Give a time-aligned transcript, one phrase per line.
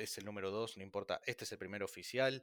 [0.00, 2.42] es el número 2, no importa, este es el primer oficial.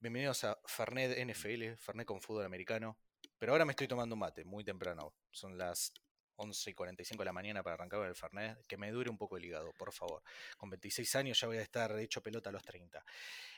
[0.00, 2.96] Bienvenidos a Fernet NFL, Fernet con fútbol americano.
[3.38, 5.14] Pero ahora me estoy tomando un mate, muy temprano.
[5.30, 5.92] Son las
[6.36, 8.66] 11 y 45 de la mañana para arrancar con el Fernet.
[8.66, 10.22] Que me dure un poco el hígado, por favor.
[10.56, 13.04] Con 26 años ya voy a estar hecho pelota a los 30.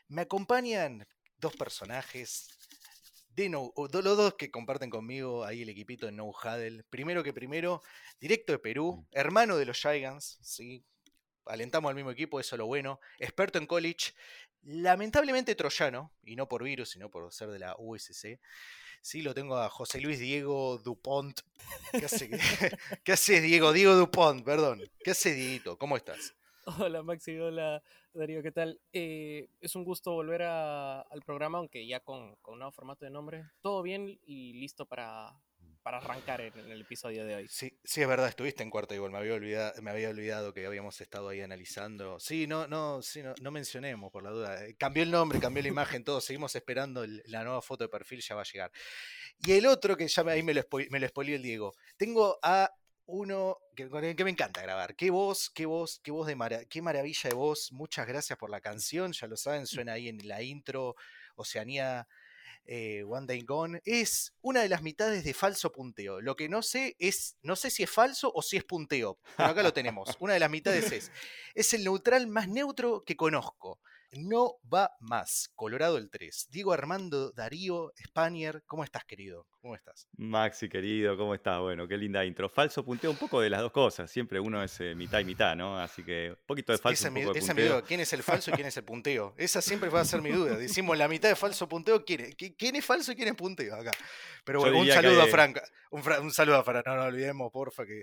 [0.08, 2.48] Me acompañan dos personajes
[3.28, 6.82] de no, los dos que comparten conmigo ahí el equipito de No Huddle.
[6.90, 7.82] Primero que primero,
[8.18, 10.84] directo de Perú, hermano de los Giants, ¿sí?
[11.46, 13.00] Alentamos al mismo equipo, eso es lo bueno.
[13.18, 14.12] Experto en college,
[14.62, 18.40] lamentablemente troyano, y no por virus, sino por ser de la USC.
[19.00, 21.40] Sí, lo tengo a José Luis Diego Dupont.
[21.92, 22.28] ¿Qué hace,
[23.04, 23.72] ¿Qué haces, Diego?
[23.72, 24.82] Diego Dupont, perdón.
[25.04, 25.78] ¿Qué haces, Dieguito?
[25.78, 26.34] ¿Cómo estás?
[26.80, 27.80] Hola Maxi, hola
[28.12, 28.80] Darío, ¿qué tal?
[28.92, 33.12] Eh, es un gusto volver al programa, aunque ya con, con un nuevo formato de
[33.12, 33.44] nombre.
[33.60, 35.32] Todo bien y listo para,
[35.86, 37.46] para arrancar en, el episodio de hoy.
[37.48, 40.66] Sí, sí, es verdad, estuviste en cuarta igual, me había olvidado, me había olvidado que
[40.66, 42.18] habíamos estado ahí analizando.
[42.18, 44.64] Sí, no, no, sí, no, no mencionemos por la duda.
[44.64, 48.20] Eh, Cambió el nombre, cambió la imagen, todo, seguimos esperando la nueva foto de perfil,
[48.20, 48.72] ya va a llegar.
[49.46, 51.72] Y el otro que ya me- ahí me lo, me lo spoileó el Diego.
[51.96, 52.68] Tengo a
[53.04, 54.96] uno que, que me encanta grabar.
[54.96, 57.70] Qué voz, qué voz, qué voz de mara- qué maravilla de voz.
[57.70, 60.96] Muchas gracias por la canción, ya lo saben, suena ahí en la intro,
[61.36, 62.08] Oceanía
[62.66, 66.20] eh, One Day Gone, es una de las mitades de falso punteo.
[66.20, 69.50] Lo que no sé es, no sé si es falso o si es punteo, pero
[69.50, 70.16] acá lo tenemos.
[70.20, 71.12] Una de las mitades es,
[71.54, 73.80] es el neutral más neutro que conozco.
[74.12, 75.50] No va más.
[75.54, 76.48] Colorado el 3.
[76.50, 79.46] Diego Armando Darío Spanier, ¿cómo estás, querido?
[79.60, 80.06] ¿Cómo estás?
[80.16, 81.60] Maxi, querido, ¿cómo estás?
[81.60, 82.48] Bueno, qué linda intro.
[82.48, 84.10] Falso punteo, un poco de las dos cosas.
[84.10, 85.78] Siempre uno es eh, mitad y mitad, ¿no?
[85.78, 87.62] Así que un poquito de falso, esa es un mi, poco de esa es mi
[87.64, 87.82] duda.
[87.82, 89.34] ¿Quién es el falso y quién es el punteo?
[89.36, 90.56] Esa siempre va a ser mi duda.
[90.56, 93.34] Decimos la mitad de falso punteo, ¿quién es, ¿Qui- quién es falso y quién es
[93.34, 93.90] punteo acá?
[94.44, 95.62] Pero bueno, un diría saludo a Franca.
[95.90, 96.90] Un, fra- un saludo a Franca.
[96.90, 98.02] No nos olvidemos, porfa, que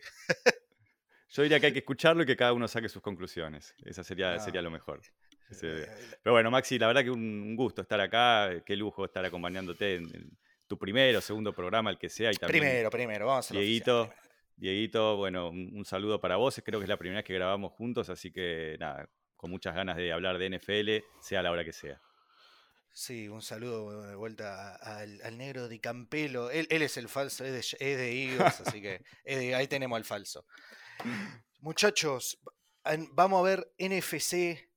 [1.29, 3.73] Yo diría que hay que escucharlo y que cada uno saque sus conclusiones.
[3.85, 4.39] Esa sería, Ah.
[4.39, 5.01] sería lo mejor.
[5.61, 5.87] Eh,
[6.23, 8.49] Pero bueno, Maxi, la verdad que un, gusto estar acá.
[8.65, 10.37] Qué lujo estar acompañándote en, en
[10.67, 12.31] tu primero, segundo programa, el que sea.
[12.31, 14.29] Y también Primero, primero, vamos a Dieguito, oficial.
[14.55, 16.61] Dieguito, bueno, un, un saludo para vos.
[16.65, 19.97] Creo que es la primera vez que grabamos juntos, así que nada, con muchas ganas
[19.97, 22.01] de hablar de NFL, sea la hora que sea.
[22.95, 26.51] Sí, un saludo de vuelta al, al negro de Campelo.
[26.51, 29.97] Él, él es el falso, es de, es de Eagles, así que de- ahí tenemos
[29.97, 30.45] al falso.
[31.59, 32.39] Muchachos,
[33.11, 34.69] vamos a ver NFC.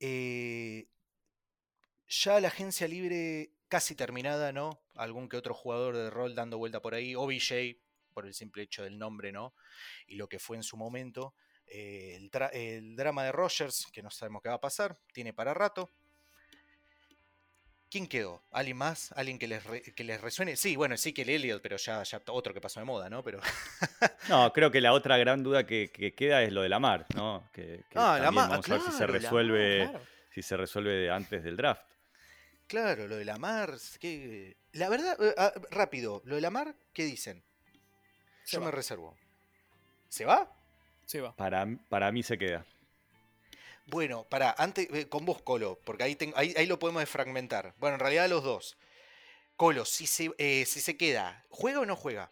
[0.00, 0.88] Eh,
[2.08, 4.80] ya la agencia libre casi terminada, ¿no?
[4.94, 7.14] Algún que otro jugador de rol dando vuelta por ahí.
[7.14, 7.78] OBJ,
[8.14, 9.54] por el simple hecho del nombre, ¿no?
[10.06, 11.34] Y lo que fue en su momento.
[11.66, 15.90] eh, el, drama de Rogers, que no sabemos qué va a pasar, tiene para rato.
[17.90, 18.42] ¿Quién quedó?
[18.52, 19.12] ¿Alguien más?
[19.12, 20.56] ¿Alguien que les, re- que les resuene?
[20.56, 23.22] Sí, bueno, sí que el Elliot, pero ya, ya otro que pasó de moda, ¿no?
[23.24, 23.40] Pero
[24.28, 27.06] No, creo que la otra gran duda que, que queda es lo de la mar,
[27.14, 27.48] ¿no?
[27.52, 30.00] Que, que Ah, también Lamar, vamos a ver si se resuelve, Claro.
[30.34, 31.82] si se resuelve antes del draft.
[32.66, 34.56] claro, lo de la mar, que...
[34.72, 37.42] La verdad, eh, ah, rápido, lo de la mar, ¿qué dicen?
[38.44, 39.16] Se Yo me reservo.
[40.10, 40.50] ¿Se va?
[41.06, 41.34] Sí, va.
[41.34, 42.66] Para, para mí se queda.
[43.90, 47.74] Bueno, para antes, eh, con vos, Colo, porque ahí, ahí, ahí lo podemos desfragmentar.
[47.78, 48.76] Bueno, en realidad los dos.
[49.56, 52.30] Colo, si se, eh, si se queda, ¿juega o no juega?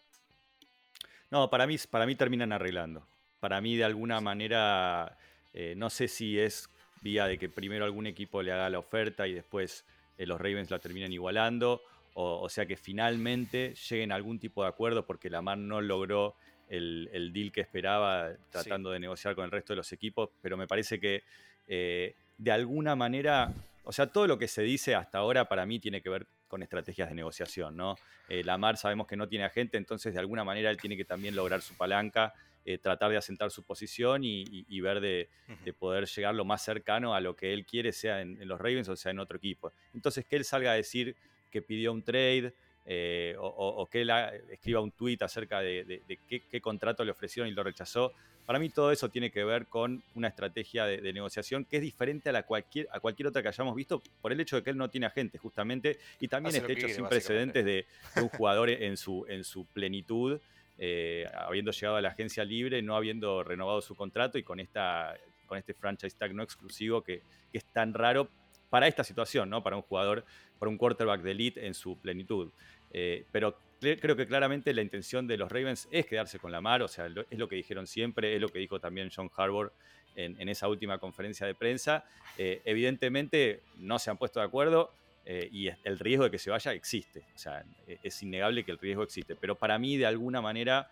[1.30, 3.06] No, para mí, para mí terminan arreglando.
[3.40, 5.16] Para mí, de alguna manera,
[5.54, 6.68] eh, no sé si es
[7.00, 9.86] vía de que primero algún equipo le haga la oferta y después
[10.18, 14.62] eh, los Ravens la terminan igualando, o, o sea que finalmente lleguen a algún tipo
[14.62, 16.36] de acuerdo porque Lamar no logró
[16.68, 20.56] el, el deal que esperaba tratando de negociar con el resto de los equipos, pero
[20.56, 21.22] me parece que
[21.68, 23.52] eh, de alguna manera,
[23.84, 26.62] o sea, todo lo que se dice hasta ahora para mí tiene que ver con
[26.62, 27.96] estrategias de negociación, ¿no?
[28.28, 31.34] Eh, Lamar sabemos que no tiene agente, entonces de alguna manera él tiene que también
[31.34, 32.32] lograr su palanca,
[32.64, 35.28] eh, tratar de asentar su posición y, y- y ver de,
[35.64, 38.58] de poder llegar lo más cercano a lo que él quiere, sea en, en los
[38.60, 39.72] Ravens o sea en otro equipo.
[39.94, 41.14] Entonces que él salga a decir
[41.50, 42.52] que pidió un trade
[42.86, 44.10] eh, o, que él
[44.50, 48.12] escriba un tweet acerca de, de- de qué, qué contrato le ofrecieron y lo rechazó.
[48.46, 51.82] Para mí todo eso tiene que ver con una estrategia de, de negociación que es
[51.82, 54.70] diferente a, la cualquier, a cualquier otra que hayamos visto por el hecho de que
[54.70, 58.28] él no tiene agente justamente y también este hecho quiere, sin precedentes de, de un
[58.28, 60.38] jugador en su, en su plenitud,
[60.78, 65.16] eh, habiendo llegado a la agencia libre, no habiendo renovado su contrato y con, esta,
[65.48, 68.28] con este franchise tag no exclusivo que, que es tan raro
[68.70, 69.62] para esta situación, ¿no?
[69.62, 70.24] Para un jugador,
[70.58, 72.50] para un quarterback de elite en su plenitud.
[72.98, 76.80] Eh, pero creo que claramente la intención de los Ravens es quedarse con la mar,
[76.80, 79.70] o sea, es lo que dijeron siempre, es lo que dijo también John Harbour
[80.14, 82.06] en, esa última conferencia de prensa.
[82.38, 84.90] Eh, evidentemente no se han puesto de acuerdo
[85.26, 88.72] eh, y el riesgo de que se vaya existe, o sea, e, es innegable que
[88.72, 90.90] el riesgo existe, pero para mí de alguna manera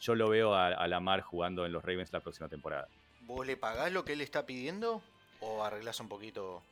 [0.00, 2.88] yo lo veo a, a la mar jugando en los Ravens la próxima temporada.
[3.20, 5.02] ¿Vos le pagás lo que él está pidiendo
[5.40, 6.62] o arreglás un poquito?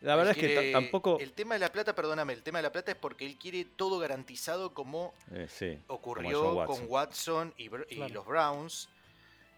[0.00, 1.18] La verdad es que tampoco.
[1.20, 3.64] El tema de la plata, perdóname, el tema de la plata es porque él quiere
[3.64, 8.88] todo garantizado como eh, ocurrió con Watson y, los Browns.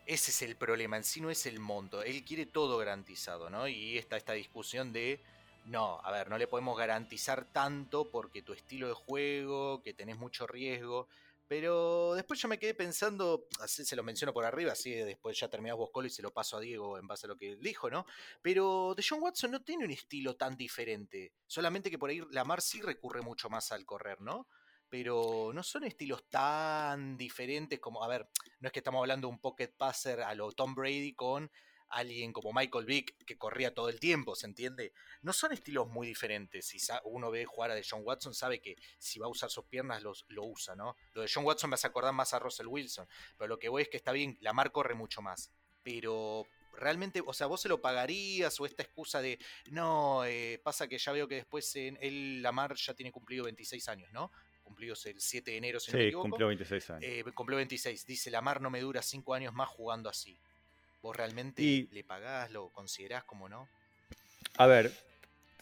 [0.07, 2.03] Ese es el problema, en sí no es el monto.
[2.03, 3.69] Él quiere todo garantizado, ¿no?
[3.69, 5.21] Y está esta discusión de.
[5.67, 10.17] No, a ver, no le podemos garantizar tanto porque tu estilo de juego, que tenés
[10.17, 11.09] mucho riesgo.
[11.49, 15.49] Pero después yo me quedé pensando, así se lo menciono por arriba, así después ya
[15.49, 18.05] terminamos vos y se lo paso a Diego en base a lo que dijo, ¿no?
[18.43, 21.33] Pero de John Watson no tiene un estilo tan diferente.
[21.47, 24.47] Solamente que por ahí Lamar sí recurre mucho más al correr, ¿no?
[24.91, 28.29] Pero no son estilos tan diferentes como, a ver,
[28.61, 31.51] no es que estamos hablando de un pocket passer a lo Tom Brady con
[31.91, 34.93] alguien como Michael Vick que corría todo el tiempo, ¿se entiende?
[35.23, 36.67] No son estilos muy diferentes.
[36.67, 39.65] Si uno ve jugar a de John Watson, sabe que si va a usar sus
[39.65, 40.97] piernas los, lo usa, ¿no?
[41.15, 43.07] Lo de John Watson me hace acordar más a Russell Wilson,
[43.37, 45.51] pero lo que voy es que está bien, Lamar corre mucho más,
[45.83, 46.47] pero
[46.79, 49.39] realmente, o sea, vos se lo pagarías o esta excusa de,
[49.71, 53.89] no, eh, pasa que ya veo que después en, él, Lamar ya tiene cumplido 26
[53.89, 54.31] años, ¿no?
[54.63, 56.29] Cumplidos el 7 de enero, si no me equivoco.
[56.29, 57.05] cumplió 26 años.
[57.05, 58.05] Eh, cumplió 26.
[58.05, 60.39] Dice, Lamar no me dura 5 años más jugando así.
[61.03, 63.69] ¿Vos realmente le pagás, lo considerás como no?
[64.57, 64.93] A ver,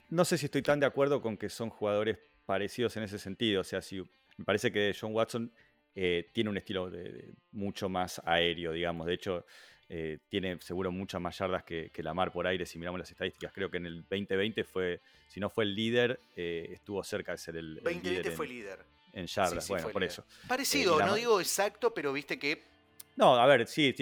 [0.08, 3.60] no sé si estoy tan de acuerdo con que son jugadores parecidos en ese sentido.
[3.60, 4.02] O sea, si
[4.36, 5.52] me parece que John Watson
[5.94, 9.06] eh, tiene un estilo de, mucho más aéreo, digamos.
[9.06, 9.44] De hecho,
[9.88, 13.52] eh, tiene seguro muchas más yardas que, que, Lamar por aire si miramos las estadísticas.
[13.52, 17.38] Creo que en el 2020 fue, si no fue el líder, eh, estuvo cerca de
[17.38, 18.84] ser el, 2020 fue líder.
[19.12, 20.26] En yardas, bueno, por eso.
[20.46, 22.62] Parecido, no digo exacto, pero viste que
[23.16, 23.94] no, a ver, sí,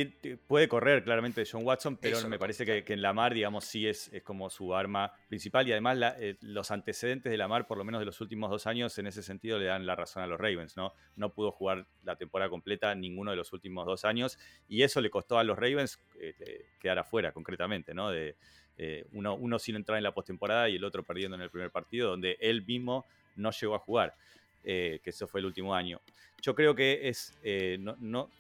[0.49, 4.25] puede correr claramente John Watson, pero me parece que, en Lamar, digamos, sí es, es
[4.25, 8.06] como su arma principal y además eh, los antecedentes de Lamar, por lo menos de
[8.06, 10.94] los últimos dos años, en ese sentido le dan la razón a los Ravens, ¿no?
[11.14, 14.37] No pudo jugar la temporada completa ninguno de los últimos dos años
[14.69, 18.10] y eso le costó a los Ravens eh, quedar afuera concretamente, ¿no?
[18.10, 18.34] De,
[18.78, 21.70] eh, uno, uno sin entrar en la postemporada y el otro perdiendo en el primer
[21.70, 23.06] partido, donde él mismo
[23.37, 24.17] no llegó a jugar,
[24.64, 26.00] que eso fue el último año.
[26.43, 27.38] Yo creo que es,
[27.78, 28.31] no, no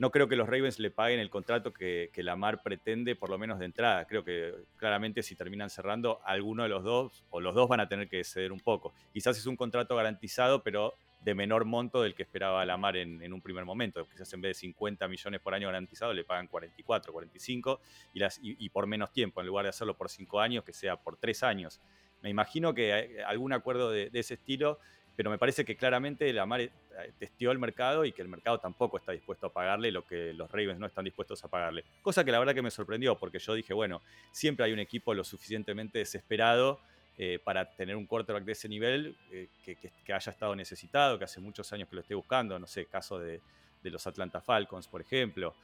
[0.00, 3.36] no creo que los Ravens le paguen el contrato que, que Lamar pretende, por lo
[3.36, 4.06] menos de entrada.
[4.06, 7.88] Creo que claramente si terminan cerrando, alguno de los dos o los dos van a
[7.88, 8.94] tener que ceder un poco.
[9.12, 13.34] Quizás es un contrato garantizado, pero de menor monto del que esperaba Lamar en, en
[13.34, 14.08] un primer momento.
[14.08, 17.80] Quizás en vez de 50 millones por año garantizado, le pagan 44, 45
[18.14, 20.96] y, las, y, por menos tiempo, en lugar de hacerlo por 5 años, que sea
[20.96, 21.78] por 3 años.
[22.22, 24.78] Me imagino que algún acuerdo de, de ese estilo
[25.20, 26.70] pero me parece que claramente Lamar eh,
[27.18, 30.50] testió el mercado y que el mercado tampoco está dispuesto a pagarle lo que los
[30.50, 31.84] Ravens no están dispuestos a pagarle.
[32.00, 34.00] Cosa que la verdad que me sorprendió, porque yo dije, bueno,
[34.32, 36.80] siempre hay un equipo lo suficientemente desesperado
[37.18, 41.38] eh, para tener un quarterback de ese nivel eh, que, haya estado necesitado, que hace
[41.38, 43.42] muchos años que lo esté buscando, no sé, caso de,
[43.82, 45.54] los Atlanta Falcons, por ejemplo,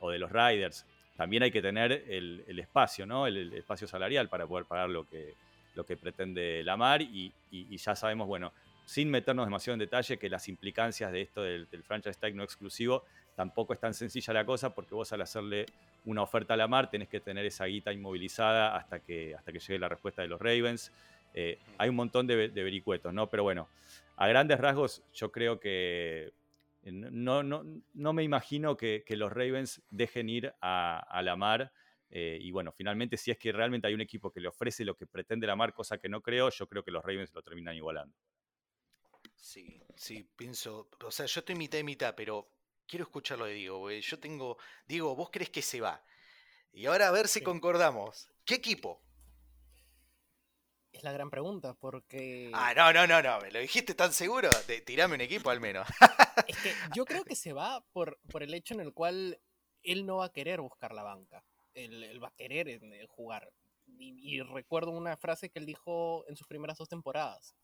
[0.00, 0.84] o de los Riders.
[1.16, 3.28] También hay que tener el, espacio, ¿no?
[3.28, 5.34] El, espacio salarial para poder pagar lo que,
[5.76, 8.52] lo que pretende Lamar y, y ya sabemos, bueno,
[8.84, 13.04] sin meternos demasiado en detalle, que las implicancias de esto del, franchise tag no exclusivo
[13.34, 15.66] tampoco es tan sencilla la cosa, porque vos al hacerle
[16.04, 19.58] una oferta a la mar tenés que tener esa guita inmovilizada hasta que, hasta que
[19.58, 20.92] llegue la respuesta de los Ravens.
[21.34, 23.30] Eh, hay un montón de, vericuetos, ¿no?
[23.30, 23.68] Pero bueno,
[24.16, 26.32] a grandes rasgos yo creo que
[26.82, 31.72] eh, no, no, no me imagino que, los Ravens dejen ir a, la mar.
[32.10, 34.94] Eh, y bueno, finalmente, si es que realmente hay un equipo que le ofrece lo
[34.94, 37.74] que pretende la mar, cosa que no creo, yo creo que los Ravens lo terminan
[37.74, 38.14] igualando.
[39.42, 40.88] Sí, sí, pienso.
[41.04, 42.48] O sea, yo estoy mitad y mitad, pero
[42.86, 44.56] quiero escuchar lo de Diego, Yo tengo.
[44.86, 46.00] Diego, vos crees que se va.
[46.72, 48.28] Y ahora a ver si concordamos.
[48.44, 49.02] ¿Qué equipo?
[50.92, 52.52] Es la gran pregunta, porque.
[52.54, 53.40] Ah, no, no, no, no.
[53.40, 54.48] ¿Me lo dijiste tan seguro?
[54.68, 55.88] De, tirame un equipo al menos.
[56.46, 59.40] es que yo creo que se va por, por el hecho en el cual
[59.82, 61.44] él no va a querer buscar la banca.
[61.74, 63.52] Él, va a querer eh, jugar.
[63.98, 67.56] y recuerdo una frase que él dijo en sus primeras dos temporadas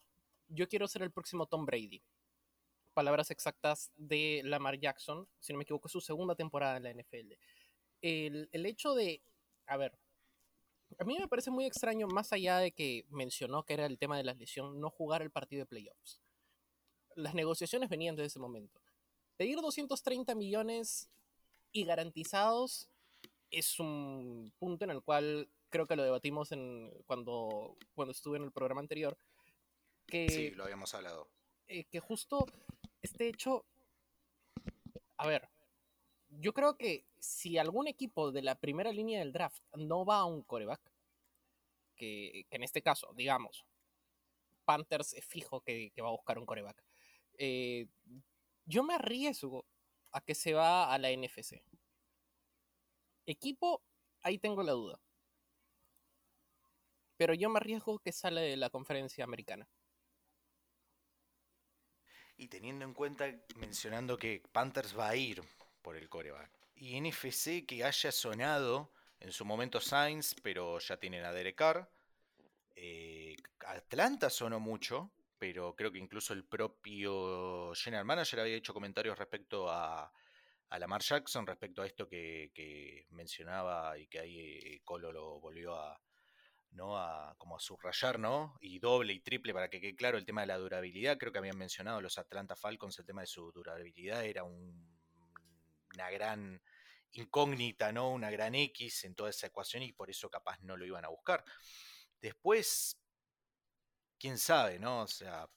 [0.48, 2.02] yo quiero ser el próximo Tom Brady.
[2.94, 7.32] Palabras exactas de Lamar Jackson, si no me equivoco, su segunda temporada en la NFL.
[8.00, 9.22] El, el hecho de,
[9.66, 9.98] a ver,
[10.98, 14.16] a mí me parece muy extraño, más allá de que mencionó que era el tema
[14.16, 16.20] de la lesión, no jugar el partido de playoffs.
[17.14, 18.80] Las negociaciones venían desde ese momento.
[19.36, 21.08] Pedir 230 millones
[21.72, 22.88] y garantizados
[23.50, 28.44] es un punto en el cual creo que lo debatimos en, cuando, cuando estuve en
[28.44, 29.16] el programa anterior
[30.10, 31.28] sí, lo habíamos hablado.
[31.66, 32.46] eh, que justo
[33.02, 33.66] este hecho,
[35.16, 35.48] a ver,
[36.28, 40.24] yo creo que si algún equipo de la primera línea del draft no va a
[40.24, 40.80] un coreback,
[41.96, 43.64] que, que en este caso, digamos,
[44.64, 46.82] Panthers es fijo que, que va a buscar un coreback,
[47.38, 47.86] eh,
[48.64, 49.66] yo me arriesgo
[50.12, 51.62] a que se va a la NFC.
[53.26, 53.82] Equipo,
[54.22, 55.00] ahí tengo la duda.
[57.16, 59.68] Pero yo me arriesgo que sale de la conferencia americana.
[62.38, 65.42] Y teniendo en cuenta, mencionando que Panthers va a ir
[65.82, 66.50] por el coreback.
[66.76, 71.90] Y NFC que haya sonado en su momento Sainz, pero ya tienen a Derek Carr.
[72.76, 79.18] Eh, Atlanta sonó mucho, pero creo que incluso el propio General Manager había hecho comentarios
[79.18, 80.12] respecto a,
[80.68, 85.40] a Lamar Jackson, respecto a esto que, que mencionaba y que ahí eh, Colo lo
[85.40, 86.00] volvió a,
[86.72, 86.96] ¿no?
[86.98, 88.56] A, como a subrayar, ¿no?
[88.60, 91.18] Y doble y triple para que quede claro el tema de la durabilidad.
[91.18, 94.98] Creo que habían mencionado los Atlanta Falcons, el tema de su durabilidad era un-
[95.94, 96.60] una gran
[97.12, 98.10] incógnita, ¿no?
[98.10, 101.08] Una gran X en toda esa ecuación y por eso capaz no lo iban a
[101.08, 101.44] buscar.
[102.20, 102.98] Después,
[104.18, 105.02] quién sabe, ¿no?
[105.02, 105.48] O sea,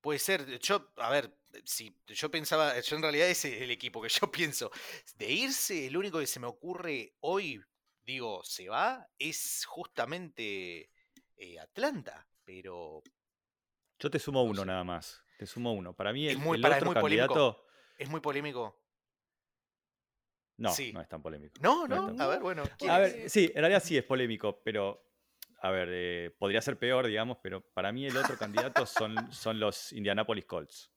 [0.00, 4.02] puede ser, yo, a ver, si yo pensaba, yo en realidad ese es el equipo
[4.02, 4.70] que yo pienso.
[5.16, 7.62] De irse, el único que se me ocurre hoy,
[8.06, 10.90] digo, se va, es justamente
[11.36, 13.02] eh, Atlanta, pero
[13.98, 14.66] Yo te sumo No uno sé.
[14.66, 15.22] nada más.
[15.38, 15.92] Te sumo uno.
[15.94, 17.34] Para mí Es el, muy- el para, es otro polémico.
[17.34, 17.66] candidato.
[17.98, 18.80] es muy polémico.
[20.58, 20.92] No, Sí.
[20.92, 21.54] no es tan polémico.
[21.60, 22.62] No, No no, es tan- a ver, bueno.
[22.78, 23.12] ¿quién A es?
[23.14, 25.02] ver, sí, en realidad sí es polémico, pero.
[25.60, 29.58] A ver, eh, podría ser peor, digamos, pero para mí el otro candidato son, son
[29.58, 30.90] los Indianapolis Colts.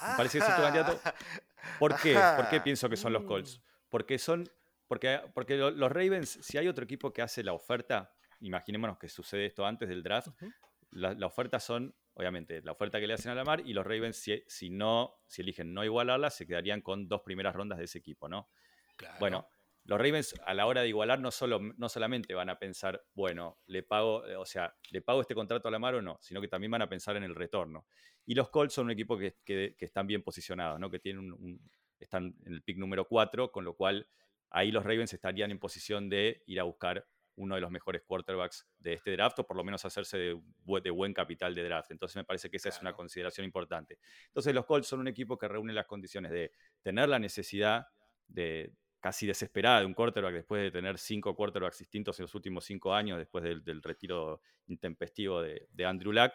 [0.00, 1.00] me parece que es otro candidato.
[1.78, 2.14] ¿Por qué?
[2.36, 3.58] ¿Por qué pienso que son los Colts?
[3.58, 3.62] Mm.
[3.88, 4.48] Porque son.
[4.92, 9.08] Porque, porque lo- los Ravens, si hay otro equipo que hace la oferta, imaginémonos que
[9.08, 10.52] sucede esto antes del draft, Ujú.
[10.90, 14.16] la, la oferta son, obviamente, la oferta que le hacen a Lamar y los Ravens,
[14.18, 17.96] si, si no, si eligen no igualarla, se quedarían con dos primeras rondas de ese
[18.00, 18.50] equipo, ¿no?
[18.96, 19.16] Claro.
[19.18, 19.48] Bueno,
[19.84, 23.60] los Ravens a la hora de igualar no, solo, no solamente van a pensar, bueno,
[23.68, 26.48] le pago, eh, o sea, le pago este contrato a Lamar o no, sino que
[26.48, 27.86] también van a pensar en el retorno.
[28.26, 30.90] Y los Colts son un equipo que, que- que están bien posicionados, ¿no?
[30.90, 34.06] Que tienen un- un- están en el pick número 4, con lo cual
[34.52, 37.06] ahí los Ravens estarían en posición de ir a buscar
[37.36, 40.82] uno de los mejores quarterbacks de este draft, o por lo menos hacerse de, bu-
[40.82, 41.90] de buen capital de draft.
[41.90, 42.96] Entonces me parece que esa es una Claro.
[42.98, 43.98] consideración importante.
[44.26, 47.86] Entonces los Colts son un equipo que reúne las condiciones de tener la necesidad
[48.28, 52.64] de casi desesperada de un quarterback después de tener cinco quarterbacks distintos en los últimos
[52.66, 56.32] cinco años, después del, del retiro intempestivo de, de Andrew Luck.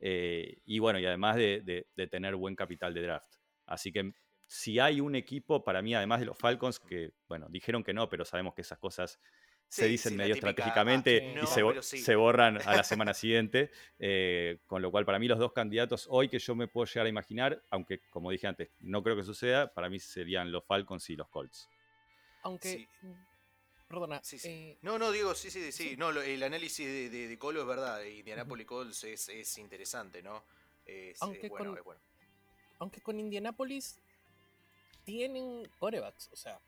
[0.00, 3.32] eh, y bueno, y además de, de- de tener buen capital de draft.
[3.66, 4.12] Así que
[4.52, 8.10] si hay un equipo, para mí, además de los Falcons, que, bueno, dijeron que no,
[8.10, 9.18] pero sabemos que esas cosas
[9.66, 11.24] se Sí, dicen sí, medio típica, ah, estratégicamente sí.
[11.24, 11.98] y no, se, sí.
[12.04, 13.70] se borran a la semana siguiente.
[13.98, 17.06] eh, con lo cual, para mí, los dos candidatos hoy que yo me puedo llegar
[17.06, 21.08] a imaginar, aunque como dije antes, no creo que suceda, para mí serían los Falcons
[21.08, 21.66] y los Colts.
[22.42, 22.88] Aunque, Sí.
[23.00, 24.48] mm, perdona, Sí, sí.
[24.50, 25.72] eh, No, no, digo, sí, sí, sí.
[25.72, 25.96] Sí.
[25.96, 28.04] No, lo- el análisis de, de, de Colo es verdad.
[28.04, 30.44] Indianapolis Colts es, es interesante, ¿no?
[30.84, 32.00] Es, es Aunque bueno, con- es bueno.
[32.80, 33.98] aunque con Indianapolis
[35.04, 36.60] tienen corebacks, o sea,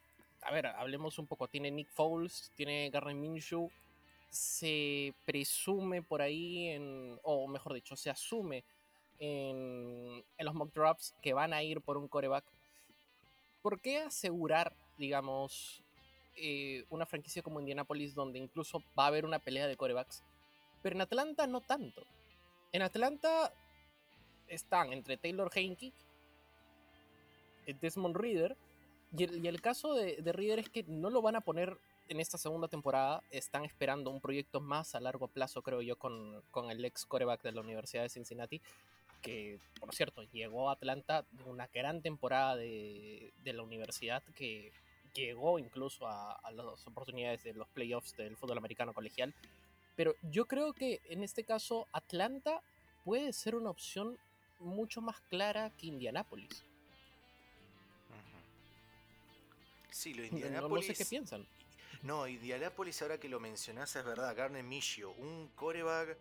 [0.42, 3.70] a ver, hablemos un poco, tiene Nick Foles, tiene Garner Minshew,
[4.28, 8.64] se presume por ahí, en, o mejor dicho, se asume
[9.18, 12.44] en, en los mock drafts que van a ir por un coreback.
[13.62, 15.82] ¿Por qué asegurar, digamos,
[16.36, 20.22] eh, una franquicia como Indianapolis donde incluso va a haber una pelea de corebacks?
[20.82, 22.04] Pero en Atlanta no tanto.
[22.72, 23.52] En Atlanta
[24.48, 25.92] están entre Taylor Heineke, eh,
[27.72, 28.56] Desmond Reader,
[29.16, 31.78] y el, caso de, de Reader es que no lo van a poner
[32.08, 33.22] en esta segunda temporada.
[33.30, 37.52] Están esperando un proyecto más a largo plazo, creo yo, con, el ex coreback de
[37.52, 38.60] la Universidad de Cincinnati,
[39.22, 44.72] que, por cierto, llegó a Atlanta una gran temporada de, la universidad que
[45.14, 49.32] llegó incluso a, a las oportunidades de los playoffs del fútbol americano colegial.
[49.96, 52.60] Pero yo creo que en este caso Atlanta
[53.04, 54.18] puede ser una opción
[54.58, 56.64] mucho más clara que Indianapolis.
[59.94, 60.86] Sí, lo de No- No, Indianapolis.
[60.86, 61.46] sé qué piensan.
[62.02, 64.34] No, Indianapolis, ahora que lo mencionás, es verdad.
[64.36, 66.18] Garner Minshew, un coreback.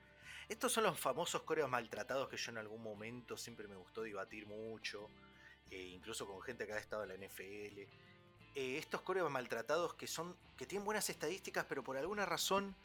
[0.47, 4.45] Estos son los famosos corebacks maltratados que yo en algún momento siempre me gustó debatir
[4.45, 5.09] mucho,
[5.71, 7.79] eh, incluso con gente que ha estado en la NFL.
[8.55, 12.75] Eh, estos corebacks maltratados que son que tienen buenas estadísticas, pero por alguna razón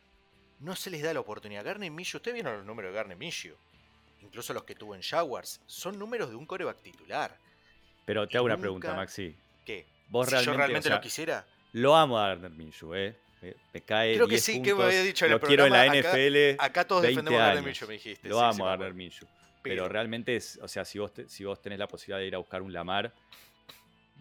[0.61, 1.65] no se les da la oportunidad.
[1.65, 3.57] Garner Minshew, ustedes vieron los números de Garner Minshew,
[4.23, 7.37] incluso los que tuvo en Jaguars, son números de un coreback titular.
[8.07, 9.37] Pero te Y hago una nunca- pregunta, Maxi.
[10.09, 11.47] Vos si realmente, yo o realmente sea, lo quisiera.
[11.73, 13.17] Lo amo a Gardner Minshew, ¿eh?
[13.73, 15.67] Me, cae Creo que 10 sí, que me puntos, había dicho en el Lo quiero
[15.67, 16.57] en la acá- NFL.
[16.59, 17.67] Acá todos 20 defendemos a Garner años.
[17.67, 18.29] Minshew, me dijiste.
[18.29, 18.95] Lo sí, sí, amo a Gardner.
[18.95, 19.29] Minshew.
[19.63, 22.39] Pero, realmente, es, o sea, si vos, si vos tenés la posibilidad de ir a
[22.39, 23.13] buscar un Lamar,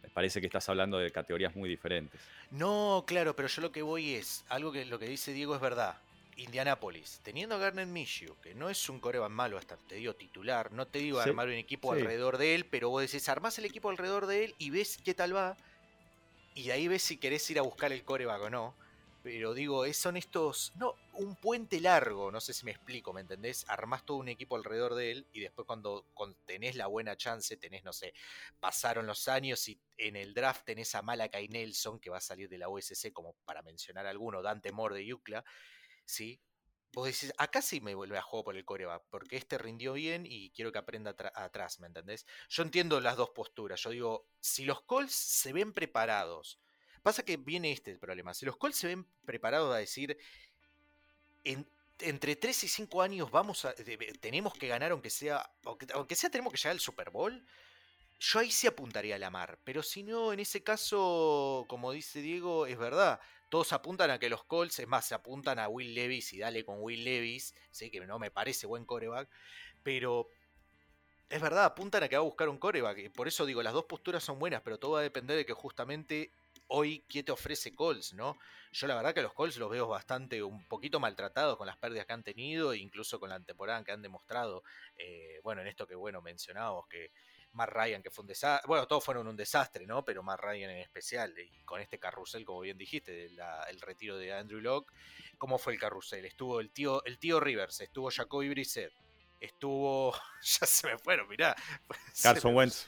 [0.04, 2.20] me parece que estás hablando de categorías muy diferentes.
[2.52, 5.62] No, claro, pero yo lo que voy es, algo que lo que dice Diego es
[5.62, 5.98] verdad.
[6.36, 10.72] Indianapolis, teniendo a Garner Minshew, que no es un coreback malo, hasta te digo titular,
[10.72, 13.90] no te digo armar un equipo alrededor de él, pero vos decís, armás el equipo
[13.90, 15.58] alrededor de él y ves qué tal va,
[16.58, 18.76] y ahí ves si querés ir a buscar el coreback o no.
[19.22, 20.74] Pero digo, son estos.
[20.76, 23.66] No, un puente largo, no sé si me explico, ¿me entendés?
[23.68, 26.06] Armás todo un equipo alrededor de él y después cuando,
[26.46, 28.14] tenés la buena chance, tenés, no sé,
[28.60, 32.50] pasaron los años y en el draft tenés a Malakai Nelson, que va a salir
[32.50, 35.44] de la USC, como para mencionar alguno, Dante Moore de Yucla,
[36.06, 36.40] ¿sí?
[36.94, 40.26] Vos decís, acá sí me vuelve a juego por el coreback, porque este rindió bien
[40.26, 42.26] y quiero que aprenda atrás, ¿me entendés?
[42.50, 43.82] Yo entiendo las dos posturas.
[43.82, 46.60] Yo digo, si los Colts se ven preparados
[47.08, 48.34] Pasa que viene este problema.
[48.34, 50.18] Si los Colts se ven preparados a decir,
[52.00, 53.74] entre 3 y 5 años vamos a,
[54.20, 57.48] tenemos que ganar aunque sea, aunque, sea tenemos que llegar al Super Bowl,
[58.20, 59.58] yo ahí sí apuntaría a la mar.
[59.64, 63.22] Pero si no, en ese caso, como dice Diego, es verdad.
[63.50, 66.66] Todos apuntan a que los Colts, es más, se apuntan a Will Levis y dale
[66.66, 69.30] con Will Levis, sé que no me parece buen coreback,
[69.84, 70.30] pero
[71.30, 73.12] es verdad, apuntan a que va a buscar un coreback.
[73.12, 75.54] Por eso digo, las dos posturas son buenas, pero todo va a depender de que
[75.54, 76.32] justamente
[76.68, 78.38] hoy qué te ofrece Colts, ¿no?
[78.72, 82.06] Yo la verdad que los Colts los veo bastante, un poquito maltratados con las pérdidas
[82.06, 84.64] que han tenido, incluso con la temporada que han demostrado,
[84.98, 87.12] eh, bueno, en esto que, bueno, mencionábamos que
[87.58, 90.06] Matt Ryan, que fue un desastre, bueno, todos fueron un desastre, ¿no?
[90.06, 94.32] Pero Matt Ryan en especial, y con este carrusel, como bien dijiste, el retiro de
[94.32, 94.94] Andrew Locke,
[95.40, 96.24] ¿cómo fue el carrusel?
[96.26, 98.94] Estuvo el tío, el tío Rivers, estuvo Jacoby Brissett,
[99.40, 101.56] estuvo, ya se me fueron, mirá.
[102.22, 102.86] Carson Wentz.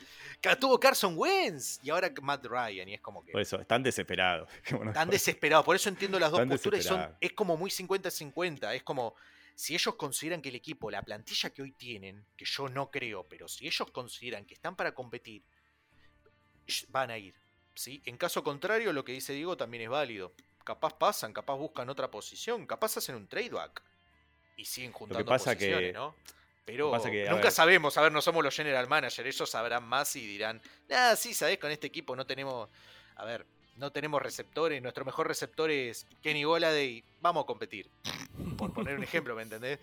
[0.60, 2.90] Tuvo Carson Wentz y ahora Matt Ryan.
[2.90, 3.32] Y es como que.
[3.32, 4.48] Por eso, están desesperados.
[4.86, 5.66] Están desesperados.
[5.66, 6.86] Por eso entiendo las dos posturas.
[6.86, 8.76] Son, es como muy 50-50.
[8.76, 9.16] Es como.
[9.60, 13.28] Si ellos consideran que el equipo, la plantilla que hoy tienen, que yo no creo,
[13.28, 15.44] pero si ellos consideran que están para competir,
[16.88, 17.36] van a ir.
[17.74, 18.02] ¿sí?
[18.06, 20.32] En caso contrario, lo que dice Diego también es válido.
[20.64, 23.84] Capaz pasan, capaz buscan otra posición, capaz hacen un tradeback
[24.56, 26.16] y siguen juntando lo que pasa posiciones, que, ¿no?
[26.64, 26.94] Pero
[27.30, 31.18] nunca sabemos, a ver, no somos los general manager, ellos sabrán más y dirán, ah,
[31.18, 32.70] sí, sabes, con este equipo no tenemos,
[33.18, 33.46] a ver,
[33.80, 37.90] no tenemos receptores, nuestro mejor receptor es Kenny Goladay, vamos a competir.
[38.58, 39.80] Por poner un ejemplo, ¿me entendés?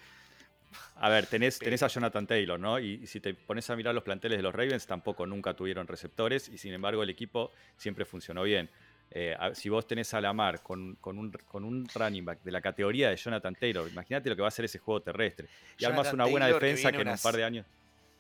[0.97, 2.79] A ver, tenés, tenés a Jonathan Taylor, ¿no?
[2.79, 6.49] Y, si te pones a mirar los planteles de los Ravens, tampoco nunca tuvieron receptores
[6.49, 8.69] y sin embargo el equipo siempre funcionó bien.
[9.11, 12.61] Eh, si vos tenés a Lamar con, con, un, con un running back de la
[12.61, 15.49] categoría de Jonathan Taylor, imagínate lo que va a hacer ese juego terrestre.
[15.79, 17.67] Y armas una buena defensa que, en un par de años.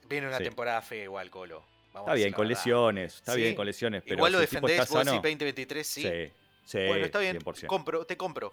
[0.09, 1.76] Viene una temporada fea igual, Colo.
[2.01, 4.03] Está bien, con lesiones, está bien con lesiones.
[4.03, 6.03] Pero igual lo defendés vos 2023, sí.
[6.65, 7.39] Sí, bueno, está bien.
[7.67, 8.53] Compro, te compro.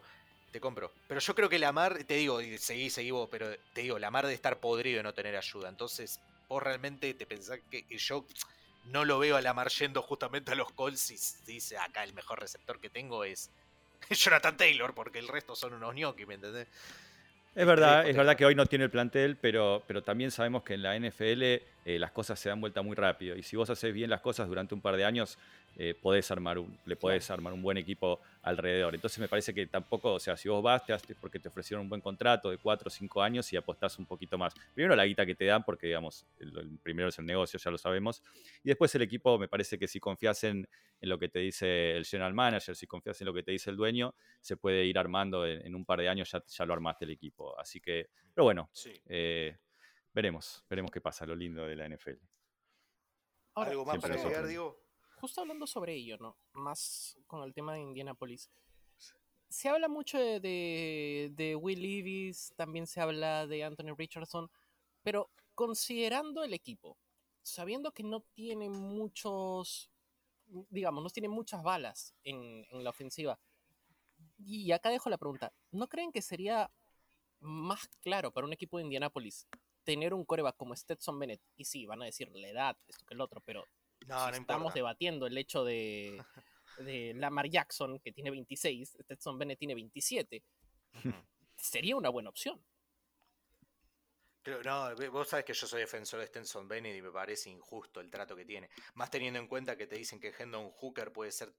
[0.51, 0.91] Te compro.
[1.07, 4.35] Pero yo creo que Lamar, te digo, seguí, seguí vos, pero te digo, Lamar de
[4.35, 5.67] estar podrido y no tener ayuda.
[5.67, 8.23] Entonces, vos realmente te pensás que yo
[8.85, 12.39] no lo veo a Lamar yendo justamente a los Colts y dice acá el mejor
[12.39, 13.49] receptor que tengo es
[14.09, 16.67] Jonathan Taylor, porque el resto son unos gnocchi, ¿me entendés?
[17.55, 20.73] Es verdad, es verdad que hoy no tiene el plantel, pero, pero también sabemos que
[20.73, 21.61] en la NFL eh,
[21.99, 23.35] las cosas se dan vuelta muy rápido.
[23.35, 25.37] Y si vos haces bien las cosas durante un par de años,
[25.75, 28.93] eh, podés armar un, le podés armar un buen equipo alrededor.
[28.93, 31.83] Entonces me parece que tampoco, o sea, si vos vas, te haces porque te ofrecieron
[31.83, 34.53] un buen contrato de 4 o 5 años y apostás un poquito más.
[34.73, 37.77] Primero la guita que te dan, porque digamos, el, primero es el negocio, ya lo
[37.77, 38.21] sabemos.
[38.63, 40.67] Y después el equipo, me parece que si confías en,
[41.01, 43.75] lo que te dice el general manager, si confías en lo que te dice el
[43.75, 47.11] dueño, se puede ir armando en, un par de años, ya, ya, lo armaste el
[47.11, 47.59] equipo.
[47.59, 48.69] Así que, pero bueno,
[49.07, 49.57] eh,
[50.13, 52.19] veremos, veremos qué pasa, lo lindo de la NFL.
[53.55, 54.82] ¿Algo más para agregar, digo?
[55.23, 56.35] Justo hablando sobre ello, ¿no?
[56.51, 58.51] Más con el tema de Indianapolis.
[59.47, 64.51] Se habla mucho de, Will Levis, también se habla de Anthony Richardson,
[65.01, 66.97] pero considerando el equipo,
[67.41, 69.89] sabiendo que no tiene muchos,
[70.69, 73.39] digamos, no tiene muchas balas en, en la ofensiva,
[74.39, 76.69] y acá dejo la pregunta, ¿no creen que sería
[77.39, 79.47] más claro para un equipo de Indianapolis
[79.85, 81.41] tener un coreback como Stetson Bennett?
[81.55, 83.65] Y sí, van a decir la edad, esto que el otro, pero
[84.07, 86.23] no, estamos debatiendo el hecho de,
[86.77, 90.43] de Lamar Jackson, que tiene 26, Stetson Bennett tiene 27.
[91.57, 92.63] Sería una buena opción.
[94.65, 98.09] no, vos sabés que yo soy defensor de Stetson Bennett y me parece injusto el
[98.09, 98.69] trato que tiene.
[98.95, 101.53] Más teniendo en cuenta que te dicen que Hendon Hooker puede ser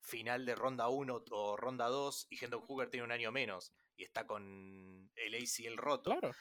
[0.00, 4.04] final de ronda 1 o ronda 2 y Hendon Hooker tiene un año menos y
[4.04, 6.12] está con el ACL roto.
[6.12, 6.34] Claro.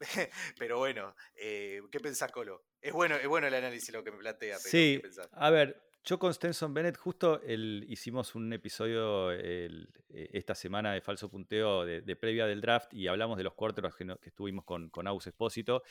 [0.58, 2.64] Pero bueno, eh, ¿qué pensás, Colo?
[2.80, 4.58] Es bueno, es bueno el análisis lo que me plantea.
[4.58, 5.00] sí,
[5.32, 11.00] a ver, yo con Stenson Bennett justo el, hicimos un episodio eh, esta semana de
[11.00, 14.90] Falso Punteo de, previa del draft y hablamos de los cuartos que, que, estuvimos con,
[14.90, 15.82] con Aus Espósito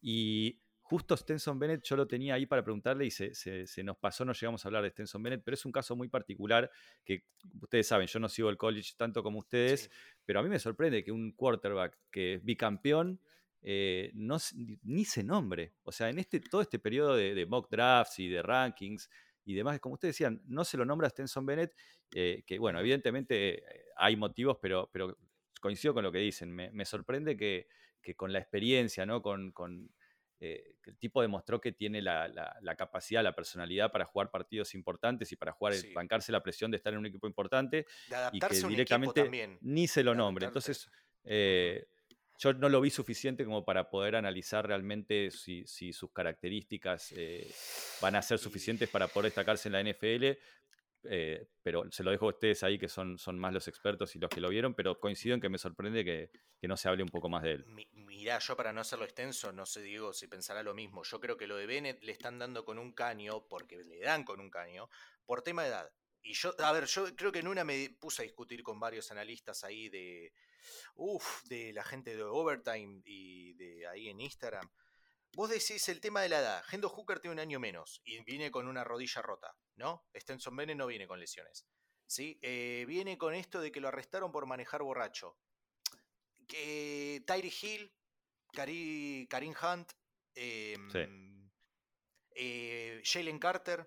[0.00, 3.98] Y justo Stenson Bennett yo lo tenía ahí para preguntarle y se, se- se nos
[3.98, 6.70] pasó, no llegamos a hablar de Stenson Bennett, pero es un caso muy particular
[7.04, 7.24] que
[7.60, 9.88] ustedes saben, yo no sigo el college tanto como ustedes, Sí.
[10.24, 13.20] pero a mí me sorprende que un quarterback que es bicampeón
[13.62, 14.36] eh, no,
[14.82, 15.74] ni- se nombre.
[15.82, 19.08] O sea, en este, todo este periodo de, de mock drafts y de rankings
[19.44, 21.74] y demás, como ustedes decían, no se lo nombra Stenson Bennett,
[22.14, 25.16] eh, que bueno, evidentemente eh, hay motivos, pero, pero
[25.60, 26.50] coincido con lo que dicen.
[26.54, 27.68] Me, me sorprende que,
[28.02, 29.22] que con la experiencia, ¿no?
[29.22, 29.90] Con, con,
[30.40, 34.30] eh, que el tipo demostró que tiene la, la- la capacidad, la personalidad para jugar
[34.30, 35.92] partidos importantes y para jugar, Sí.
[35.92, 38.74] bancarse la presión de estar en un equipo importante De y que adaptarse a un
[38.76, 39.58] equipo directamente también.
[39.62, 40.46] ni se lo nombre.
[40.46, 40.88] Entonces,
[41.24, 41.86] eh,
[42.38, 47.50] yo no lo vi suficiente como para poder analizar realmente si, si sus características eh,
[48.00, 50.38] van a ser suficientes para poder destacarse en la NFL.
[51.04, 54.18] eh, pero se lo dejo a ustedes ahí que son, son más los expertos y
[54.18, 57.02] los que lo vieron, pero coincido en que me sorprende que, que no se hable
[57.02, 57.64] un poco más de él.
[57.66, 61.04] Mi- Mirá, yo para no hacerlo extenso, no sé, Diego, si pensará lo mismo.
[61.04, 64.24] Yo creo que lo de Bennett le están dando con un caño, porque le dan
[64.24, 64.88] con un caño,
[65.24, 65.92] por tema de edad.
[66.20, 69.12] Y yo, a ver, yo creo que en una me puse a discutir con varios
[69.12, 70.32] analistas ahí de,
[70.96, 74.68] uff, de la gente de Overtime y de ahí en Instagram.
[75.32, 76.64] Vos decís el tema de la edad.
[76.70, 80.06] Hendo Hooker tiene un año menos y viene con una rodilla rota, ¿no?
[80.14, 81.66] Stenson Bennett no viene con lesiones.
[82.06, 82.38] ¿Sí?
[82.42, 85.36] Eh, viene con esto de que lo arrestaron por manejar borracho.
[86.46, 87.92] Que Tyree Hill,
[88.52, 89.92] Karim Hunt,
[90.34, 91.50] em,
[92.34, 93.86] eh, Jalen Carter,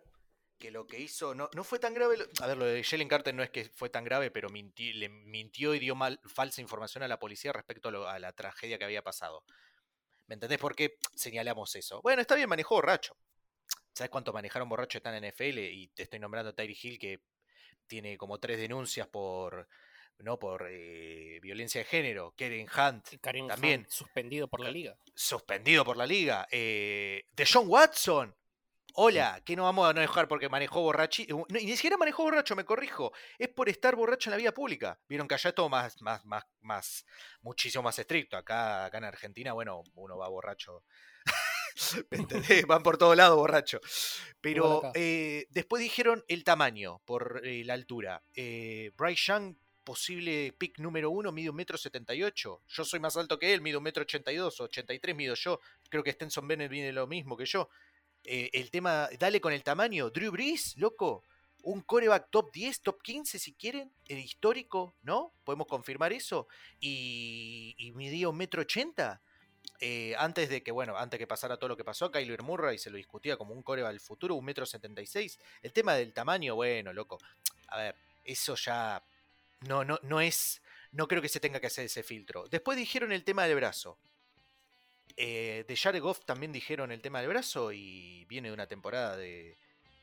[0.61, 2.15] que lo que hizo no, no fue tan grave.
[2.17, 4.93] lo- a ver, lo de Jalen Carter no es que fue tan grave, pero minti-
[4.93, 8.31] le mintió y dio mal, falsa información a la policía respecto a, lo- a la
[8.31, 9.43] tragedia que había pasado.
[10.27, 12.01] ¿Me entendés por qué señalamos eso?
[12.01, 13.17] Bueno, está bien, manejó borracho.
[13.93, 15.59] ¿Sabes cuánto manejaron borracho están en NFL?
[15.59, 17.19] Y te estoy nombrando a Tyree Hill que
[17.87, 19.67] tiene como tres denuncias por
[20.19, 22.33] no por eh, violencia de género.
[22.37, 24.95] Keren Hunt también Hunt suspendido por la liga.
[25.15, 26.47] suspendido por la liga.
[26.51, 28.33] Eh, de John Watson.
[28.93, 31.25] Hola, que no vamos a no dejar porque manejó borrachi.
[31.27, 33.13] no, ni siquiera manejó borracho, me corrijo.
[33.37, 34.99] Es por estar borracho en la vía pública.
[35.07, 37.05] Vieron que allá es todo más, más, más, más,
[37.41, 38.37] muchísimo más estricto.
[38.37, 40.83] Acá, acá en Argentina, bueno, uno va borracho.
[42.11, 42.65] ¿Me entendés?
[42.67, 43.79] Van por todos lados borracho.
[44.41, 48.23] Pero eh, después dijeron el tamaño por eh, la altura.
[48.35, 52.61] Eh, Bryce Young, posible pick número uno, mide un metro setenta y ocho.
[52.67, 55.15] Yo soy más alto que él, mido un metro ochenta y dos, ochenta y tres
[55.15, 55.59] mido yo.
[55.89, 57.69] Creo que Stenson Bennett viene lo mismo que yo.
[58.23, 60.09] Eh, el tema, dale con el tamaño.
[60.09, 61.23] Drew Brees, loco.
[61.63, 65.31] Un coreback top 10, top 15 si quieren, el histórico, ¿no?
[65.43, 66.47] Podemos confirmar eso.
[66.79, 69.21] Y, y un metro ochenta.
[69.79, 72.89] Eh, antes de que, bueno, antes que pasara todo lo que pasó, Kyler Murray se
[72.89, 75.39] lo discutía como un coreback del futuro, un metro setenta y seis.
[75.61, 77.19] El tema del tamaño, bueno, loco.
[77.67, 79.03] A ver, eso ya
[79.61, 80.61] no, no, no es.
[80.91, 82.47] No creo que se tenga que hacer ese filtro.
[82.47, 83.97] Después dijeron el tema del brazo.
[85.17, 89.57] Eh, de Jared Goff también dijeron el tema del brazo y viene una temporada de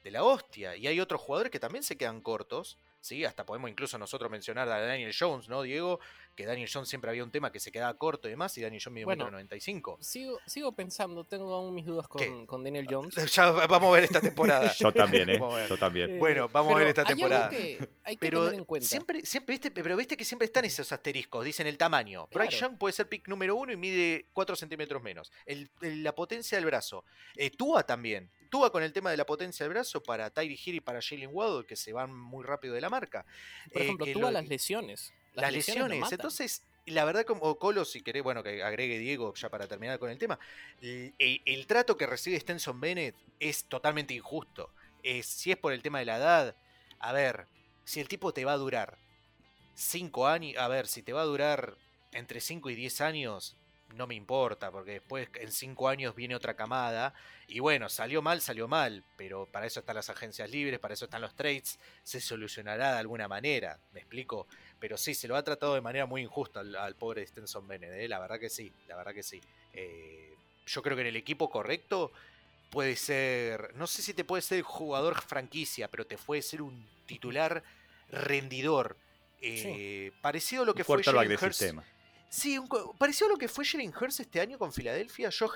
[0.04, 0.76] la hostia.
[0.76, 2.78] Y hay otros jugadores que también se quedan cortos.
[3.00, 3.24] ¿Sí?
[3.24, 6.00] Hasta podemos incluso nosotros mencionar a Daniel Jones, ¿no, Diego?
[6.34, 8.80] Que Daniel Jones siempre había un tema que se quedaba corto y demás, y Daniel
[8.84, 9.28] Jones mide Bueno.
[9.28, 13.14] 1,95 Sigo, sigo pensando, tengo aún mis dudas con, con Daniel Jones.
[13.34, 14.72] Ya vamos a ver esta temporada.
[14.78, 15.40] Yo también, ¿eh?
[15.68, 16.10] Yo también.
[16.14, 17.50] Eh, Bueno, vamos a ver pero esta hay algo temporada.
[17.50, 18.86] que hay que Pero tener en cuenta.
[18.88, 22.28] siempre, siempre, viste, pero viste que siempre están esos asteriscos, dicen el tamaño.
[22.32, 22.68] Bryce Claro.
[22.72, 25.32] Young puede ser pick número uno y mide 4 centímetros menos.
[25.44, 27.04] El- el- la potencia del brazo.
[27.34, 28.30] Eh, Tua también.
[28.50, 31.28] Tua con el tema de la potencia del brazo para Tyree Hill y para Jalen
[31.32, 33.24] Waddle, que se van muy rápido de la marca.
[33.72, 35.12] Por Eh, ejemplo, que tú lo- a las lesiones.
[35.34, 36.12] las lo lesiones.
[36.12, 40.10] Entonces, la verdad, como Colo, si querés, bueno, que agregue Diego ya para terminar con
[40.10, 40.38] el tema,
[40.80, 44.70] el, el- el trato que recibe Stenson Bennett es totalmente injusto.
[45.02, 46.56] Eh, si es por el tema de la edad,
[46.98, 47.46] a ver,
[47.84, 48.98] si el tipo te va a durar
[49.74, 51.76] 5 años, a ver, si te va a durar
[52.12, 53.56] entre 5 y 10 años,
[53.94, 57.14] no me importa, porque después en 5 años viene otra camada.
[57.46, 61.06] Y bueno, salió mal, salió mal, pero para eso están las agencias libres, para eso
[61.06, 64.46] están los trades, se solucionará de alguna manera, ¿me explico?
[64.78, 67.92] Pero sí, se lo ha tratado de manera muy injusta al, al pobre Stenson Bennett,
[67.92, 68.08] ¿eh?
[68.08, 69.40] la verdad que sí, la verdad que sí.
[69.72, 70.34] Eh,
[70.66, 72.12] yo creo que en el equipo correcto
[72.70, 76.86] puede ser, no sé si te puede ser jugador franquicia, pero te puede ser un
[77.06, 77.62] titular
[78.10, 78.96] rendidor.
[79.40, 81.56] eh, Parecido a lo que fue Jalen Hurts.
[81.56, 81.84] sistema.
[82.30, 85.30] Sí, un a lo que fue Jalen Hurts este año con Filadelfia.
[85.30, 85.46] Yo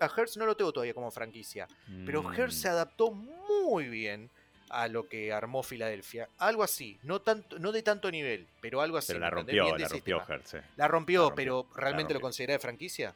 [0.00, 1.68] a Hurts no lo tengo todavía como franquicia,
[2.06, 4.30] pero Mm, Hurts se adaptó muy bien
[4.70, 6.28] a lo que armó Filadelfia.
[6.38, 9.08] Algo así, no tanto, no de tanto nivel, pero algo así.
[9.08, 10.22] Pero ¿me la rompió, la rompió.
[10.26, 10.54] Hertz.
[10.54, 10.62] eh.
[10.76, 13.14] La rompió, La rompió, pero la ¿realmente lo considera de franquicia?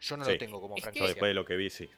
[0.00, 0.32] Yo no Sí.
[0.32, 1.08] lo tengo como Es que- franquicia.
[1.08, 1.88] después de lo que vi, sí.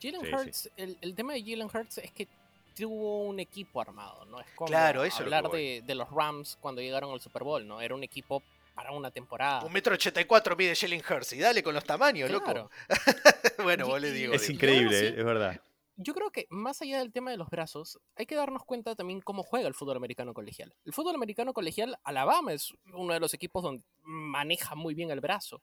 [0.00, 0.34] Jalen Sí, sí.
[0.34, 2.28] Hurts, El, el tema de Jalen Hurts es que
[2.76, 4.40] tuvo un equipo armado, ¿no?
[4.40, 7.44] Es como Claro, eso es lo hablar de, de los Rams cuando llegaron al Super
[7.44, 7.80] Bowl, ¿no?
[7.80, 8.42] Era un equipo
[8.74, 9.64] para una temporada.
[9.64, 12.62] Un metro ochenta y cuatro mide Jalen Hurts y dale con los tamaños, Claro.
[12.64, 12.70] loco.
[13.62, 14.34] bueno, Y- vos le digo.
[14.34, 14.54] Es digo.
[14.54, 15.04] increíble, sí.
[15.06, 15.60] eh, es verdad.
[15.96, 19.20] Yo creo que más allá del tema de los brazos, hay que darnos cuenta también
[19.20, 20.74] cómo juega el fútbol americano colegial.
[20.86, 25.20] El fútbol americano colegial, Alabama es uno de los equipos donde maneja muy bien el
[25.20, 25.62] brazo.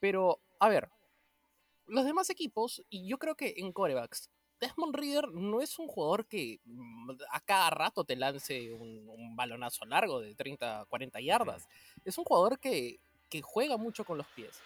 [0.00, 0.88] Pero, a ver,
[1.86, 4.28] los demás equipos, y yo creo que en corebacks,
[4.60, 9.36] Desmond Reader no es un jugador que mm, a cada rato te lance un, un
[9.36, 11.68] balonazo largo de 30, 40 yardas.
[12.04, 14.60] Es un jugador que, que juega mucho con los pies.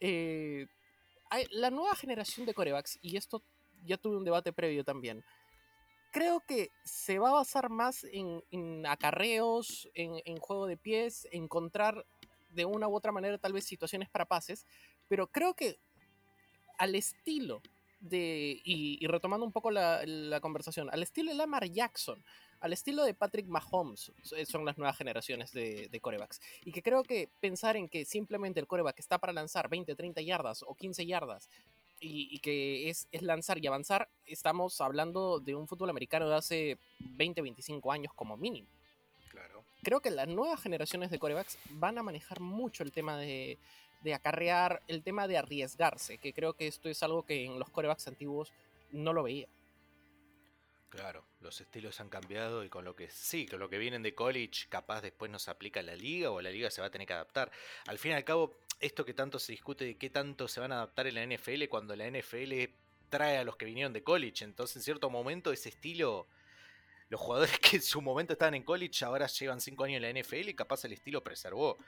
[0.00, 0.66] Eh,
[1.50, 3.42] la nueva generación de corebacks, y esto
[3.84, 5.24] ya tuve un debate previo también,
[6.12, 11.26] creo que se va a basar más en, en acarreos, en, en juego de pies,
[11.32, 12.06] encontrar
[12.50, 14.64] de una u otra manera tal vez situaciones para pases,
[15.08, 15.80] pero creo que
[16.78, 17.62] al estilo
[18.08, 22.22] de, y, y retomando un poco la, la conversación, al estilo de Lamar Jackson,
[22.60, 26.40] al estilo de Patrick Mahomes, so- son las nuevas generaciones de, de corebacks.
[26.64, 30.20] Y que creo que pensar en que simplemente el coreback está para lanzar 20, 30
[30.22, 31.48] yardas o 15 yardas
[32.00, 36.36] y, y que es, es lanzar y avanzar, estamos hablando de un fútbol americano de
[36.36, 38.68] hace 20, 25 años como mínimo.
[39.30, 39.64] Claro.
[39.82, 43.58] Creo que las nuevas generaciones de corebacks van a manejar mucho el tema de,
[44.04, 47.70] de acarrear, el tema de arriesgarse, que creo que esto es algo que en los
[47.70, 48.52] corebacks antiguos
[48.92, 49.48] no lo veía.
[50.90, 54.14] Claro, los estilos han cambiado y con lo que sí, con lo que vienen de
[54.14, 57.14] college, capaz después nos aplica la liga o la liga se va a tener que
[57.14, 57.50] adaptar.
[57.88, 60.70] Al fin y al cabo, esto que tanto se discute de qué tanto se van
[60.70, 62.52] a adaptar en la NFL cuando la NFL
[63.08, 64.44] trae a los que vinieron de college.
[64.44, 66.28] Entonces, en cierto momento, ese estilo,
[67.08, 70.20] los jugadores que en su momento estaban en college ahora llevan cinco años en la
[70.20, 71.78] NFL y capaz el estilo preservó.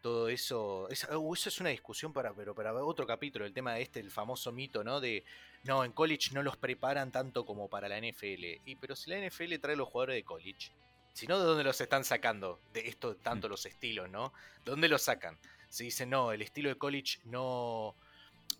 [0.00, 3.74] Todo eso, es, uh, eso es una discusión para, pero para otro capítulo, el tema
[3.74, 4.98] de este, el famoso mito, ¿no?
[5.00, 5.24] De
[5.64, 8.60] no, en college no los preparan tanto como para la NFL.
[8.64, 10.70] Y pero si la NFL trae los jugadores de college,
[11.12, 12.60] si no, ¿de dónde los están sacando?
[12.72, 14.32] De esto, tanto los estilos, ¿no?
[14.64, 15.38] ¿Dónde los sacan?
[15.68, 17.94] Se dice, no, el estilo de college no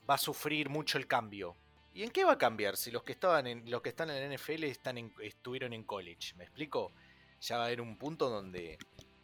[0.09, 1.57] va a sufrir mucho el cambio.
[1.95, 4.17] ¿Y en qué va a cambiar si los que estaban en, los que están en
[4.21, 6.35] la NFL están en- estuvieron en college?
[6.37, 6.93] ¿Me explico?
[7.41, 8.79] Ya va a haber un punto donde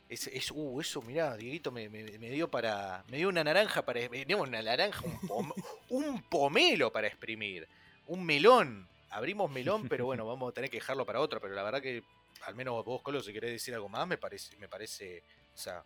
[0.09, 3.05] es, es uh, eso, mirá, Dieguito me, me- me dio para.
[3.09, 4.09] Me dio una naranja para.
[4.09, 5.55] Me dio una naranja, un, pom-
[5.90, 7.69] un pomelo para exprimir.
[8.07, 8.88] Un melón.
[9.11, 11.40] Abrimos melón, pero bueno, vamos a tener que dejarlo para otro.
[11.40, 12.03] Pero la verdad que,
[12.42, 15.23] al menos vos, Colo, si querés decir algo más, me parece, me parece.
[15.55, 15.83] O sea,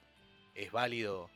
[0.55, 1.31] es válido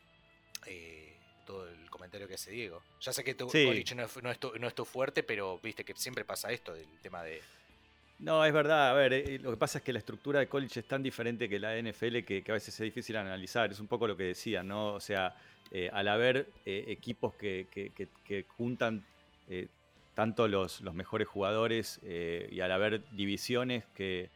[0.67, 1.17] eh,
[1.47, 2.83] todo el comentario que hace Diego.
[3.01, 3.65] Ya sé que tu Sí.
[3.95, 6.75] no es, no es tu, no es tu fuerte, pero viste que siempre pasa esto
[6.75, 7.41] del tema de.
[8.19, 8.91] No, es verdad.
[8.91, 11.49] A ver, eh, lo que pasa es que la estructura de college es tan diferente
[11.49, 13.71] que la NFL que, a veces es difícil analizar.
[13.73, 14.95] Es un poco lo que decía, ¿no?
[14.95, 15.35] O sea,
[15.71, 17.91] eh, al haber eh, equipos que, que-
[18.25, 19.05] que- juntan
[19.49, 19.69] eh,
[20.15, 24.31] tanto los, los mejores jugadores eh, y al haber divisiones que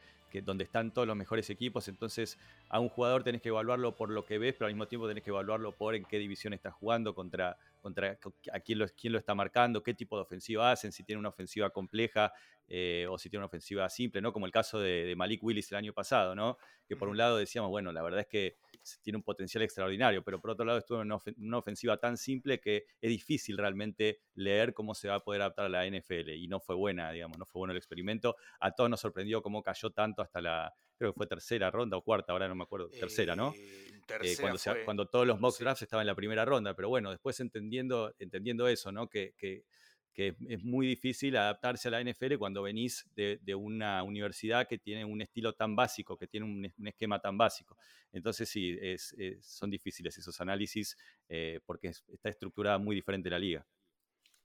[0.44, 2.38] donde están todos los mejores equipos, entonces
[2.68, 5.24] a un jugador tenés que evaluarlo por lo que ves, pero al mismo tiempo tenés
[5.24, 8.18] que evaluarlo por en qué división está jugando, contra, contra
[8.52, 11.28] a quién lo, quién lo está marcando, qué tipo de ofensiva hacen, si tiene una
[11.28, 12.32] ofensiva compleja
[12.66, 14.32] eh, o si tiene una ofensiva simple, ¿no?
[14.32, 16.58] Como el caso de, de Malik Willis el año pasado, ¿no?
[16.86, 18.56] Que por un lado decíamos, bueno, la verdad es que
[19.02, 22.86] tiene un potencial extraordinario, pero por otro lado estuvo en una ofensiva tan simple que
[23.00, 26.60] es difícil realmente leer cómo se va a poder adaptar a la NFL y no
[26.60, 28.36] fue buena, digamos, no fue bueno el experimento.
[28.60, 32.02] A todos nos sorprendió cómo cayó tanto hasta la, creo que fue tercera ronda o
[32.02, 33.52] cuarta, ahora no me acuerdo, tercera, ¿no?
[33.56, 34.84] Eh, Eh, cuando, se- fue.
[34.84, 35.64] cuando todos los mock sí.
[35.64, 39.08] drafts estaban en la primera ronda, pero bueno, después entendiendo, entendiendo eso, ¿no?
[39.08, 39.64] Que, que-
[40.12, 44.76] que es muy difícil adaptarse a la NFL cuando venís de, de una universidad que
[44.76, 47.76] tiene un estilo tan básico, que tiene un, es- un esquema tan básico.
[48.10, 50.96] Entonces sí, es- es- son difíciles esos análisis
[51.28, 53.64] eh, porque es- está estructurada muy diferente la liga.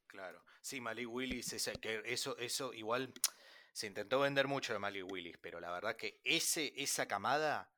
[0.06, 0.44] Claro.
[0.62, 3.12] Sí, Malik Willis, ese- que eso, eso igual
[3.72, 7.73] se intentó vender mucho de Malik Willis, pero la verdad que ese, esa camada,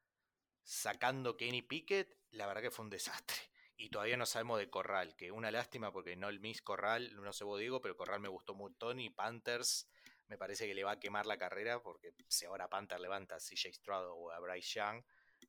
[0.65, 3.38] sacando Kenny Pickett, la verdad que fue un desastre.
[3.78, 7.34] Y todavía no sabemos de Corral, que una lástima porque no el Miss Corral, no
[7.34, 9.89] sé vos digo, pero Corral me gustó montón y Panthers
[10.28, 13.39] me parece que le va a quemar la carrera porque si ahora Panther levanta a
[13.39, 15.04] CJ Stroud o a Bryce Young,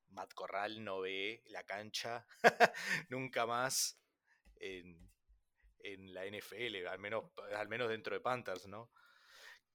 [0.08, 2.26] Matt Corral no ve la cancha
[3.08, 3.98] nunca más
[4.56, 5.10] en,
[5.78, 7.24] en la NFL, al menos,
[7.54, 8.90] al menos dentro de Panthers, ¿no?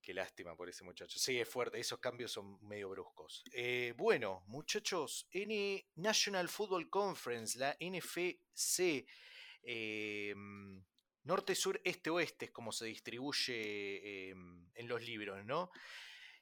[0.01, 1.19] Qué lástima por ese muchacho.
[1.19, 3.43] Sí, es fuerte, esos cambios son medio bruscos.
[3.53, 9.05] Eh, bueno, muchachos, N National Football Conference, la NFC,
[9.61, 10.33] eh,
[11.23, 15.69] norte, sur, este, oeste, es como se distribuye eh, en los libros, ¿no?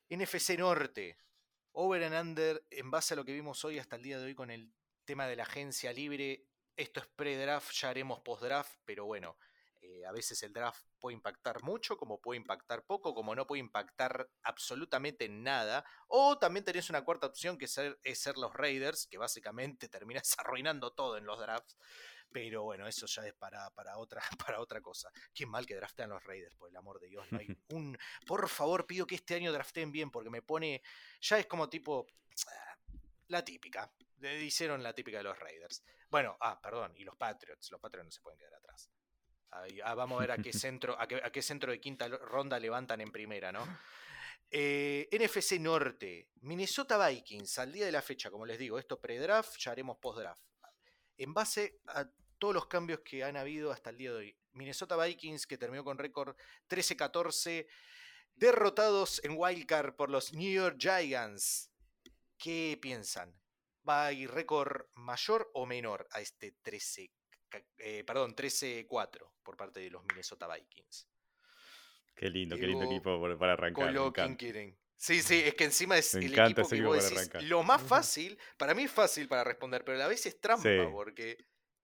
[0.10, 1.18] NFC Norte,
[1.74, 4.36] over and under, en base a lo que vimos hoy hasta el día de hoy
[4.36, 4.72] con el
[5.04, 6.46] tema de la agencia libre,
[6.78, 9.38] esto es pre-draft, ya haremos post-draft, pero bueno,
[9.82, 13.62] Eh, a veces el draft puede impactar mucho, como puede impactar poco, como no puede
[13.62, 15.86] impactar absolutamente nada.
[16.08, 20.92] O también tenés una cuarta opción que es ser los Raiders, que básicamente terminas arruinando
[20.92, 21.78] todo en los drafts.
[22.32, 25.12] Pero bueno, eso ya es para, para, otra, para otra cosa.
[25.34, 27.26] Qué mal que draftean los Raiders, por el amor de Dios.
[27.32, 27.98] No hay un.
[28.26, 30.82] Por favor, pido que este año drafteen bien, porque me pone.
[31.22, 32.06] Ya es como tipo.
[33.28, 33.92] La típica.
[34.42, 35.84] Hicieron la típica de los Raiders.
[36.10, 37.72] Bueno, ah, perdón, y los Patriots.
[37.72, 38.90] Los Patriots no se pueden quedar atrás.
[39.52, 43.12] Ah, vamos a ver a qué centro, a qué, centro de quinta ronda levantan en
[43.12, 43.66] primera, ¿no?
[44.52, 49.58] Eh, NFC Norte, Minnesota Vikings, al día de la fecha, como les digo, esto pre-draft,
[49.60, 50.44] ya haremos post-draft.
[51.18, 52.08] En base a
[52.40, 54.38] todos los cambios que han habido hasta el día de hoy.
[54.54, 56.36] Minnesota Vikings, que terminó con récord
[56.68, 57.68] 13-14,
[58.34, 61.72] derrotados en Wildcard por los New York Giants.
[62.38, 63.38] ¿Qué piensan?
[63.88, 67.12] ¿Va a ir récord mayor o menor a este 13
[67.78, 71.08] eh, perdón, 13-4 por parte de los Minnesota Vikings.
[72.16, 73.94] Qué lindo, qué lindo equipo para arrancar.
[74.96, 78.74] Sí, sí, es que encima es el equipo que vos decís, lo más fácil, para
[78.74, 81.38] mí es fácil para responder, pero a la vez es trampa, porque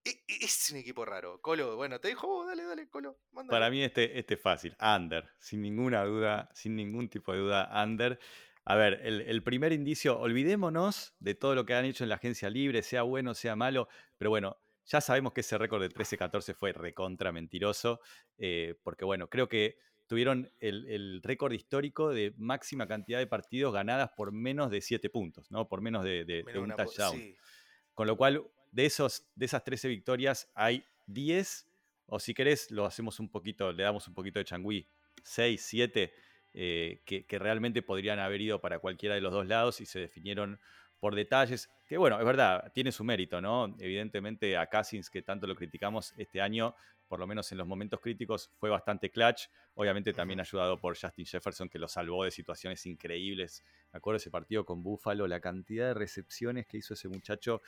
[0.03, 1.39] e, e, es un equipo raro.
[1.39, 3.17] Colo, bueno, te dijo, oh, dale, dale, Colo.
[3.47, 7.71] Para mí este, este es fácil, under, sin ninguna duda, sin ningún tipo de duda,
[7.81, 8.19] under.
[8.65, 12.15] A ver, el, el, primer indicio, olvidémonos de todo lo que han hecho en la
[12.15, 16.55] agencia libre, sea bueno, sea malo, pero bueno, ya sabemos que ese récord de 13-14
[16.55, 17.99] fue recontra mentiroso,
[18.37, 24.11] eh, porque bueno, creo que tuvieron el, récord histórico de máxima cantidad de partidos ganadas
[24.15, 25.67] por menos de 7 puntos, ¿no?
[25.67, 27.19] Por menos de, un touchdown.
[27.93, 31.67] Con lo cual, de, esos, de esas 13 victorias hay 10,
[32.07, 34.87] o si querés, lo hacemos un poquito, le damos un poquito de changüí,
[35.23, 36.13] 6, 7,
[36.53, 39.99] eh, que, que realmente podrían haber ido para cualquiera de los dos lados y se
[39.99, 40.59] definieron
[41.05, 43.75] por detalles, que bueno, es verdad, tiene su mérito, ¿no?
[43.77, 46.73] Evidentemente a Cousins, que tanto lo criticamos este año,
[47.07, 49.43] por lo menos en los momentos críticos, fue bastante clutch.
[49.75, 53.63] Obviamente también ayudado por Justin Jefferson, que lo salvó de situaciones increíbles.
[53.93, 57.61] Me acuerdo ese partido con Buffalo, la cantidad de recepciones que hizo ese muchacho,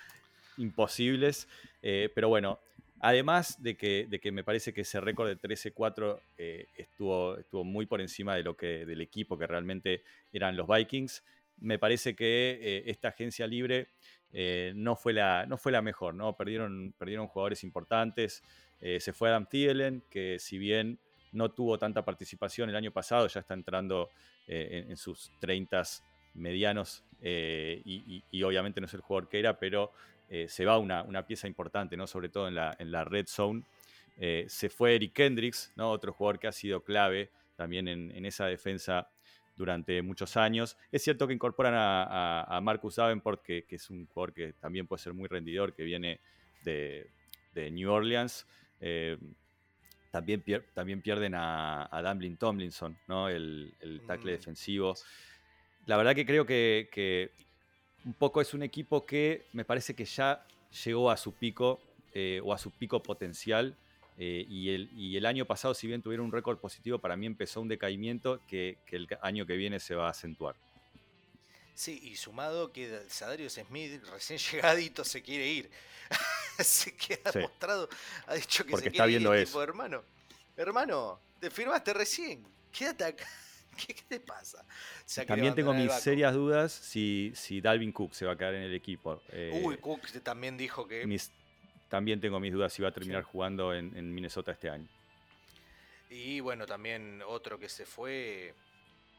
[0.57, 1.47] imposibles.
[1.83, 2.59] Eh, pero bueno,
[3.01, 7.63] además de que, de que me parece que ese récord de 13-4 eh, estuvo, estuvo
[7.63, 10.01] muy por encima de lo que, del equipo que realmente
[10.33, 11.21] eran los Vikings
[11.59, 13.89] me parece que eh, esta agencia libre
[14.31, 16.35] eh, no, fue la, no fue la mejor, ¿no?
[16.35, 18.43] Perdieron, perdieron jugadores importantes.
[18.79, 20.99] Eh, se fue Adam Thielen, que si bien
[21.31, 24.09] no tuvo tanta participación el año pasado, ya está entrando
[24.47, 25.83] en, sus 30
[26.35, 29.91] medianos y, obviamente no es el jugador que era, pero
[30.47, 32.07] se va una, una, pieza importante, ¿no?
[32.07, 33.63] Sobre todo en la, en la red zone.
[34.47, 35.91] se fue Eric Kendricks, ¿no?
[35.91, 39.09] Otro jugador que ha sido clave también en, en esa defensa
[39.57, 40.77] durante muchos años.
[40.91, 45.13] Es cierto que incorporan a, Marcus Davenport, que, es un jugador que también puede ser
[45.13, 46.21] muy rendidor, que viene
[46.63, 47.09] de,
[47.71, 48.45] New Orleans.
[48.79, 49.17] Eh,
[50.11, 50.43] también,
[50.73, 53.27] también, pierden a, a Dumbling Tomlinson, ¿no?
[53.27, 54.35] el, el tackle mm.
[54.35, 54.95] defensivo.
[55.85, 57.31] La verdad que creo que, que,
[58.05, 60.45] un poco es un equipo que me parece que ya
[60.85, 61.81] llegó a su pico
[62.13, 63.75] eh, o a su pico potencial
[64.19, 67.27] eh, y, el, y, el, año pasado, si bien tuvieron un récord positivo, para mí
[67.27, 70.55] empezó un decaimiento que, que, el año que viene se va a acentuar.
[71.75, 75.69] Sí, y sumado que Sadarius Smith, recién llegadito, se quiere ir.
[76.59, 77.87] se queda mostrado,
[78.25, 79.43] ha dicho que Porque se está quiere viendo ir.
[79.43, 79.61] Eso.
[79.61, 80.03] hermano,
[80.55, 83.27] hermano, te firmaste recién, quédate acá.
[83.77, 84.65] ¿Qué, te pasa?
[85.27, 88.73] También tengo mis serias dudas si, si Dalvin Cook se va a quedar en el
[88.73, 89.21] equipo.
[89.61, 91.05] Uy, eh, Cook también dijo que
[91.89, 94.87] también tengo mis dudas si va a terminar jugando en, Minnesota este año.
[96.09, 98.53] Y bueno, también otro que se fue,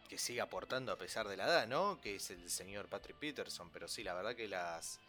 [0.08, 2.00] que sigue aportando a pesar de la edad, ¿no?
[2.00, 3.70] Que es el señor Patrick Peterson.
[3.70, 5.00] Pero sí, la verdad que las.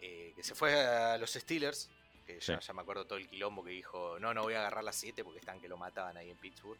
[0.00, 1.88] Eh, que se fue a los Steelers,
[2.26, 4.82] que ya, ya, me acuerdo todo el quilombo que dijo: No, no voy a agarrar
[4.82, 6.78] las 7 porque están que lo mataban ahí en Pittsburgh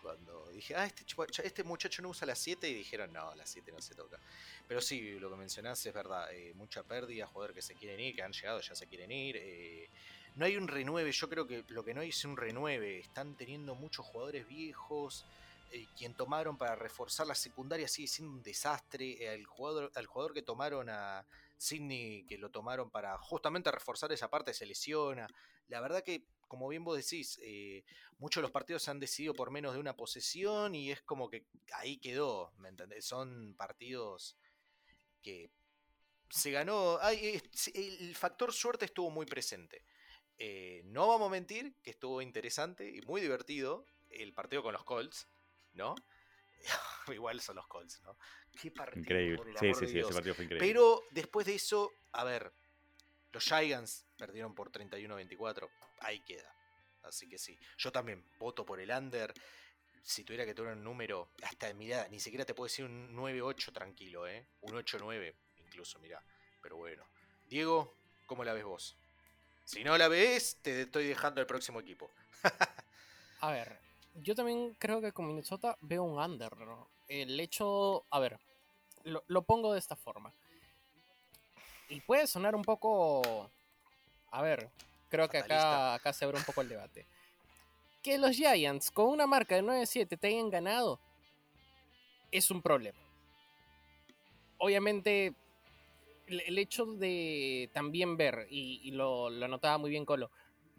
[0.00, 1.04] cuando dije, ah, este,
[1.44, 4.18] este muchacho no usa la 7 y dijeron, no, la 7 no se toca.
[4.66, 8.14] Pero sí, lo que mencionás es verdad, eh, mucha pérdida, jugadores que se quieren ir,
[8.14, 9.36] que han llegado ya se quieren ir.
[9.38, 9.88] Eh,
[10.36, 13.36] no hay un renueve, yo creo que lo que no hay es un renueve, están
[13.36, 15.24] teniendo muchos jugadores viejos.
[15.70, 19.34] Eh, quien tomaron para reforzar la secundaria sigue siendo un desastre.
[19.34, 24.30] El jugador, el jugador que tomaron a Sidney, que lo tomaron para justamente reforzar esa
[24.30, 25.26] parte, se lesiona.
[25.68, 27.84] La verdad que como bien vos decís, eh,
[28.18, 31.28] muchos de los partidos se han decidido por menos de una posesión y es como
[31.30, 33.04] que ahí quedó, ¿me entendés?
[33.04, 34.36] Son partidos
[35.22, 35.50] que
[36.30, 39.84] se ganó, el factor suerte estuvo muy presente.
[40.38, 44.84] Eh, no vamos a mentir que estuvo interesante y muy divertido el partido con los
[44.84, 45.28] Colts,
[45.72, 45.94] ¿no?
[47.12, 48.16] Igual son los Colts, ¿no?
[48.60, 49.00] Qué partido.
[49.00, 49.54] Increíble.
[49.58, 50.66] sí, sí, sí, ese partido fue increíble.
[50.66, 52.52] Pero después de eso, a ver,
[53.38, 55.68] los Giants perdieron por 31-24.
[56.00, 56.52] Ahí queda.
[57.04, 59.32] Así que sí, yo también voto por el under.
[60.02, 63.72] Si tuviera que tener un número, hasta mirá, ni siquiera te puedo decir un 9-8
[63.72, 64.44] tranquilo, ¿eh?
[64.62, 65.32] Un 8-9
[65.64, 66.20] incluso, mirá.
[66.60, 67.04] Pero bueno.
[67.48, 67.94] Diego,
[68.26, 68.96] ¿cómo la ves vos?
[69.64, 72.10] Si no la ves, te estoy dejando el próximo equipo.
[73.40, 73.78] A ver,
[74.16, 76.52] yo también creo que con Minnesota veo un under.
[77.06, 78.40] El hecho, a ver,
[79.04, 80.32] lo pongo de esta forma.
[81.88, 83.50] Y puede sonar un poco,
[84.30, 84.68] a ver,
[85.08, 87.06] creo que acá, acá se abre un poco el debate.
[88.02, 91.00] Que los Giants con una marca de 9-7 te hayan ganado
[92.30, 92.98] es un problema.
[94.58, 95.34] Obviamente,
[96.26, 100.30] el, el hecho de también ver, y, y lo, lo notaba muy bien Colo,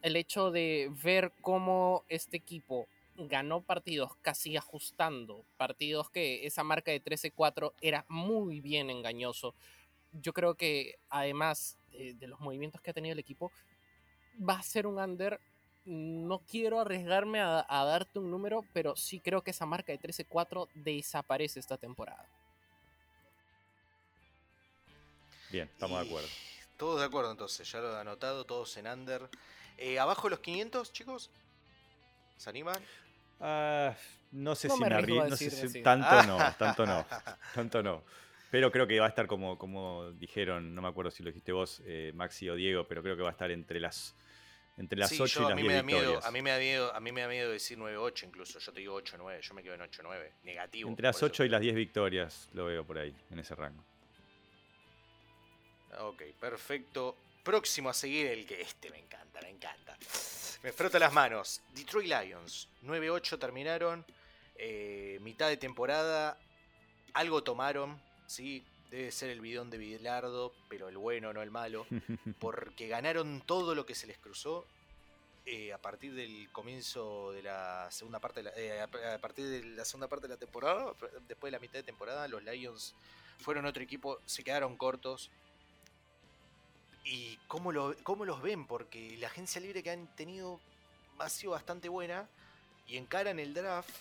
[0.01, 6.91] el hecho de ver cómo este equipo ganó partidos casi ajustando, partidos que esa marca
[6.91, 9.55] de 13-4 era muy bien engañoso.
[10.13, 13.51] Yo creo que además eh, de los movimientos que ha tenido el equipo,
[14.47, 15.39] va a ser un under.
[15.85, 19.97] No quiero arriesgarme a, a darte un número, pero sí creo que esa marca de
[19.99, 22.25] 13-4 desaparece esta temporada.
[25.51, 26.27] Bien, estamos de acuerdo.
[26.77, 29.27] Todos de acuerdo entonces, ya lo he anotado, todos en under.
[29.77, 31.29] Eh, ¿Abajo de los 500, chicos?
[32.37, 32.77] ¿Se animan?
[33.41, 33.95] Ah,
[34.31, 37.05] no sé No si me arriesgo a no sé si- tanto no, tanto no,
[37.55, 38.03] tanto no.
[38.51, 41.51] Pero creo que va a estar como, como dijeron, no me acuerdo si lo dijiste
[41.51, 44.15] vos, eh, Maxi o Diego, pero creo que va a estar entre las
[44.77, 46.25] entre las Sí, 8 yo, y a las mí 10 me da miedo, victorias.
[46.25, 48.79] a mí me da miedo, a mí me da miedo decir 9-8 incluso, yo te
[48.79, 50.89] digo 8-9, yo me quedo en 8-9, negativo.
[50.89, 53.55] Entre las por eso 8 y las 10 victorias lo veo por ahí, en ese
[53.55, 53.83] rango.
[55.99, 57.15] Ok, perfecto.
[57.43, 59.97] Próximo a seguir el que este me encanta, me encanta.
[60.63, 61.61] Me froto las manos.
[61.73, 64.05] Detroit Lions, 9-8 terminaron,
[64.55, 66.37] eh, mitad de temporada,
[67.13, 67.99] algo tomaron,
[68.29, 71.85] sí, debe ser el bidón de Bilardo, pero el bueno, no el malo.
[72.39, 74.65] porque ganaron todo lo que se les cruzó
[75.45, 79.63] eh, a partir del comienzo de la segunda parte de la, eh, a partir de
[79.63, 80.93] la segunda parte de la temporada
[81.27, 82.93] después de la mitad de temporada los Lions
[83.39, 85.31] fueron otro equipo se quedaron cortos
[87.03, 90.59] y cómo, lo, cómo los ven porque la agencia libre que han tenido
[91.17, 92.27] ha sido bastante buena
[92.85, 93.95] y encaran el draft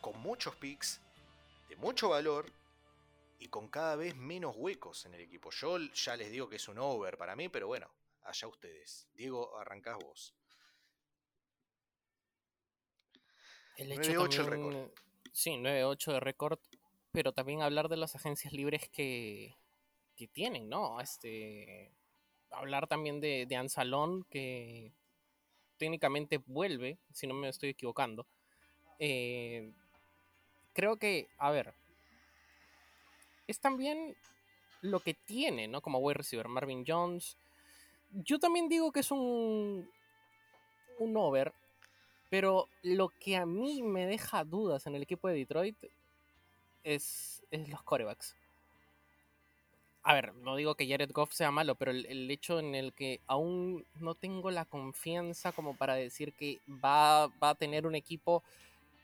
[0.00, 1.00] con muchos picks
[1.68, 2.46] de mucho valor
[3.38, 5.50] y con cada vez menos huecos en el equipo.
[5.50, 7.88] Yo ya les digo que es un over para mí, pero bueno,
[8.22, 9.08] allá ustedes.
[9.14, 10.34] Diego, arrancás vos.
[13.76, 14.90] El 9-8 hecho el también, récord.
[15.32, 16.58] Sí, 9-8 de récord,
[17.12, 19.54] pero también hablar de las agencias libres que,
[20.16, 21.00] que tienen, ¿no?
[21.00, 21.92] Este,
[22.50, 24.92] hablar también de, de Ansalón, que
[25.76, 28.26] técnicamente vuelve, si no me estoy equivocando.
[28.98, 29.72] Eh,
[30.72, 31.72] creo que, a ver,
[33.48, 34.14] es también
[34.82, 35.80] lo que tiene, ¿no?
[35.80, 37.36] Como wide receiver, Marvin Jones.
[38.12, 39.90] Yo también digo que es un,
[40.98, 41.52] un over,
[42.30, 45.76] pero lo que a mí me deja dudas en el equipo de Detroit
[46.84, 48.36] es, es los corebacks.
[50.02, 52.92] A ver, no digo que Jared Goff sea malo, pero el, el hecho en el
[52.92, 57.94] que aún no tengo la confianza como para decir que va, va a tener un
[57.94, 58.42] equipo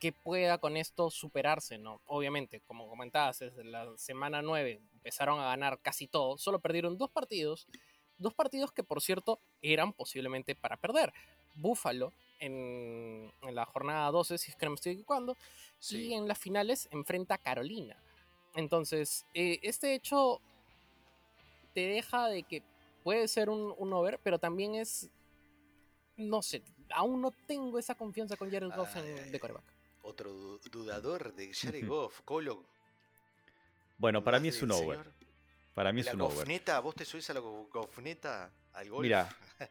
[0.00, 2.00] que pueda con esto superarse, ¿no?
[2.06, 7.10] Obviamente, como comentabas, desde la semana 9 empezaron a ganar casi todo, solo perdieron dos
[7.10, 7.66] partidos,
[8.18, 11.12] dos partidos que por cierto eran posiblemente para perder.
[11.56, 15.36] Buffalo en, en la jornada 12, si es que no me estoy equivocando,
[15.90, 17.96] y en las finales enfrenta a Carolina.
[18.54, 20.40] Entonces, eh, este hecho
[21.74, 22.62] te deja de que
[23.02, 25.10] puede ser un, un over, pero también es,
[26.16, 29.73] no sé, aún no tengo esa confianza con Jared Goff de coreback.
[30.06, 32.62] Otro du- dudador de Jared Goff, Colo.
[33.98, 34.98] Bueno, para mí ¿dudás es un del over.
[34.98, 35.12] señor?
[35.74, 36.36] Para mí es la un over.
[36.36, 39.02] gofneta, vos te subís a la go- gofneta al golf.
[39.02, 39.28] Mira,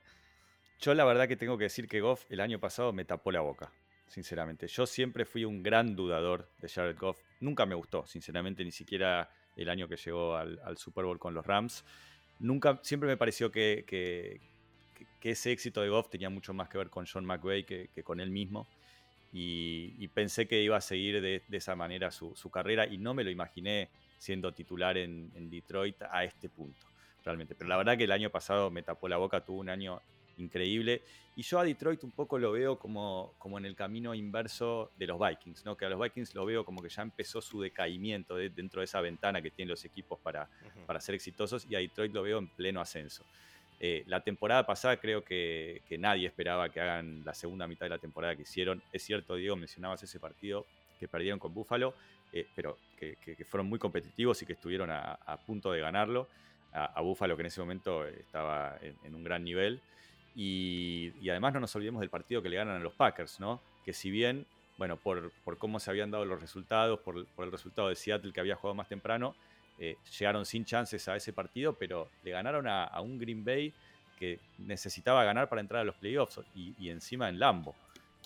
[0.80, 3.42] yo la verdad que tengo que decir que Goff el año pasado me tapó la
[3.42, 3.72] boca,
[4.08, 4.68] sinceramente.
[4.68, 7.20] Yo siempre fui un gran dudador de Jared Goff.
[7.40, 11.34] Nunca me gustó, sinceramente, ni siquiera el año que llegó al, al Super Bowl con
[11.34, 11.86] los Rams.
[12.40, 14.42] Nunca, siempre me pareció que, que-
[14.96, 17.90] que- que ese éxito de Goff tenía mucho más que ver con John McVay que,
[17.94, 18.68] que con él mismo.
[19.34, 22.98] Y, y pensé que iba a seguir de, de esa manera su, su carrera y
[23.00, 26.86] no me lo imaginé siendo titular en, en Detroit a este punto,
[27.26, 27.56] realmente.
[27.56, 30.00] Pero la verdad que el año pasado me tapó la boca, tuvo un año
[30.38, 31.02] increíble.
[31.36, 35.08] Y yo a Detroit un poco lo veo como, como en el camino inverso de
[35.08, 35.76] los Vikings, ¿no?
[35.76, 38.86] Que a los Vikings lo veo como que ya empezó su decaimiento de- dentro de
[38.86, 40.86] esa ventana que tienen los equipos para, Ujú.
[40.86, 43.26] para ser exitosos y a Detroit lo veo en pleno ascenso.
[43.86, 47.98] Eh, la temporada pasada creo que, nadie esperaba que hagan la segunda mitad de la
[47.98, 48.82] temporada que hicieron.
[48.94, 50.66] Es cierto, Diego, mencionabas ese partido
[50.98, 51.94] que perdieron con Buffalo,
[52.32, 56.30] eh, pero que, fueron muy competitivos y que estuvieron a, punto de ganarlo.
[56.72, 59.82] A, a Buffalo que en ese momento estaba en, un gran nivel.
[60.34, 63.62] Y, además no nos olvidemos del partido que le ganan a los Packers, ¿no?
[63.84, 64.46] Que si bien,
[64.78, 68.32] bueno, por, por cómo se habían dado los resultados, por, por, el resultado de Seattle
[68.32, 69.36] que había jugado más temprano,
[69.80, 73.74] eh, llegaron sin chances a ese partido, pero le ganaron a, un Green Bay
[74.17, 77.76] que necesitaba ganar para entrar a los playoffs y, encima en Lambo.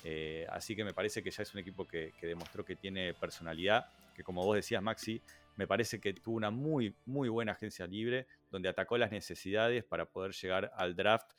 [0.03, 3.13] Eh, así que me parece que ya es un equipo que, que, demostró que tiene
[3.13, 5.21] personalidad, que como vos decías, Maxi,
[5.55, 10.05] me parece que tuvo una muy, muy buena agencia libre, donde atacó las necesidades para
[10.05, 11.31] poder llegar al draft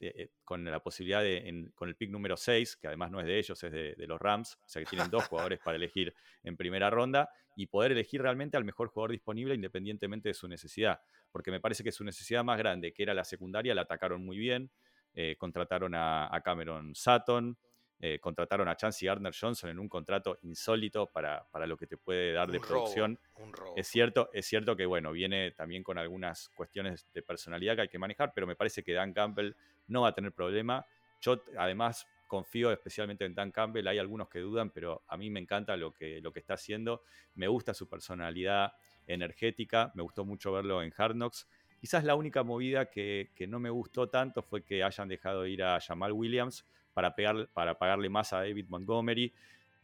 [0.00, 3.26] eh, con la posibilidad de, en, con el pick número 6, que además no es
[3.26, 6.14] de ellos, es de, de, los Rams, o sea que tienen dos jugadores para elegir
[6.44, 11.00] en primera ronda, y poder elegir realmente al mejor jugador disponible independientemente de su necesidad,
[11.32, 14.38] porque me parece que su necesidad más grande, que era la secundaria, la atacaron muy
[14.38, 14.70] bien,
[15.14, 17.58] eh, contrataron a, a Cameron Sutton,
[18.00, 21.96] eh, contrataron a Chancey Gardner Johnson en un contrato insólito para, para lo que te
[21.96, 23.18] puede dar de producción.
[23.34, 23.74] Robo, un robo.
[23.76, 27.88] Es cierto, es cierto que bueno, viene también con algunas cuestiones de personalidad que hay
[27.88, 29.52] que manejar, pero me parece que Dan Campbell
[29.88, 30.86] no va a tener problema.
[31.20, 35.40] Yo además confío especialmente en Dan Campbell, hay algunos que dudan, pero a mí me
[35.40, 37.02] encanta lo que, lo que está haciendo,
[37.34, 38.72] me gusta su personalidad
[39.06, 41.48] energética, me gustó mucho verlo en Hard Knocks.
[41.80, 45.62] Quizás la única movida que, que no me gustó tanto fue que hayan dejado ir
[45.62, 46.66] a Jamal Williams,
[46.98, 49.32] para, para pagarle más a David Montgomery.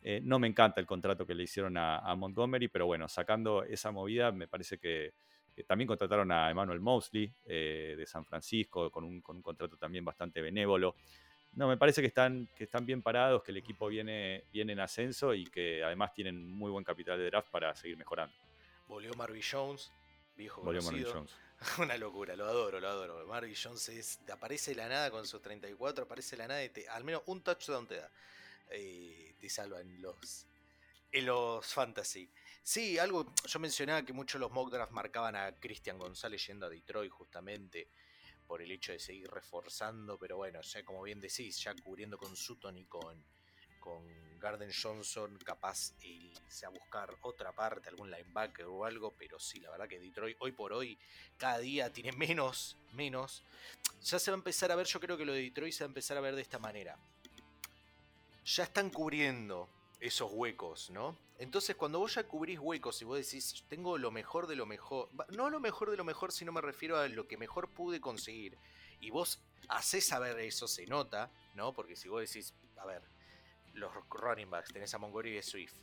[0.02, 3.62] Eh, no me encanta el contrato que le hicieron a, a, Montgomery, pero bueno, sacando
[3.62, 5.14] esa movida, me parece que
[5.62, 10.04] también contrataron a Emmanuel Mosley eh, de San Francisco con un, con un, contrato también
[10.04, 10.96] bastante benévolo.
[11.52, 14.80] No, me parece que están, que están bien parados, que el equipo viene, viene en
[14.80, 18.34] ascenso y que además tienen muy buen capital de draft para seguir mejorando.
[18.88, 19.92] Volvió Marvin Jones,
[20.36, 20.82] viejo Volvió.
[20.82, 21.36] Marvin Jones.
[21.78, 23.24] Una locura, lo adoro, lo adoro.
[23.26, 26.70] Marvin Jones es, aparece de la nada con sus 34, aparece de la nada y
[26.70, 28.10] te, al menos un touchdown te da.
[28.70, 30.46] Eh, te salva en los,
[31.12, 32.28] en los fantasy.
[32.66, 36.70] Sí, algo, yo mencionaba que muchos los mock drafts marcaban a Cristian González yendo a
[36.70, 37.88] Detroit justamente
[38.46, 42.34] por el hecho de seguir reforzando, pero bueno, ya como bien decís, ya cubriendo con
[42.34, 43.22] Sutton y con,
[43.78, 49.60] con Garden Johnson, capaz irse a buscar otra parte, algún linebacker o algo, pero sí,
[49.60, 50.98] la verdad que Detroit hoy por hoy,
[51.36, 53.44] cada día tiene menos, menos.
[54.00, 55.88] Ya se va a empezar a ver, yo creo que lo de Detroit se va
[55.88, 56.96] a empezar a ver de esta manera.
[58.46, 59.68] Ya están cubriendo
[60.04, 61.16] esos huecos, ¿no?
[61.38, 65.08] Entonces cuando vos ya cubrís huecos y vos decís, tengo lo mejor de lo mejor,
[65.30, 68.58] no lo mejor de lo mejor, sino me refiero a lo que mejor pude conseguir,
[69.00, 71.72] y vos haces saber eso, se nota, ¿no?
[71.72, 73.02] Porque si vos decís, a ver,
[73.72, 75.74] los running backs, tenés a Montgomery y Swift,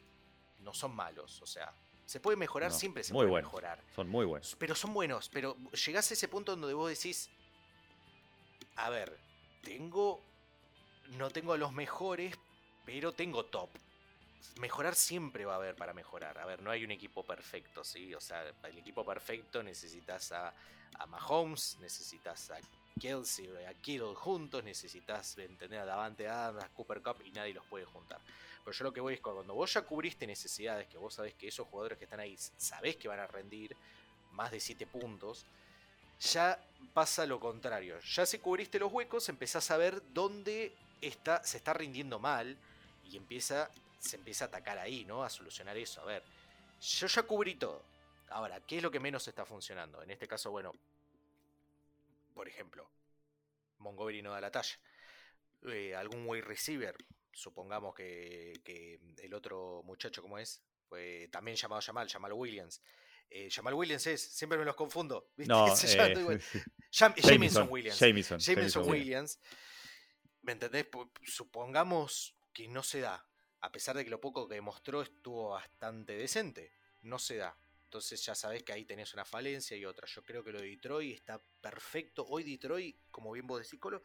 [0.59, 1.74] no son malos, o sea,
[2.05, 3.84] se puede mejorar, No, siempre se muy puede mejorar.
[3.95, 4.55] Son muy buenos.
[4.59, 7.32] Pero son buenos, pero llegás a ese punto donde vos decís,
[8.76, 9.17] a ver,
[9.63, 10.22] tengo,
[11.17, 12.38] no tengo a los mejores,
[12.86, 13.69] pero tengo top.
[14.59, 16.37] Mejorar siempre va a haber para mejorar.
[16.37, 18.13] A ver, no hay un equipo perfecto, ¿sí?
[18.13, 20.53] O sea, el equipo perfecto necesitas a,
[20.99, 22.59] a Mahomes, necesitas a
[22.99, 27.65] Kelsey, a Kittle juntos, necesitas entender a Davante Adams, a Cooper Cup y nadie los
[27.65, 28.19] puede juntar.
[28.63, 31.47] Pero yo lo que voy es cuando vos ya cubriste necesidades, que vos sabés que
[31.47, 33.75] esos jugadores que están ahí sabés que van a rendir
[34.33, 35.45] más de 7 puntos,
[36.19, 36.59] ya
[36.93, 37.99] pasa lo contrario.
[38.01, 42.55] Ya si cubriste los huecos, empezás a ver dónde está, se está rindiendo mal
[43.09, 43.69] y empieza,
[44.02, 45.24] se empieza a atacar ahí, ¿no?
[45.24, 46.02] A solucionar eso.
[46.02, 46.24] A ver,
[46.82, 47.84] yo ya cubrí todo.
[48.30, 50.02] Ahora, ¿qué es lo que menos está funcionando?
[50.02, 50.74] En este caso, bueno,
[52.34, 52.89] por ejemplo,
[53.78, 54.80] Montgomery no da la talla.
[55.68, 56.95] Eh, algún wide receiver,
[57.32, 60.62] supongamos que, que, el otro muchacho, ¿cómo es?
[60.89, 62.82] Fue también llamado Jamal, Jamal Williams.
[63.30, 65.30] Eh, Jamal Williams es, siempre me los confundo.
[65.38, 65.54] ¿viste?
[65.54, 66.41] No, eh.
[66.91, 67.99] Jam- Jamison Williams.
[67.99, 69.39] Jameson Williams.
[70.41, 70.88] ¿Me entendés?
[71.24, 73.24] Supongamos que no se da.
[73.62, 76.72] A pesar de que lo poco que demostró estuvo bastante decente.
[77.03, 77.55] No se da.
[77.91, 80.07] Entonces ya sabés que ahí tenés una falencia y otra.
[80.07, 82.26] Yo creo que lo de Detroit está perfecto.
[82.28, 84.01] Hoy Detroit, como bien vos decís, Colo,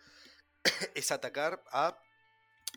[0.95, 1.97] es atacar a...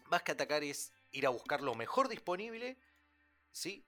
[0.05, 2.77] Más que atacar es ir a buscar lo mejor disponible,
[3.51, 3.83] ¿sí?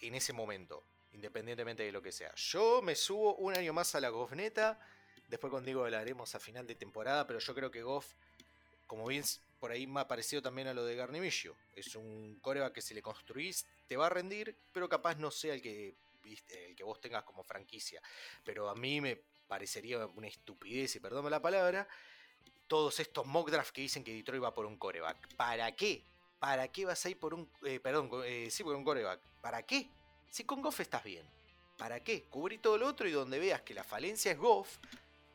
[0.00, 2.34] En ese momento, independientemente de lo que sea.
[2.34, 4.80] Yo me subo un año más a la Goffneta.
[5.28, 8.14] Después contigo hablaremos a final de temporada, pero yo creo que Goff,
[8.86, 9.22] como bien
[9.62, 12.94] por ahí me ha parecido también a lo de Garnimillo, es un coreback que si
[12.94, 15.94] le construís te va a rendir, pero capaz no sea el que,
[16.48, 18.02] el que vos tengas como franquicia.
[18.42, 21.86] Pero a mí me parecería una estupidez, y perdóname la palabra,
[22.66, 25.36] todos estos mock drafts que dicen que Detroit va por un coreback.
[25.36, 26.02] ¿Para qué?
[26.40, 27.48] ¿Para qué vas a ir por un...
[27.62, 29.20] eh, perdón, eh, sí, por un coreback.
[29.42, 29.88] ¿Para qué?
[30.28, 31.24] Si con Goff estás bien.
[31.78, 32.24] ¿Para qué?
[32.24, 34.78] Cubrí todo lo otro y donde veas que la falencia es Goff,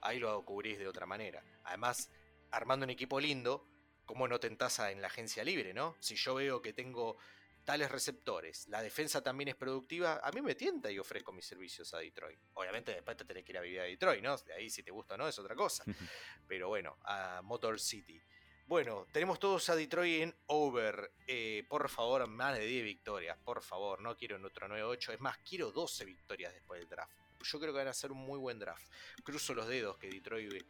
[0.01, 1.41] ahí lo cubrís de otra manera.
[1.63, 2.09] Además,
[2.51, 3.65] armando un equipo lindo,
[4.07, 5.95] ¿cómo no tentás a- en la agencia libre, no?
[5.99, 7.17] Si yo veo que tengo
[7.63, 11.93] tales receptores, la defensa también es productiva, a mí me tienta y ofrezco mis servicios
[11.93, 12.39] a Detroit.
[12.55, 14.37] Obviamente después te tenés que ir a vivir a Detroit, ¿no?
[14.37, 15.83] De ahí si te gusta o no es otra cosa.
[16.47, 18.19] Pero bueno, a Motor City.
[18.67, 21.11] Bueno, tenemos todos a Detroit en over.
[21.27, 24.01] Eh, por favor, más de 10 victorias, por favor.
[24.01, 25.13] No quiero en otro 9-8.
[25.13, 27.13] Es más, quiero 12 victorias después del draft.
[27.43, 28.85] Yo creo que van a ser un muy buen draft.
[29.23, 30.65] Cruzo los dedos que Detroit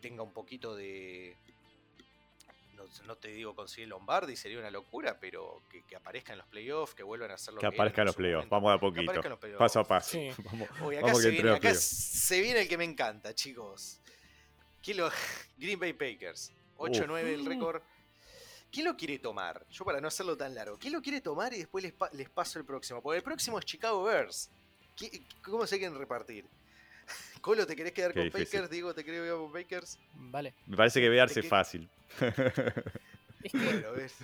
[0.00, 1.36] tenga un poquito de,
[3.06, 7.02] no, te digo conseguir Lombardi, sería una locura, pero que, aparezca en los playoffs, que
[7.02, 7.60] vuelvan a hacerlo.
[7.60, 9.12] Que, que aparezca en los playoffs, vamos a poquito.
[9.58, 10.18] Paso a paso.
[10.98, 11.30] acá, se,
[12.40, 14.00] viene, el que me encanta, chicos.
[15.58, 16.52] Green Bay Packers.
[16.78, 17.82] 8-9 el récord.
[18.70, 19.66] ¿Quién lo quiere tomar?
[19.70, 20.78] Yo para no hacerlo tan largo.
[20.78, 23.02] ¿Quién lo quiere tomar y después les, paso el próximo?
[23.02, 24.50] Porque el próximo es Chicago Bears.
[25.42, 26.46] ¿Cómo se quieren repartir?
[27.40, 28.70] Colo, ¿te querés quedar con Packers?
[28.70, 29.98] Digo, ¿te querés quedar con Packers?
[30.14, 30.54] Vale.
[30.66, 31.88] Me parece que vearse fácil.
[33.52, 34.14] bueno, ¿ves?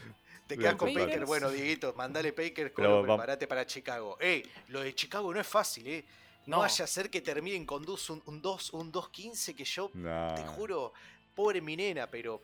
[0.47, 1.27] Te quedas con Packers.
[1.27, 4.17] Bueno, Dieguito, mandale Packers, Colo, prepárate para Chicago.
[4.21, 6.05] Ey, lo de Chicago no es fácil, ¿eh?
[6.47, 10.43] No, vaya a ser que terminen con un, un 2, un 2-15 que yo, te
[10.47, 10.93] juro,
[11.35, 12.41] pobre mi nena, pero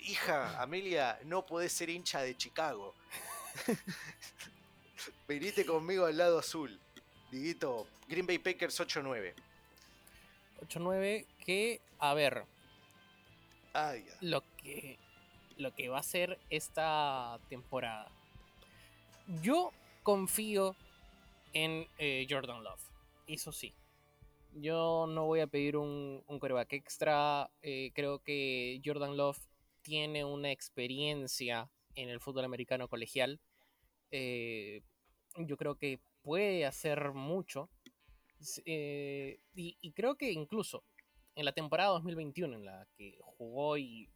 [0.00, 2.94] hija, Amelia, no podés ser hincha de Chicago.
[5.28, 6.80] Venite conmigo al lado azul.
[7.30, 9.34] Diguito, Green Bay Packers 8-9.
[10.60, 12.44] 8-9 que, a ver,
[14.20, 14.98] lo, que,
[15.56, 18.10] lo que va a ser esta temporada.
[19.42, 20.74] Yo confío
[21.52, 22.82] en eh, Jordan Love,
[23.26, 23.74] eso sí.
[24.54, 27.50] Yo no voy a pedir un, un coreback extra.
[27.62, 29.38] Eh, creo que Jordan Love
[29.82, 33.40] tiene una experiencia en el fútbol americano colegial.
[34.10, 34.82] Eh,
[35.36, 37.68] yo creo que puede hacer mucho.
[38.64, 40.84] Eh, y, creo que incluso
[41.34, 44.08] en la temporada 2021 en la que jugó y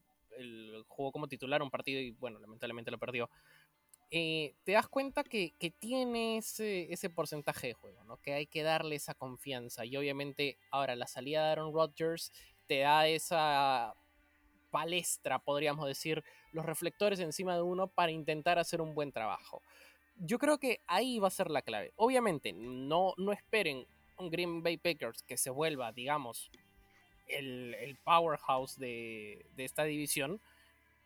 [0.88, 3.28] jugó como titular un partido y bueno, lamentablemente lo perdió,
[4.10, 8.18] eh, te das cuenta que, tiene ese, ese, porcentaje de juego, ¿no?
[8.18, 9.84] que hay que darle esa confianza.
[9.84, 12.32] Y obviamente ahora la salida de Aaron Rodgers
[12.66, 13.94] te da esa
[14.70, 19.62] palestra, podríamos decir, los reflectores encima de uno para intentar hacer un buen trabajo.
[20.16, 21.92] Yo creo que ahí va a ser la clave.
[21.96, 23.86] Obviamente, no, no esperen
[24.18, 26.50] un Green Bay Packers que se vuelva, digamos,
[27.28, 30.40] el, powerhouse de, esta división,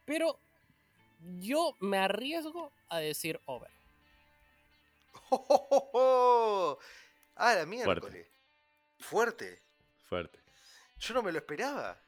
[0.05, 0.39] pero
[1.39, 3.71] yo me arriesgo a decir over.
[7.39, 8.27] Ah, la miércoles.
[8.99, 9.61] Fuerte.
[10.09, 10.39] Fuerte.
[10.99, 12.01] Yo no me lo esperaba.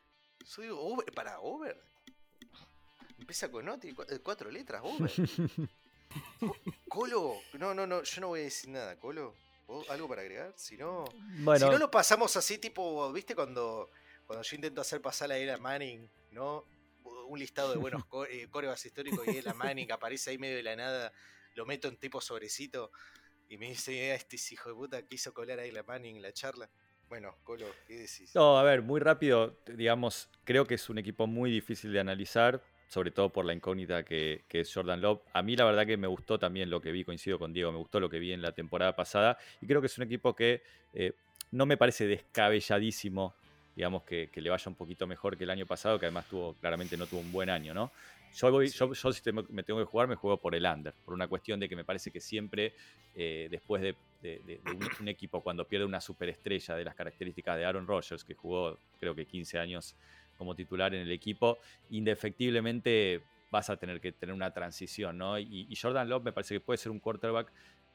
[0.45, 1.79] Soy over, para over.
[3.19, 5.11] Empieza con Oti, eh, cuatro letras, over.
[6.89, 9.35] Colo, no, no, no, yo no voy a decir nada, Colo.
[9.89, 10.55] ¿Algo para agregar?
[10.57, 13.91] Si no, si no lo pasamos así, tipo, ¿viste cuando,
[14.27, 16.65] cuando yo intento hacer pasar a Ela Manning, ¿no?
[17.29, 20.75] Un listado de buenos eh, corebas históricos y Ela Manning aparece ahí medio de la
[20.75, 21.13] nada,
[21.55, 22.91] lo meto en tipo sobrecito
[23.49, 26.33] y me dice, ah, este hijo de puta quiso colar a Ela Manning en la
[26.33, 26.71] charla.
[27.09, 28.35] Bueno, Colo, ¿qué decís?
[28.35, 32.63] No, a ver, muy rápido, digamos, creo que es un equipo muy difícil de analizar
[32.89, 35.21] sobre todo por la incógnita que, es Jordan Love.
[35.33, 37.79] A mí la verdad que me gustó también lo que vi, coincido con Diego, me
[37.79, 40.63] gustó lo que vi en la temporada pasada y creo que es un equipo que
[40.95, 41.13] eh,
[41.53, 43.35] no me parece descabelladísimo,
[43.77, 46.97] digamos, que, le vaya un poquito mejor que el año pasado, que además tuvo, claramente
[46.97, 47.93] no tuvo un buen año, ¿no?
[48.35, 51.29] Yo, voy, yo, si me tengo que jugar, me juego por el under, por una
[51.29, 52.75] cuestión de que me parece que siempre,
[53.15, 53.95] eh, después de,
[55.01, 59.15] un, equipo, cuando pierde una superestrella de las características de Aaron Rodgers, que jugó creo
[59.15, 59.97] que 15 años
[60.39, 61.59] como titular en el equipo,
[61.91, 63.21] indefectiblemente
[63.51, 65.39] vas a tener que tener una transición, ¿no?
[65.39, 67.51] Y, Jordan Love me parece que puede ser un quarterback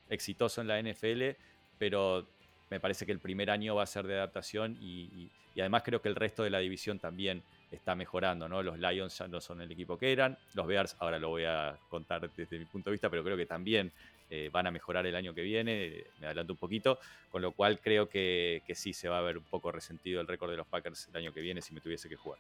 [0.10, 1.38] exitoso en la NFL,
[1.78, 2.28] pero
[2.70, 6.10] me parece que el primer año va a ser de adaptación y, además creo que
[6.10, 8.62] el resto de la división también está mejorando, ¿no?
[8.62, 11.78] Los Lions ya no son el equipo que eran, los Bears, ahora lo voy a
[11.90, 13.92] contar desde mi punto de vista, pero creo que también
[14.36, 16.98] eh, van a mejorar el año que viene, me adelanto un poquito,
[17.30, 20.50] con lo cual creo que, sí se va a ver un poco resentido el récord
[20.50, 22.40] de los Packers el año que viene si me tuviese que jugar.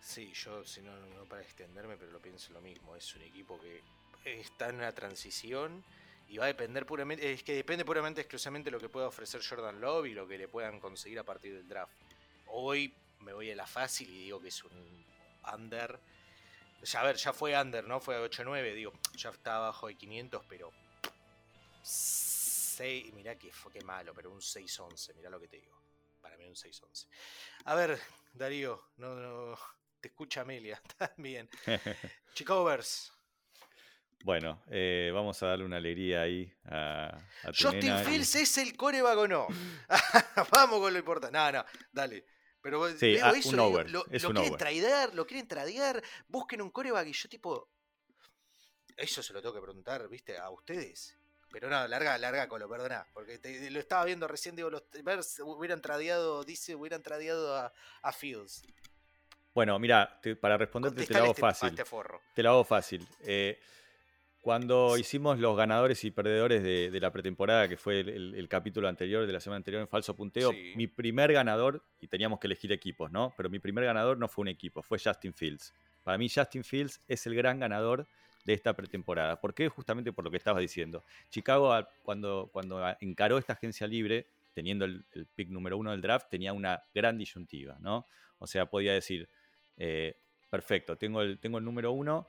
[0.00, 3.60] Sí, yo, si no, no para extenderme, pero lo pienso lo mismo, es un equipo
[3.60, 3.82] que
[4.40, 5.82] está en una transición
[6.28, 9.40] y va a depender puramente, es que depende puramente exclusivamente de lo que pueda ofrecer
[9.44, 11.94] Jordan Love y lo que le puedan conseguir a partir del draft.
[12.46, 15.04] Hoy me voy a la fácil y digo que es un
[15.52, 15.98] under
[16.94, 18.00] a ver, ya fue under, ¿no?
[18.00, 20.72] Fue 8-9, digo, ya está abajo de 500, pero
[21.82, 25.76] 6, mirá que fue que malo, pero un 6-11, mirá lo que te digo.
[26.20, 27.06] Para mí un 6-11.
[27.64, 27.98] A ver,
[28.32, 29.58] Darío, no, no,
[30.00, 31.48] te escucha Amelia, también.
[32.34, 33.12] Chicago Bears.
[34.24, 39.18] Bueno, eh, vamos a darle una alegría ahí a, a Justin Fields es el coreback
[39.18, 39.46] o no.
[40.50, 41.36] vamos con lo importante.
[41.36, 42.26] No, no, dale.
[42.66, 43.88] Pero sí, ah, un over.
[43.88, 47.68] lo, quieren tradear, lo quieren tradear, busquen un coreback y yo tipo...
[48.96, 50.36] eso se lo tengo que preguntar, ¿viste?
[50.36, 51.16] A ustedes.
[51.52, 53.06] Pero no, larga, larga Colo, perdona.
[53.12, 57.72] Porque te- lo estaba viendo recién, digo, los Bears hubieran tradeado, dice, hubieran tradeado a,
[58.02, 58.64] a Fields.
[59.54, 61.68] Bueno, mira, te- para responderte te lo hago este- a fácil.
[61.68, 62.20] este forro.
[62.34, 63.06] Te lo hago fácil.
[63.20, 63.60] Eh,
[64.50, 68.48] cuando hicimos los ganadores y perdedores de, de la pretemporada, que fue el, el- el
[68.48, 70.72] capítulo anterior de la semana anterior en Falso Punteo, Sí.
[70.76, 73.34] mi primer ganador, y teníamos que elegir equipos, ¿no?
[73.36, 75.74] Pero mi primer ganador no fue un equipo, fue Justin Fields.
[76.04, 78.06] Para mí Justin Fields es el gran ganador
[78.44, 79.40] de esta pretemporada.
[79.40, 79.68] ¿Por qué?
[79.68, 81.02] Justamente por lo que estabas diciendo.
[81.28, 86.00] Chicago, a- cuando, cuando encaró esta agencia libre, teniendo el, el pick número uno del
[86.02, 88.06] draft, tenía una gran disyuntiva, ¿no?
[88.38, 89.28] O sea, podía decir,
[89.76, 90.14] eh,
[90.48, 92.28] perfecto, tengo el, tengo el número uno,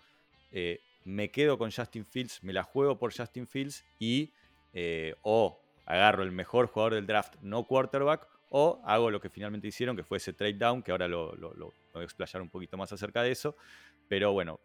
[0.52, 4.34] eh, me quedo con Justin Fields, me la juego por Justin Fields y
[4.74, 9.70] eh, o agarro el mejor jugador del draft, no quarterback, o hago lo que finalmente
[9.70, 12.92] hicieron, que fue ese trade down, que ahora lo, voy a explayar un poquito más
[12.92, 13.56] acerca de eso.
[14.10, 14.60] Pero bueno,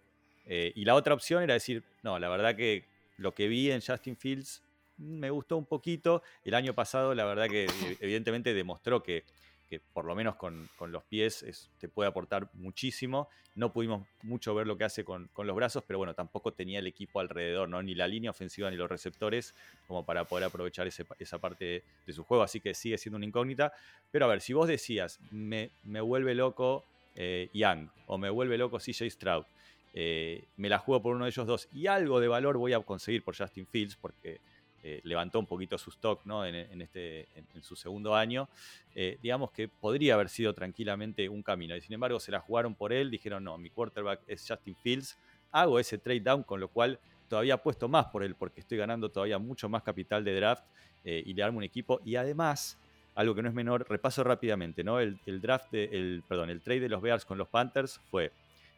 [0.44, 2.86] eh, y la otra opción era decir, no, la verdad que
[3.18, 4.64] lo que vi en Justin Fields
[4.96, 6.24] mm, me gustó un poquito.
[6.44, 9.24] El año pasado, la verdad que eh, evidentemente demostró que,
[9.72, 13.30] que por lo menos con, con los pies es- te puede aportar muchísimo.
[13.54, 16.78] No pudimos mucho ver lo que hace con, con los brazos, pero bueno, tampoco tenía
[16.78, 17.82] el equipo alrededor, ¿no?
[17.82, 19.54] ni la línea ofensiva ni los receptores,
[19.88, 22.42] como para poder aprovechar ese- esa parte de, de su juego.
[22.42, 23.72] Así que sigue siendo una incógnita.
[24.10, 26.84] Pero a ver, si vos decías, me, me vuelve loco
[27.16, 29.46] eh, Young o me vuelve loco CJ Stroud,
[29.94, 32.80] eh, me la juego por uno de ellos dos y algo de valor voy a
[32.80, 34.38] conseguir por Justin Fields porque
[34.82, 36.44] eh, levantó un poquito su stock ¿no?
[36.44, 38.48] en, este, en, su segundo año,
[38.94, 41.76] eh, digamos que podría haber sido tranquilamente un camino.
[41.76, 45.16] Y sin embargo, se la jugaron por él, dijeron, no, mi quarterback es Justin Fields,
[45.52, 49.08] hago ese trade down, con lo cual todavía apuesto más por él porque estoy ganando
[49.10, 50.64] todavía mucho más capital de draft
[51.04, 52.00] eh, y le armo un equipo.
[52.04, 52.78] Y además,
[53.14, 54.98] algo que no es menor, repaso rápidamente, ¿no?
[55.00, 58.32] El, draft, el, perdón, el trade de los Bears con los Panthers fue,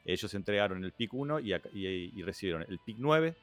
[0.04, 3.34] ellos entregaron el pick 1 y, ac- y- y recibieron el pick 9,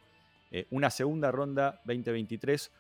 [0.52, 2.72] eh, una segunda ronda 2023,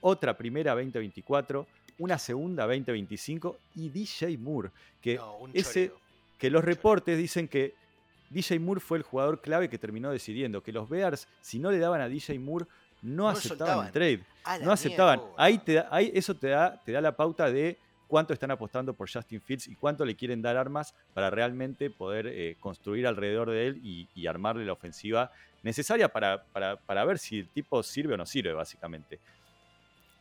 [0.00, 1.66] otra primera 2024,
[1.98, 4.70] una segunda 2025 y DJ Moore,
[5.00, 5.92] que No, ese-
[6.38, 7.74] que los reportes dicen que
[8.30, 11.78] DJ Moore fue el jugador clave que terminó decidiendo, que los Bears, si no le
[11.78, 12.66] daban a DJ Moore,
[13.02, 14.20] no, No aceptaban el trade.
[14.64, 15.18] No aceptaban.
[15.20, 15.34] mierda.
[15.36, 17.76] Ahí te da- ahí eso te da, te da la pauta de
[18.08, 22.26] cuánto están apostando por Justin Fields y cuánto le quieren dar armas para realmente poder
[22.26, 25.30] eh, construir alrededor de él y, y armarle la ofensiva
[25.62, 29.20] necesaria para, para- para ver si el tipo sirve o no sirve, básicamente.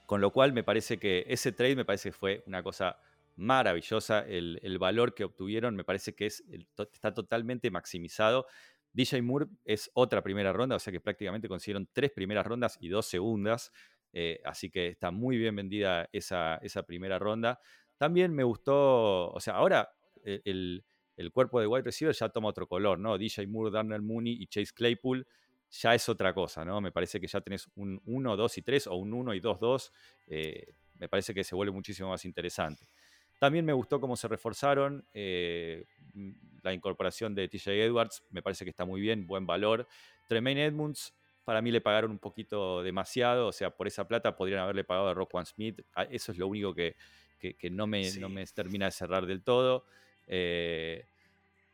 [0.05, 2.97] Con lo cual me parece que ese trade me parece que fue una cosa
[3.35, 4.19] maravillosa.
[4.27, 6.43] El, el valor que obtuvieron me parece que es,
[6.77, 8.45] está totalmente maximizado.
[8.93, 12.89] DJ Moore es otra primera ronda, o sea que prácticamente consiguieron tres primeras rondas y
[12.89, 13.71] dos segundas.
[14.13, 17.59] eh, así que está muy bien vendida esa, esa primera ronda.
[17.97, 19.89] También me gustó, o sea, ahora
[20.25, 20.83] eh, el,
[21.21, 23.17] el cuerpo de wide receiver ya toma otro color, ¿no?
[23.17, 25.25] DJ Moore, Darnell Mooney y Chase Claypool
[25.71, 26.81] ya es otra cosa, ¿no?
[26.81, 29.59] Me parece que ya tenés un 1, 2 y 3 o un 1 y 2,
[29.59, 29.93] 2.
[30.27, 32.85] eh, me parece que se vuelve muchísimo más interesante.
[33.39, 35.05] También me gustó cómo se reforzaron.
[35.13, 36.31] eh, mm,
[36.63, 39.87] la incorporación de TJ Edwards me parece que está muy bien, buen valor.
[40.27, 43.47] Tremaine Edmunds, para mí le pagaron un poquito demasiado.
[43.47, 45.81] O sea, por esa plata podrían haberle pagado a Roquan Smith.
[45.95, 46.95] Ah, Eso es lo único que,
[47.39, 49.85] que- que no, me, no me termina de cerrar del todo.
[50.27, 51.03] Eh,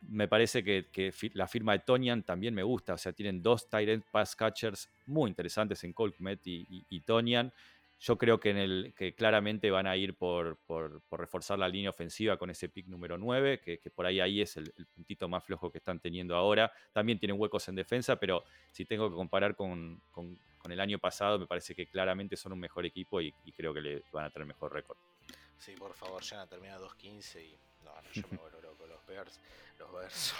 [0.01, 2.93] me parece que, la firma de Tonian también me gusta.
[2.93, 7.51] O sea, tienen dos end pass catchers muy interesantes en Cole Kmet y, y- Tonian.
[7.99, 11.89] Yo creo que, en el, que claramente van a ir por, por- reforzar la línea
[11.89, 15.71] ofensiva con ese pick número 9, que, por ahí, ahí es el, puntito más flojo
[15.71, 16.71] que están teniendo ahora.
[16.93, 20.37] También tienen huecos en defensa, pero si tengo que comparar con, con-
[20.69, 23.79] el año pasado, me parece que claramente son un mejor equipo y, y creo que
[23.79, 24.97] le van a tener mejor récord.
[25.57, 27.57] Sí, por favor, ya termina 2.15 y.
[27.83, 28.85] No, no, yo me vuelvo loco.
[28.85, 29.39] Los Bears.
[29.77, 30.33] Los Bears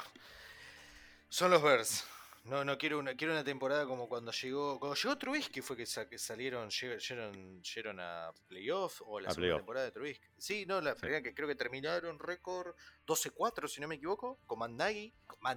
[1.30, 2.06] son, los Bears.
[2.46, 4.80] No, no quiero una, quiero una temporada como cuando llegó.
[4.80, 9.30] Cuando llegó Trubisky fue que, sa- que salieron, lleg- llegaron, llegaron a playoff o la
[9.30, 10.26] A segunda temporada de Trubisky.
[10.38, 12.74] Sí, no, la primera que creo que terminaron récord
[13.06, 14.72] 12-4, si no me equivoco, con Matt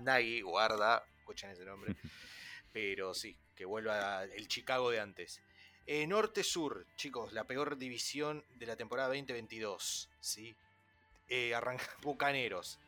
[0.01, 1.95] Nagy, guarda, escuchen ese nombre.
[2.73, 5.41] Pero sí, que vuelva el Chicago de antes.
[5.87, 10.09] Eh, Norte-Sur, chicos, la peor división de la temporada 2022.
[10.21, 10.55] ¿sí?
[11.29, 12.79] Eh, arranca Bucaneros.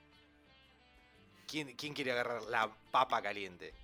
[1.53, 3.75] ¿Quién, quién quiere agarrar la papa caliente?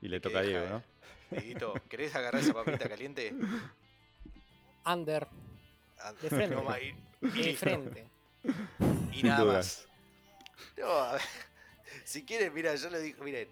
[0.00, 0.84] Y le toca a Diego, ¿no?
[1.32, 3.34] Dieguito, ¿querés agarrar esa papita caliente?
[4.86, 5.26] Under,
[5.98, 6.54] Ah, De frente.
[6.54, 6.94] no, y,
[7.42, 8.06] de frente.
[9.12, 9.88] y nada más.
[10.76, 11.22] No, a ver,
[12.04, 13.48] si quieren, mira, yo le digo, miren,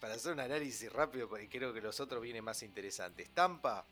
[0.00, 3.28] para hacer un análisis rápido, porque creo que los otros vienen más interesantes.
[3.34, 3.84] Tampa,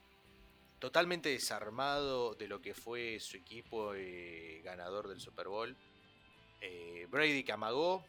[0.79, 5.77] totalmente desarmado de lo que fue su equipo eh, ganador del Super Bowl.
[6.63, 8.03] Eh, Brady que amagó,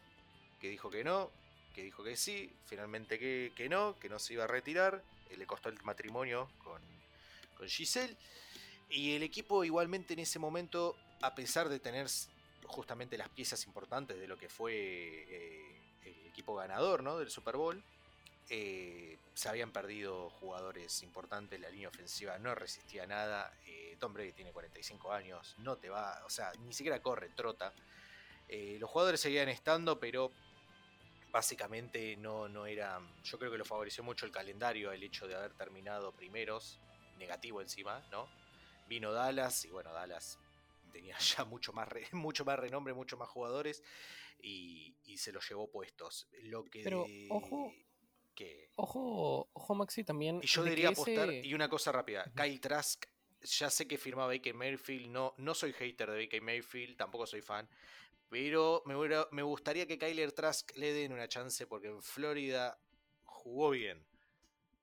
[0.62, 1.28] que dijo que no.
[1.74, 5.02] que dijo que sí, finalmente que, que no, que no se iba a retirar.
[5.30, 6.80] eh, le costó el matrimonio con,
[7.56, 8.16] con Giselle.
[8.88, 12.06] Y el equipo igualmente en ese momento, a pesar de tener
[12.66, 17.18] justamente las piezas importantes de lo que fue eh, el equipo ganador ¿no?
[17.18, 17.82] del Super Bowl,
[18.50, 23.52] eh, se habían perdido jugadores importantes, la línea ofensiva no resistía nada.
[23.66, 27.72] eh, Tom Brady tiene 45 años, no te va, o sea, ni siquiera corre, trota.
[28.78, 30.30] Los jugadores seguían estando, pero
[31.32, 33.00] básicamente no, no era.
[33.24, 36.80] Yo creo que lo favoreció mucho el calendario, el hecho de haber terminado primeros,
[37.18, 38.28] negativo encima, ¿no?
[38.88, 40.38] Vino Dallas y bueno, Dallas
[40.92, 43.82] tenía ya mucho más, re- mucho más renombre, mucho más jugadores
[44.40, 46.28] y, y se los llevó puestos.
[46.42, 46.82] Lo que.
[46.82, 47.72] Pero, ojo,
[48.34, 50.40] que, Ojo, ojo Maxi también.
[50.42, 53.04] y yo de que diría apostar, ese- y una cosa rápida, Kyle Trask,
[53.42, 57.42] ya sé que firma Baker Mayfield, no, no soy hater de Baker Mayfield, tampoco soy
[57.42, 57.68] fan,
[58.32, 62.78] pero me, gustaría que Kyler Trask le den una chance porque en Florida
[63.24, 64.02] jugó bien.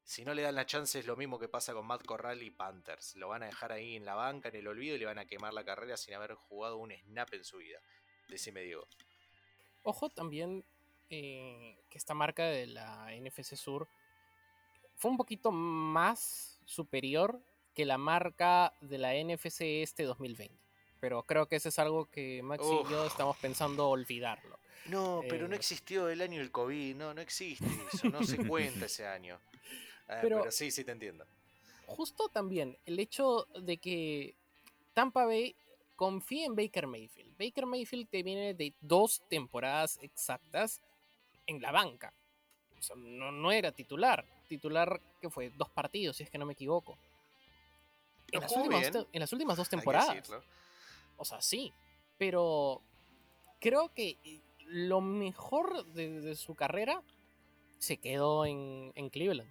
[0.03, 2.51] Si no le dan la chance es lo mismo que pasa con Matt Corral y
[2.51, 3.15] Panthers.
[3.15, 5.25] Lo van a dejar ahí en la banca, en el olvido y le van a
[5.25, 7.79] quemar la carrera sin haber jugado un snap en su vida.
[8.27, 8.87] Decime Diego.
[9.81, 10.63] Ojo también
[11.09, 13.87] eh, que esta marca de la NFC Sur
[14.95, 17.41] fue un poquito más superior
[17.73, 20.68] que la marca de la NFC Este 2020.
[20.99, 24.59] Pero creo que eso es algo que Maxi y yo estamos pensando olvidarlo.
[24.85, 25.57] No, pero no Eh.
[25.57, 29.39] existió el año del COVID, no, no existe eso, no se cuenta ese año.
[30.07, 31.25] Ah, Pero- pero sí, sí te entiendo.
[31.85, 34.35] Justo también el hecho de que
[34.93, 35.55] Tampa Bay
[35.95, 37.37] confía en Baker Mayfield.
[37.37, 40.81] Baker Mayfield te viene de dos temporadas exactas
[41.45, 42.13] en la banca.
[42.77, 44.25] O sea, no, no era titular.
[44.47, 46.97] Titular que fue dos partidos, si es que no me equivoco.
[48.31, 50.29] En, las últimas, en las últimas dos temporadas.
[51.19, 51.71] O sea, sí.
[52.17, 52.81] Pero
[53.59, 54.17] creo que
[54.65, 57.03] lo mejor de, de su carrera
[57.77, 59.49] se quedó en, en Cleveland.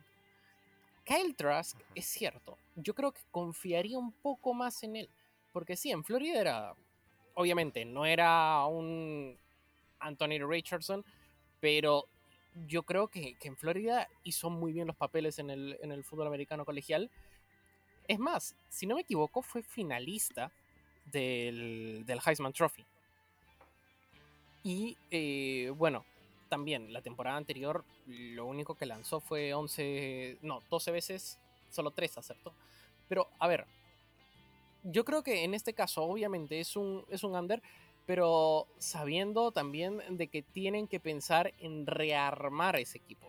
[1.04, 5.08] Kyle Trask, es cierto, yo creo que confiaría un poco más en él.
[5.52, 6.74] Porque sí, en Florida era.
[7.34, 9.38] Obviamente, no era un
[10.00, 11.04] Anthony Richardson,
[11.60, 12.06] pero
[12.66, 16.04] yo creo que, que en Florida hizo muy bien los papeles en el, en el
[16.04, 17.10] fútbol americano colegial.
[18.06, 20.52] Es más, si no me equivoco, fue finalista
[21.10, 22.84] del, del Heisman Trophy.
[24.62, 26.04] Y eh, bueno,
[26.48, 31.38] también la temporada anterior lo único que lanzó fue 11, no, 12 veces,
[31.70, 32.52] solo 3 acertó.
[33.08, 33.66] Pero a ver,
[34.82, 37.62] yo creo que en este caso obviamente es un, es un under,
[38.06, 43.28] pero sabiendo también de que tienen que pensar en rearmar ese equipo.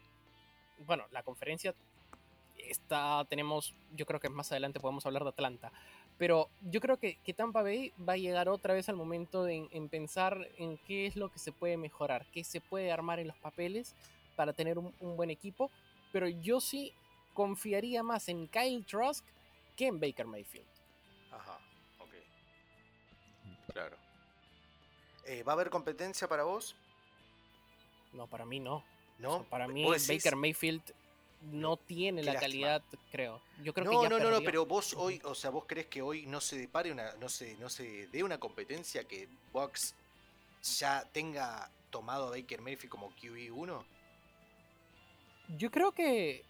[0.85, 1.75] Bueno, la conferencia
[2.57, 5.71] está, tenemos, yo creo que más adelante podemos hablar de Atlanta,
[6.19, 9.55] pero yo creo que, que Tampa Bay va a llegar otra vez al momento de-
[9.55, 13.19] en, en pensar en qué es lo que se puede mejorar, qué se puede armar
[13.19, 13.95] en los papeles
[14.35, 15.71] para tener un, un buen equipo,
[16.11, 16.93] pero yo sí
[17.33, 19.25] confiaría más en Kyle Trask
[19.75, 20.67] que en Baker Mayfield.
[21.31, 21.57] Ajá,
[21.99, 22.13] ok.
[23.73, 23.95] Claro.
[25.25, 26.75] Eh, ¿Va a haber competencia para vos?
[28.13, 28.83] No, para mí no.
[29.19, 29.35] ¿No?
[29.35, 29.85] O sea, para mí.
[30.07, 30.81] Baker Mayfield
[31.41, 32.51] no tiene Qué la lástima.
[32.51, 33.41] calidad, creo.
[33.63, 35.87] Yo creo no, que ya no, no, no, pero vos hoy, o sea, vos crees
[35.87, 39.95] que hoy no se depare una, no se, no se dé una competencia que Box
[40.79, 43.83] ya tenga tomado a Baker Mayfield como QB1?
[45.57, 46.43] Yo creo que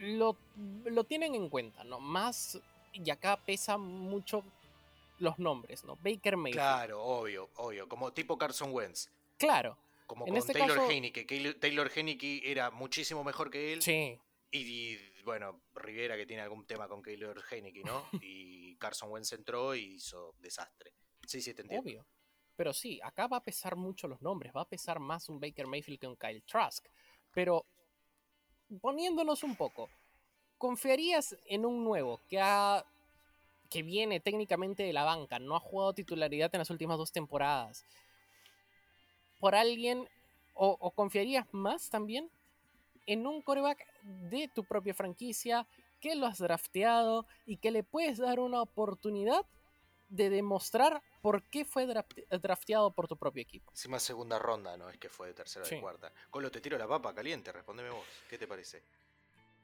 [0.00, 0.36] lo,
[0.84, 1.98] lo tienen en cuenta, ¿no?
[1.98, 2.60] Más,
[2.92, 4.44] y acá pesa mucho
[5.18, 5.96] los nombres, ¿no?
[5.96, 6.60] Baker Mayfield.
[6.60, 9.08] Claro, obvio, obvio, como tipo Carson Wentz,
[9.38, 9.78] Claro,
[10.08, 13.82] como En con este Taylor caso- Heineke, que Taylor Heineke era muchísimo mejor que él
[13.82, 14.18] sí.
[14.50, 18.04] y, y, bueno, Rivera que tiene algún tema con Taylor Heineke, ¿no?
[18.24, 20.94] y Carson Wentz entró y hizo desastre.
[21.26, 21.86] Sí, sí, te entiendo.
[21.88, 22.06] Obvio.
[22.56, 25.66] Pero sí, acá va a pesar mucho los nombres, va a pesar más un Baker
[25.68, 26.84] Mayfield que un Kyle Trask.
[27.32, 27.66] Pero
[28.80, 29.88] poniéndonos un poco,
[30.56, 32.84] ¿confiarías en un nuevo que ha
[33.70, 37.84] que viene técnicamente de la banca, no ha jugado titularidad en las últimas dos temporadas?
[39.38, 40.08] ¿Por alguien
[40.54, 42.30] o, o confiarías más también
[43.06, 45.66] en un coreback de tu propia franquicia
[46.00, 49.44] que lo has drafteado y que le puedes dar una oportunidad
[50.08, 53.70] de demostrar por qué fue draft- drafteado por tu propio equipo.
[53.72, 55.74] Encima segunda ronda, no es que fue de tercera o Sí.
[55.76, 56.12] de cuarta.
[56.30, 58.04] Colo, te tiro la papa caliente, respondeme vos.
[58.28, 58.82] ¿Qué te parece?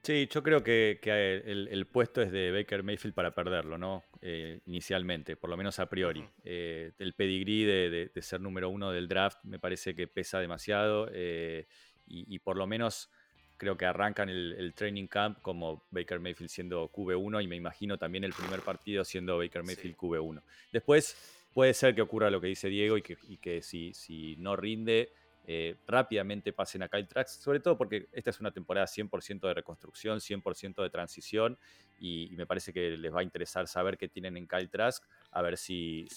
[0.05, 4.05] Sí, yo creo que, que el, el puesto es de Baker Mayfield para perderlo, ¿no?
[4.21, 6.23] Eh, inicialmente, por lo menos a priori.
[6.45, 10.41] Eh, el pedigrí de, de- de ser número uno del draft me parece que pesa
[10.41, 11.67] demasiado eh,
[12.07, 13.11] y, y por lo menos
[13.57, 17.97] creo que arrancan el, el training camp como Baker Mayfield siendo QB1 y me imagino
[17.97, 19.99] también el primer partido siendo Baker Mayfield Sí.
[20.07, 20.43] QB1.
[20.71, 21.17] Después
[21.55, 24.55] puede ser que ocurra lo que dice Diego y que, y que si, si no
[24.55, 25.13] rinde
[25.47, 29.53] eh, rápidamente pasen a Kyle Trask, sobre todo porque esta es una temporada 100% de
[29.53, 31.59] reconstrucción, 100% de transición,
[32.01, 35.43] y, me parece que les va a interesar saber qué tienen en Kyle Trask, a
[35.43, 36.09] ver si,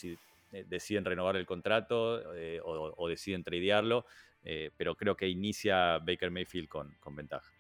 [0.54, 4.06] eh, deciden renovar el contrato eh, o, deciden tradearlo,
[4.78, 7.52] pero creo que inicia Baker Mayfield con, ventaja.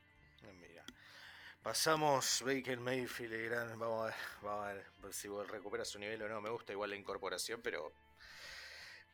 [1.61, 6.39] Pasamos Baker Mayfield, vamos a ver, vamos a ver si recupera su nivel o no.
[6.39, 7.91] Me gusta igual la incorporación, pero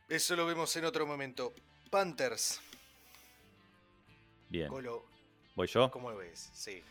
[0.08, 1.52] eso lo vemos en otro momento.
[1.94, 2.60] Panthers.
[4.48, 4.68] Bien.
[5.54, 5.90] ¿Voy yo?
[5.92, 6.50] ¿Cómo lo ves?
[6.52, 6.82] Sí.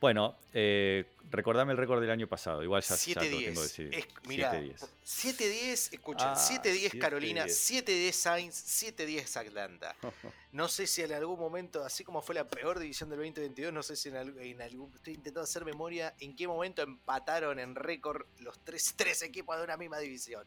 [0.00, 2.60] Bueno, eh, recordame el récord del año pasado.
[2.64, 4.04] Igual ya, ya lo tengo decidido.
[4.26, 9.94] Mira, 7-10, escuchen, 7-10 Carolina, 7-10 Saints, 7-10 Atlanta.
[10.52, 13.82] No sé si en algún momento, así como fue la peor división del 2022, no
[13.82, 14.16] sé si en,
[14.62, 14.90] algún.
[14.94, 19.64] Estoy intentando hacer memoria en qué momento empataron en récord los tres, tres equipos de
[19.64, 20.46] una misma división.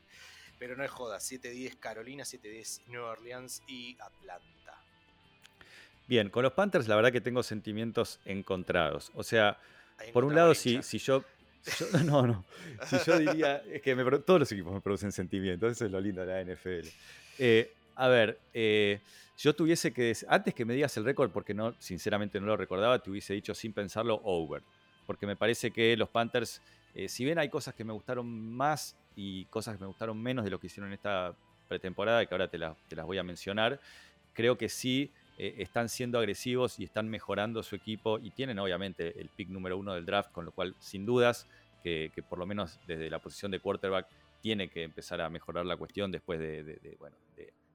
[0.59, 4.83] Pero no es joda, 7-10 Carolina, 7-10 New Orleans y Atlanta.
[6.07, 9.11] Bien, con los Panthers la verdad que tengo sentimientos encontrados.
[9.15, 9.57] O sea,
[10.11, 11.23] por un lado, si, si yo,
[12.05, 12.45] No, no.
[12.85, 13.57] Si yo diría.
[13.71, 13.95] Es que
[14.25, 15.71] todos los equipos me producen sentimientos.
[15.71, 16.87] Eso es lo lindo de la NFL.
[17.37, 18.99] Eh, a ver, eh,
[19.37, 20.15] yo tuviese que.
[20.27, 23.53] Antes que me digas el récord, porque no, sinceramente no lo recordaba, te hubiese dicho
[23.53, 24.61] sin pensarlo over.
[25.05, 26.61] Porque me parece que los Panthers,
[26.93, 30.45] eh, si bien hay cosas que me gustaron más y cosas que me gustaron menos
[30.45, 31.35] de lo que hicieron en esta
[31.67, 32.57] pretemporada, que ahora te,
[32.87, 33.81] te las voy a mencionar,
[34.33, 39.19] creo que sí eh, están siendo agresivos y están mejorando su equipo y tienen obviamente
[39.19, 41.47] el pick número uno del draft, con lo cual sin dudas
[41.83, 44.07] que, por lo menos desde la posición de quarterback
[44.41, 47.17] tiene que empezar a mejorar la cuestión después de, bueno,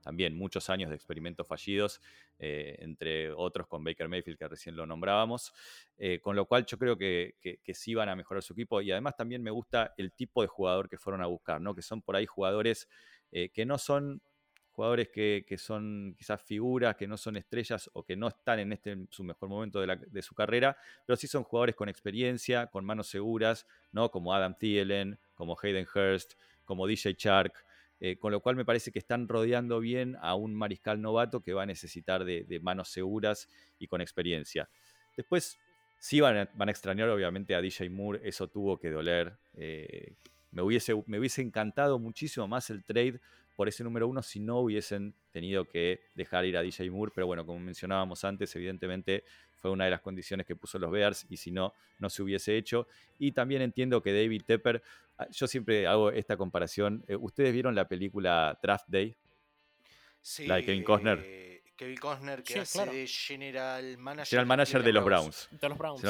[0.05, 2.01] también muchos años de experimentos fallidos,
[2.39, 5.53] eh, entre otros con Baker Mayfield, que recién lo nombrábamos,
[5.97, 7.35] eh, con lo cual yo creo que,
[7.73, 10.89] sí van a mejorar su equipo y además también me gusta el tipo de jugador
[10.89, 11.75] que fueron a buscar, ¿no?
[11.75, 12.89] que son por ahí jugadores
[13.33, 14.21] eh, que no son
[14.73, 19.07] jugadores que, son quizás figuras, que no son estrellas o que no están en este
[19.09, 20.77] su mejor momento de, de, su carrera,
[21.07, 24.11] pero sí son jugadores con experiencia, con manos seguras, ¿no?
[24.11, 26.35] como Adam Thielen, como Hayden Hurst,
[26.65, 27.65] como DJ Chark,
[28.01, 31.53] eh, con lo cual me parece que están rodeando bien a un mariscal novato que
[31.53, 34.69] va a necesitar de, manos seguras y con experiencia.
[35.17, 35.59] Después,
[35.99, 39.39] sí van a, extrañar obviamente a DJ Moore, eso tuvo que doler.
[39.55, 40.13] Eh,
[40.51, 43.21] me, hubiese, me hubiese encantado muchísimo más el trade
[43.57, 47.27] por ese número uno si no hubiesen tenido que dejar ir a DJ Moore, pero
[47.27, 49.25] bueno, como mencionábamos antes, evidentemente
[49.65, 52.59] fue una de las condiciones que puso los Bears y si no, no se hubiese
[52.59, 52.87] hecho.
[53.19, 54.83] Y también entiendo que David Tepper
[55.17, 57.05] Ah, yo siempre hago esta comparación.
[57.07, 59.17] Eh, ¿Ustedes vieron la película Draft Day?
[60.21, 60.47] Sí.
[60.47, 61.23] La de Kevin Costner.
[61.25, 64.27] Eh, Kevin Costner que hace de General Manager.
[64.27, 65.49] General Manager de, los Browns.
[65.51, 66.03] De los Browns.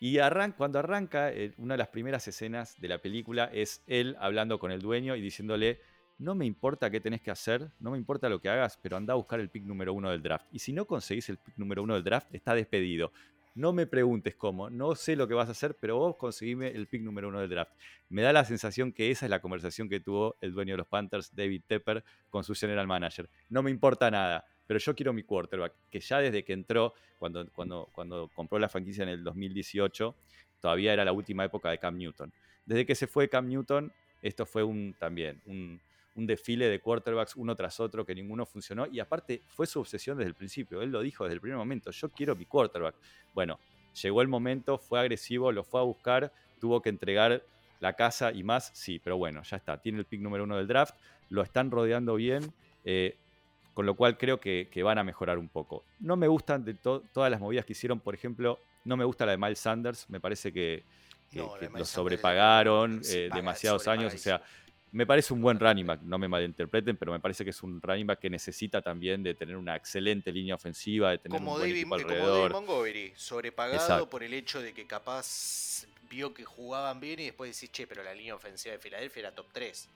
[0.00, 0.18] Y
[0.56, 4.70] cuando arranca, eh, una de las primeras escenas de la película es él hablando con
[4.70, 5.80] el dueño y diciéndole.
[6.18, 9.12] No me importa qué tenés que hacer, no me importa lo que hagas, pero anda
[9.12, 10.46] a buscar el pick número uno del draft.
[10.50, 13.12] Y si no conseguís el pick número uno del draft, está despedido.
[13.54, 16.88] No me preguntes cómo, no sé lo que vas a hacer, pero vos conseguime el
[16.88, 17.72] pick número uno del draft.
[18.08, 20.88] Me da la sensación que esa es la conversación que tuvo el dueño de los
[20.88, 23.28] Panthers, David Tepper, con su general manager.
[23.48, 27.48] No me importa nada, pero yo quiero mi quarterback, que ya desde que entró, cuando,
[27.52, 30.16] cuando, cuando compró la franquicia en el 2018,
[30.60, 32.32] todavía era la última época de Cam Newton.
[32.66, 35.80] Desde que se fue Cam Newton, esto fue un, también un,
[36.18, 40.18] un desfile de quarterbacks uno tras otro que ninguno funcionó y aparte fue su obsesión
[40.18, 42.96] desde el principio, él lo dijo desde el primer momento, yo quiero mi quarterback.
[43.32, 43.58] Bueno,
[44.02, 47.42] llegó el momento, fue agresivo, lo fue a buscar, tuvo que entregar
[47.80, 50.66] la casa y más, sí, pero bueno, ya está, tiene el pick número uno del
[50.66, 50.96] draft,
[51.30, 52.52] lo están rodeando bien,
[52.84, 53.16] eh,
[53.74, 55.84] con lo cual creo que, van a mejorar un poco.
[56.00, 59.32] No me gustan de todas las movidas que hicieron, por ejemplo, no me gusta la
[59.32, 60.82] de Miles Sanders, me parece que,
[61.30, 64.42] lo sobrepagaron eh, demasiados años, o sea,
[64.92, 67.80] me parece un buen running back, no me malinterpreten, pero me parece que es un
[67.80, 71.70] running back que necesita también de tener una excelente línea ofensiva, de tener un buen
[71.70, 72.52] equipo alrededor.
[72.52, 77.24] Como David Montgomery, sobrepagado por el hecho de que capaz vio que jugaban bien y
[77.26, 79.88] después decís, che, pero la línea ofensiva de Filadelfia era top 3.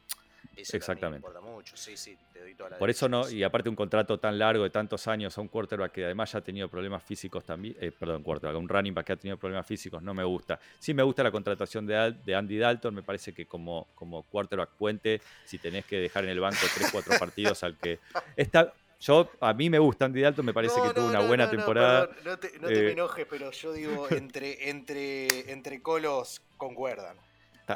[0.56, 1.26] Exactamente.
[1.26, 4.18] importa mucho, sí, sí, te doy toda la Por eso no, y aparte un contrato
[4.18, 7.44] tan largo de tantos años a un quarterback que además ya ha tenido problemas físicos
[7.44, 10.58] también, eh, perdón, quarterback, un running back que ha tenido problemas físicos, no me gusta.
[10.78, 14.70] Sí me gusta la contratación de, de Andy Dalton, me parece que como, como quarterback
[14.70, 18.00] puente, si tenés que dejar en el banco 3-4 partidos al que...
[18.36, 18.72] Está,
[19.02, 22.08] yo, a mí me gusta Andy Dalton, me parece que tuvo una buena temporada.
[22.24, 27.16] No, te, me eh, enojes, pero yo digo, entre, entre, entre colos concuerdan.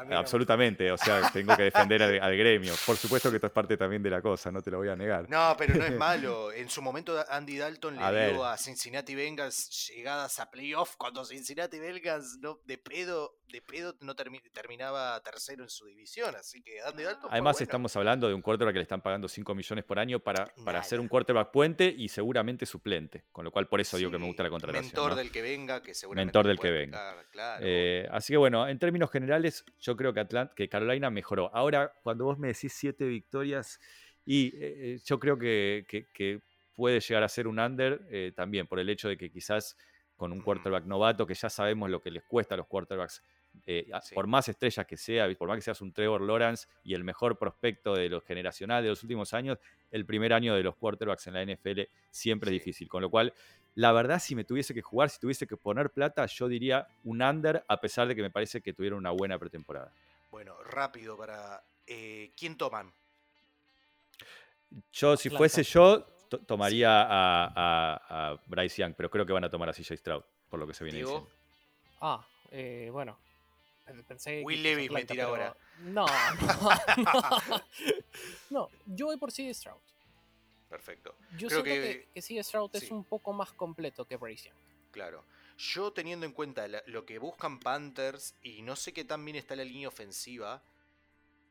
[0.05, 2.75] No absolutamente, o sea, tengo que defender al, al gremio.
[2.85, 4.97] Por supuesto que esto es parte también de la cosa, no te lo voy a
[4.97, 5.29] negar.
[5.29, 6.53] No, pero no es malo.
[6.53, 11.25] En su momento Andy Dalton le A dio a Cincinnati Bengals llegadas a playoff cuando
[11.25, 16.35] Cincinnati Bengals no, de pedo, de pedo no termi- terminaba tercero en su división.
[16.37, 17.63] Así que Andy Dalton fue Además, bueno.
[17.65, 20.83] estamos hablando de un quarterback que le están pagando 5 millones por año para, para
[20.83, 21.03] ser Nada.
[21.03, 23.25] un quarterback puente y seguramente suplente.
[23.33, 24.85] Con lo cual, por eso digo que me Sí, gusta la contratación.
[24.85, 25.17] Mentor ¿no?
[25.17, 27.25] del que venga, que seguramente Mentor del que venga.
[27.31, 27.65] claro.
[27.67, 30.13] Eh, así que bueno, en términos generales, yo creo
[30.55, 31.51] que, Carolina mejoró.
[31.55, 33.81] Ahora, cuando vos me decís siete victorias,
[34.25, 34.53] y eh,
[34.95, 36.41] eh, yo creo que, que- que
[36.75, 39.77] puede llegar a ser un under eh, también, por el hecho de que quizás
[40.17, 43.23] con un quarterback novato, que ya sabemos lo que les cuesta a los quarterbacks,
[43.67, 44.15] eh, Sí.
[44.15, 47.39] por más estrellas que sea, por más que seas un Trevor Lawrence y el mejor
[47.39, 49.59] prospecto de lo generacional de los últimos años,
[49.91, 52.57] el primer año de los quarterbacks en la NFL siempre Sí.
[52.57, 52.89] es difícil.
[52.89, 53.33] Con lo cual,
[53.77, 57.23] la verdad, si me tuviese que jugar, si tuviese que poner plata, yo diría un
[57.23, 59.93] under, a pesar de que me parece que tuvieron una buena pretemporada.
[60.31, 61.63] Bueno, rápido para.
[61.87, 62.93] eh, ¿Quién toman?
[64.93, 65.39] Yo, si Atlanta.
[65.39, 69.69] fuese yo, to- tomaría a, a- a Bryce Young, pero creo que van a tomar
[69.69, 71.29] a CJ Stroud, por lo que se viene diciendo.
[72.01, 73.19] Ah, eh, bueno.
[73.85, 75.57] Pen- Pensé Will que Levis me Atlanta, tira pero- ahora.
[75.81, 77.05] No, no,
[77.51, 77.63] no.
[78.51, 79.79] No, yo voy por CD Stroud.
[80.69, 81.15] Perfecto.
[81.39, 82.85] Yo Creo siento que- que, que CD Stroud sí.
[82.87, 84.59] es un poco más completo que Bryce Young.
[84.91, 85.25] Claro.
[85.59, 89.57] Yo teniendo en cuenta lo que buscan Panthers y no sé qué tan bien está
[89.57, 90.63] la línea ofensiva,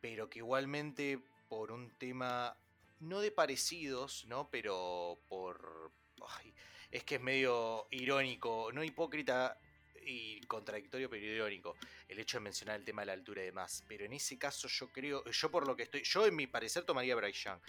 [0.02, 2.56] pero que igualmente por un tema
[3.00, 4.50] no de parecidos, ¿no?
[4.52, 5.92] Pero por
[6.40, 6.54] ay,
[6.92, 9.60] es que es medio irónico, no hipócrita
[10.06, 11.76] y contradictorio, pero irónico
[12.08, 13.84] el hecho de mencionar el tema de la altura y demás.
[13.88, 16.84] Pero en ese caso yo creo, yo por lo que estoy, yo en mi parecer
[16.84, 17.60] tomaría a Bryce Young.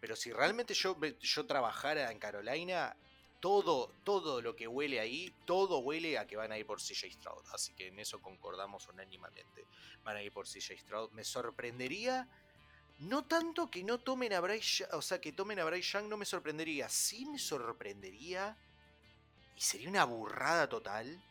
[0.00, 2.96] Pero si realmente yo, yo trabajara en Carolina,
[3.40, 7.12] todo, todo lo que huele ahí, todo huele a que van a ir por CJ
[7.12, 7.44] Stroud.
[7.52, 9.66] Así que en eso concordamos unánimemente.
[10.04, 11.10] Van a ir por CJ Stroud.
[11.12, 12.28] Me sorprendería,
[13.00, 16.16] no tanto que no tomen a Bryce, o sea, que tomen a Bryce Young, no
[16.16, 16.88] me sorprendería.
[16.88, 18.56] Sí me sorprendería,
[19.56, 21.22] y sería una burrada total,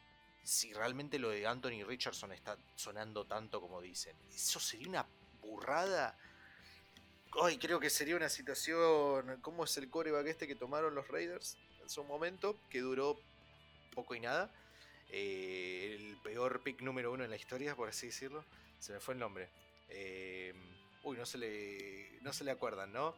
[0.43, 4.15] si realmente lo de Anthony Richardson está sonando tanto como dicen.
[4.33, 5.07] Eso sería una
[5.41, 6.17] burrada.
[7.41, 9.39] Ay, creo que sería una situación.
[9.41, 12.59] ¿Cómo es el coreback este que tomaron los Raiders en su momento?
[12.69, 13.19] Que duró
[13.93, 14.49] poco y nada.
[15.11, 18.43] Eh, el peor pick número uno en la historia, por así decirlo.
[18.79, 19.49] Se me fue el nombre.
[19.89, 20.53] Eh,
[21.03, 22.19] uy, no se le.
[22.21, 23.15] No se le acuerdan, ¿no?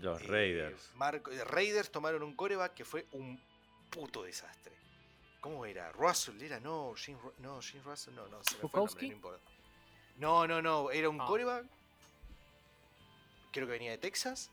[0.00, 0.90] Los Eh, Raiders.
[0.94, 3.40] Marco- Raiders tomaron un coreback que fue un
[3.90, 4.72] puto desastre.
[5.40, 5.92] ¿Cómo era?
[5.92, 9.12] Russell era, no, Jim, no, Jim Russell, no, no, se me fue el nombre, no
[9.14, 9.50] importa.
[10.16, 11.26] No, no, no, era un Ah.
[11.26, 11.64] coreback.
[13.56, 14.50] Creo que venía de Texas.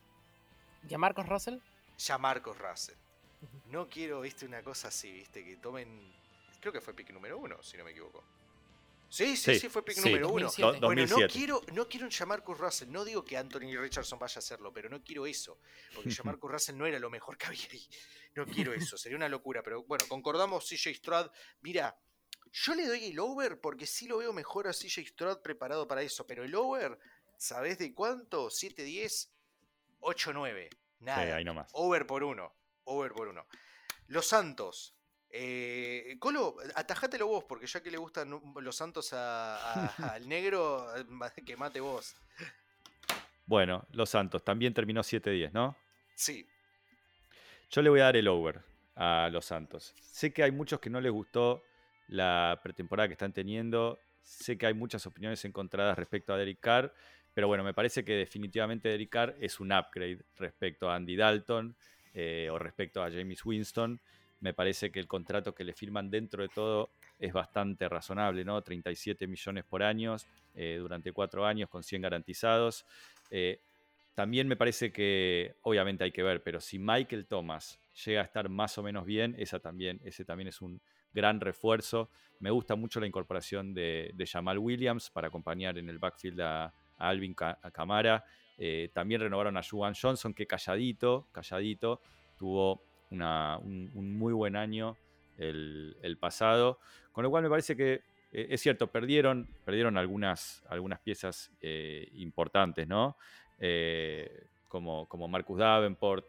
[0.88, 1.58] ¿Y a Marcos Russell?
[1.98, 2.96] Ya Marcos Russell.
[3.66, 6.16] No quiero, viste, una cosa así, viste, que tomen.
[6.62, 8.24] Creo que fue pick número uno, si no me equivoco.
[9.10, 10.06] Sí, sí, sí, Sí, fue pick sí.
[10.10, 10.46] número uno.
[10.46, 10.80] 2007.
[10.80, 11.34] Do- Bueno, no 2007.
[11.34, 12.90] quiero, no quiero un Jamarcus Russell.
[12.90, 15.60] No digo que Anthony Richardson vaya a hacerlo, pero no quiero eso.
[15.94, 17.86] Porque Jamarcus Russell no era lo mejor que había ahí.
[18.36, 19.62] No quiero eso, sería una locura.
[19.64, 21.30] Pero bueno, concordamos CJ Stroud.
[21.60, 21.94] Mira,
[22.54, 26.02] yo le doy el over porque sí lo veo mejor a CJ Stroud preparado para
[26.02, 26.26] eso.
[26.26, 26.98] Pero el over,
[27.38, 28.48] ¿sabés de cuánto?
[28.50, 29.30] 7-10,
[30.02, 30.70] 8-9.
[31.00, 31.24] Nada.
[31.26, 31.70] Sí, ahí nomás.
[31.74, 32.54] Over por uno.
[32.86, 33.46] Over por uno.
[34.08, 34.96] Los Santos.
[35.30, 40.88] Eh, Colo, atajátelo vos, porque ya que le gustan los Santos a- a- al negro,
[41.46, 42.16] que mate vos.
[43.46, 45.76] Bueno, Los Santos también terminó 7-10, ¿no?
[46.16, 46.48] Sí,
[47.72, 48.62] Yo le voy a dar el over
[48.96, 49.94] a Los Santos.
[50.04, 51.64] Sé que hay muchos que no les gustó
[52.08, 53.98] la pretemporada que están teniendo.
[54.22, 56.94] Sé que hay muchas opiniones encontradas respecto a Derek Carr.
[57.34, 61.76] Pero bueno, me parece que definitivamente Derek es un upgrade respecto a Andy Dalton
[62.14, 64.00] eh, o respecto a James Winston.
[64.40, 68.62] Me parece que el contrato que le firman dentro de todo es bastante razonable, ¿no?
[68.62, 70.18] 37 millones por año
[70.54, 72.86] eh, durante cuatro años con 100 garantizados.
[73.32, 73.62] Eh,
[74.14, 78.48] también me parece que, obviamente hay que ver, pero si Michael Thomas llega a estar
[78.48, 80.80] más o menos bien, esa también, ese también es un
[81.14, 82.10] gran refuerzo.
[82.40, 86.74] Me gusta mucho la incorporación de, de Jamal Williams para acompañar en el backfield a,
[87.08, 88.24] Alvin Camara.
[88.58, 92.02] Eh, también renovaron a Juwan Johnson, que calladito, calladito,
[92.38, 94.98] tuvo un, muy buen año
[95.38, 96.80] el, pasado.
[97.12, 98.02] Con lo cual me parece que
[98.32, 103.18] eh, es cierto, perdieron, perdieron algunas, algunas piezas eh, importantes, ¿no?
[104.68, 106.26] Como, como Marcus Davenport.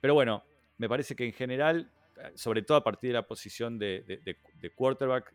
[0.00, 0.42] Pero bueno,
[0.78, 1.90] me parece que en general,
[2.34, 5.32] sobre todo a partir de la posición de, de- quarterback,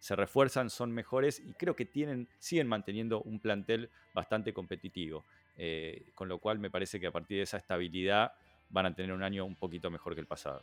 [0.00, 5.24] se refuerzan, son mejores y creo que tienen, siguen manteniendo un plantel bastante competitivo.
[5.56, 8.32] Eh, con lo cual me parece que a partir de esa estabilidad
[8.70, 10.62] van a tener un año un poquito mejor que el pasado.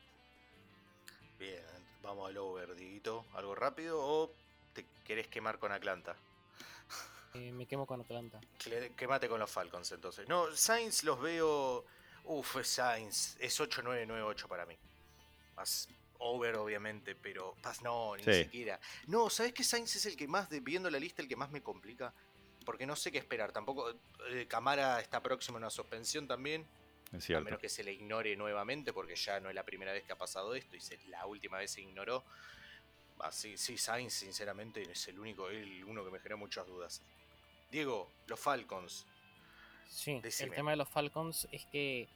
[1.39, 1.61] bien,
[2.01, 3.25] vamos al over, Diguito.
[3.35, 4.31] ¿Algo rápido o
[4.73, 6.15] te querés quemar con Atlanta?
[7.35, 8.39] eh, me quemo con Atlanta.
[8.95, 10.27] Quémate con los Falcons entonces.
[10.27, 11.85] No, Sainz los veo.
[12.23, 13.37] Uf, es Sainz.
[13.39, 14.75] Es 8-9-9-8 para mí.
[15.55, 15.87] Más
[16.19, 17.55] over, obviamente, pero.
[17.61, 18.43] Pas, no, ni Sí.
[18.43, 18.79] siquiera.
[19.07, 21.49] No, ¿sabes qué Sainz es el que más, de- viendo la lista, el que más
[21.51, 22.13] me complica?
[22.65, 23.51] Porque no sé qué esperar.
[23.51, 23.93] Tampoco.
[24.29, 26.65] eh, Camara está próximo a una suspensión también.
[27.13, 30.03] Es A menos que se le ignore nuevamente, porque ya no es la primera vez
[30.03, 32.25] que ha pasado esto y se- la última vez se ignoró.
[33.19, 37.01] Así, sí, Sainz, sinceramente, es el único, el uno que me genera muchas dudas.
[37.71, 39.05] Diego, los Falcons.
[39.89, 40.49] Sí, Decime.
[40.49, 42.09] el tema de los Falcons es que.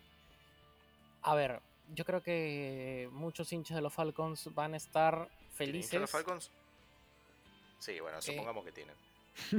[1.22, 1.62] A ver,
[1.94, 6.02] yo creo que muchos hinchas de los Falcons van a estar ¿Tienen hincha felices.
[6.02, 6.52] los Falcons?
[7.80, 8.22] Sí, bueno, Eh.
[8.22, 8.96] supongamos que tienen.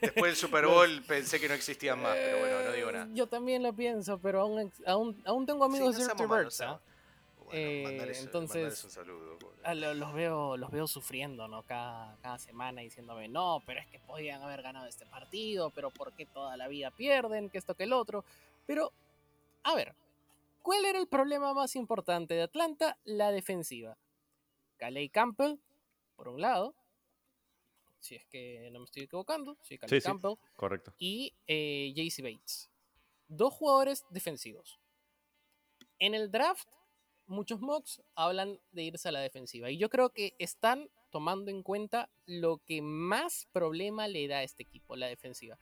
[0.00, 3.04] Después del Super Bowl pensé que no existían más, pero bueno, no digo nada.
[3.04, 6.26] Eh, Yo también lo pienso, pero aún, aún, aún tengo Sí, amigos no de Dirty
[6.26, 6.80] malos, no.
[7.44, 9.38] Bueno, Eh, entonces- un saludo.
[9.64, 13.86] Ah, lo- los veo los veo sufriendo no cada, cada semana diciéndome no pero es
[13.88, 17.74] que podían haber ganado este partido pero por qué toda la vida pierden que esto
[17.74, 18.24] que el otro
[18.66, 18.90] pero
[19.64, 19.92] a ver
[20.62, 23.96] cuál era el problema más importante de Atlanta la defensiva
[24.76, 25.58] Calais Campbell
[26.16, 26.74] por un lado
[27.98, 30.06] si es que no me estoy equivocando sí Calais Sí, sí.
[30.06, 30.94] Campbell Correcto.
[30.98, 32.70] y eh, JC Bates.
[33.28, 34.80] Dos jugadores defensivos.
[36.00, 36.68] En el draft,
[37.26, 39.70] muchos mocks hablan de irse a la defensiva.
[39.70, 44.42] Y yo creo que están tomando en cuenta lo que más problema le da a
[44.42, 45.58] este equipo, la defensiva.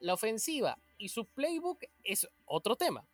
[0.00, 3.06] La ofensiva y su playbook es otro tema.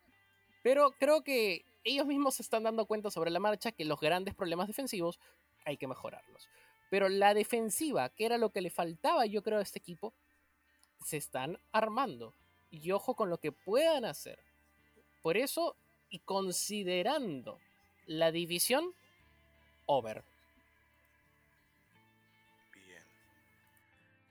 [0.61, 4.35] Pero creo que ellos mismos se están dando cuenta sobre la marcha que los grandes
[4.35, 5.19] problemas defensivos
[5.65, 6.49] hay que mejorarlos.
[6.89, 10.13] Pero la defensiva, que era lo que le faltaba yo creo a este equipo,
[11.05, 12.33] se están armando.
[12.71, 14.39] Y ojo con lo que puedan hacer.
[15.21, 15.75] Por eso,
[16.09, 17.59] y considerando
[18.05, 18.93] la división,
[19.85, 20.23] over.
[22.73, 23.03] Bien.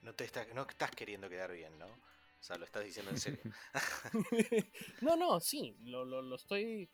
[0.03, 0.47] No, te estás,
[0.97, 1.87] queriendo quedar bien, ¿no?
[2.41, 3.41] O sea, lo estás diciendo en serio.
[5.01, 6.89] no, no, sí, lo, lo- lo estoy,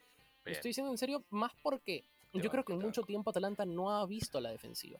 [0.44, 3.06] lo estoy diciendo en serio, más porque Te yo creo que en mucho banco.
[3.06, 4.98] tiempo Atalanta no ha visto la defensiva.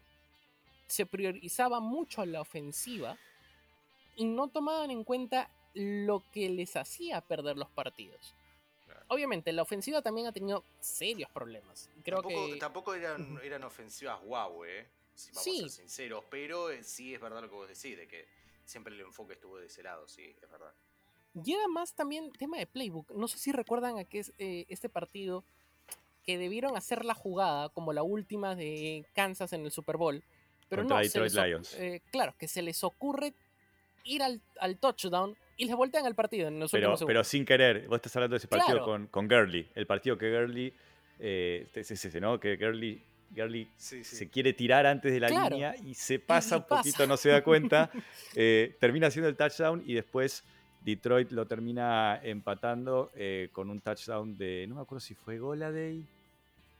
[0.87, 3.17] Se priorizaba mucho la ofensiva
[4.17, 8.35] y no tomaban en cuenta lo que les hacía perder los partidos.
[8.85, 9.01] Claro.
[9.09, 11.89] Obviamente, la ofensiva también ha tenido serios problemas.
[12.05, 14.87] Creo tampoco, que tampoco eran, eran ofensivas guau, ¿eh?
[15.15, 15.59] Si vamos Sí.
[15.59, 18.27] a ser sinceros, pero eh, sí es verdad lo que vos decís, de que
[18.65, 20.73] siempre el enfoque estuvo de ese lado, sí, es verdad.
[21.45, 23.11] Y era más también tema de playbook.
[23.13, 25.45] No sé si recuerdan a qué es eh, este partido
[26.25, 30.23] que debieron hacer la jugada como la última de Kansas en el Super Bowl.
[30.69, 31.75] Pero Contra no, se Detroit les oc- Lions.
[31.75, 33.35] eh, claro, que se les ocurre
[34.05, 37.45] ir al, al touchdown y les voltean el partido en los Pero, últimos pero sin
[37.45, 38.85] querer, vos estás hablando de ese partido Claro.
[38.85, 39.69] con, con Gurley.
[39.75, 40.73] El partido que Gurley.
[41.21, 42.41] Eh, es ese, ¿no?
[42.41, 43.01] Que Gurley,
[43.35, 45.57] Gurley Sí, se quiere tirar antes de la Claro.
[45.57, 47.91] línea y se pasa y un poquito, no se da cuenta.
[48.35, 50.45] eh, termina haciendo el touchdown y después
[50.83, 54.67] Detroit lo termina empatando eh, con un touchdown de.
[54.69, 56.05] No me acuerdo si fue Goladay.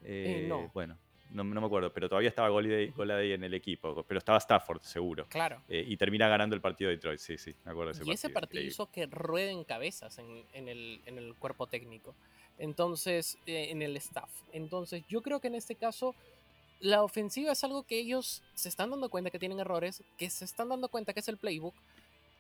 [0.03, 0.71] Eh, no.
[0.75, 0.99] Bueno,
[1.31, 4.05] no, no me acuerdo, pero todavía estaba Goladay, Goladay en el equipo.
[4.07, 5.27] Pero estaba Stafford, seguro.
[5.29, 5.63] Claro.
[5.69, 8.13] Eh, y termina ganando el partido de Detroit, sí, sí, me acuerdo de ese y
[8.13, 8.73] ese partido increíble.
[8.73, 12.15] hizo que rueden cabezas en, en el, en el cuerpo técnico.
[12.59, 14.31] Entonces, eh, en el staff.
[14.53, 16.15] Entonces, yo creo que en este caso,
[16.85, 20.45] la ofensiva es algo que ellos se están dando cuenta que tienen errores, que se
[20.45, 21.73] están dando cuenta que es el playbook,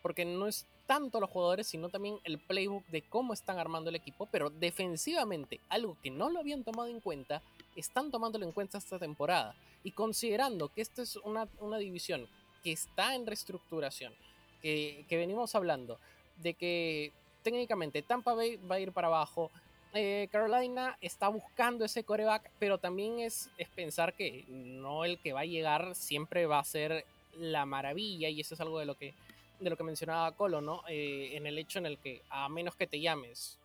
[0.02, 3.96] porque no es tanto los jugadores, sino también el playbook de cómo están armando el
[3.96, 7.40] equipo, pero defensivamente, algo que no lo habían tomado en cuenta,
[7.74, 9.54] están tomándolo en cuenta esta temporada.
[9.82, 12.28] Y considerando que esta es una, una división
[12.62, 14.12] que está en reestructuración,
[14.60, 15.98] que, que venimos hablando,
[16.42, 17.12] de que
[17.42, 19.50] técnicamente Tampa Bay va a ir para abajo,
[19.94, 25.32] eh, Carolina está buscando ese coreback, pero también es, es pensar que no el que
[25.32, 27.06] va a llegar siempre va a ser
[27.38, 29.14] la maravilla, y eso es algo de lo que,
[29.60, 30.82] de lo que mencionaba Colo, ¿no?
[30.88, 33.58] Eh, en el hecho en el que, a menos que te llames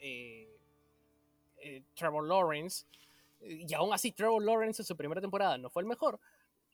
[0.00, 0.48] eh,
[1.94, 2.84] Trevor Lawrence,
[3.40, 6.18] y aún así Trevor Lawrence en su primera temporada no fue el mejor,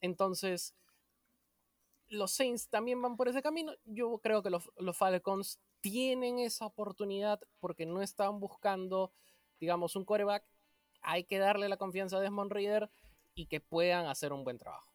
[0.01, 0.75] entonces
[2.09, 3.73] los Saints también van por ese camino.
[3.87, 9.13] Yo creo que los, los Falcons tienen esa oportunidad porque no están buscando,
[9.61, 10.43] digamos, un coreback.
[11.03, 12.91] Hay que darle la confianza a Desmond Reader
[13.35, 14.91] y que puedan hacer un buen trabajo.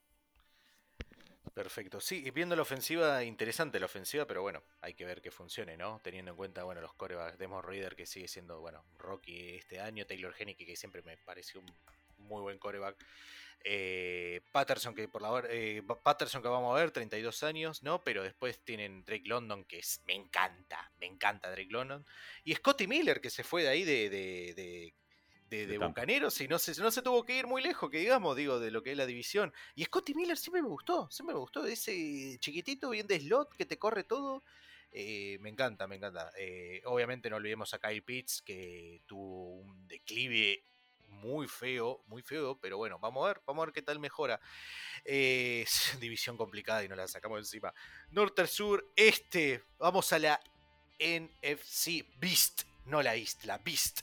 [1.54, 2.02] Perfecto.
[2.02, 5.78] Sí, y viendo la ofensiva, interesante la ofensiva, pero bueno, hay que ver que funcione,
[5.78, 6.00] ¿no?
[6.04, 10.08] Teniendo en cuenta, bueno, los corebacks, Demon Reader que sigue siendo, bueno, Rocky este año,
[10.08, 11.68] Taylor Hennick que siempre me pareció un
[12.20, 12.98] muy buen coreback.
[13.62, 18.02] Eh, Patterson que por la eh, Patterson que vamos a ver, 32 años, ¿no?
[18.04, 22.06] Pero después tienen Drake London que es, me encanta, me encanta Drake London.
[22.44, 24.54] Y Scotty Miller que se fue de ahí de, de,
[25.50, 25.78] de, de.
[25.78, 28.72] Bucaneros y no se, no se tuvo que ir muy lejos, que digamos, digo, de
[28.72, 29.52] lo que es la división.
[29.76, 31.66] Y Scotty Miller siempre me gustó, siempre me gustó.
[31.66, 34.44] Ese chiquitito, bien de slot, que te corre todo.
[34.92, 36.32] Eh, me encanta, me encanta.
[36.38, 40.64] Eh, obviamente no olvidemos a Kyle Pitts, que tuvo un declive
[41.10, 44.40] muy feo, muy feo, pero bueno, vamos a ver, vamos a ver qué tal mejora.
[45.06, 45.66] Eh,
[46.00, 47.74] división complicada y nos la sacamos encima.
[48.12, 50.40] Norte, sur, este, vamos a la
[51.00, 54.02] NFC Beast, no la East, la Beast.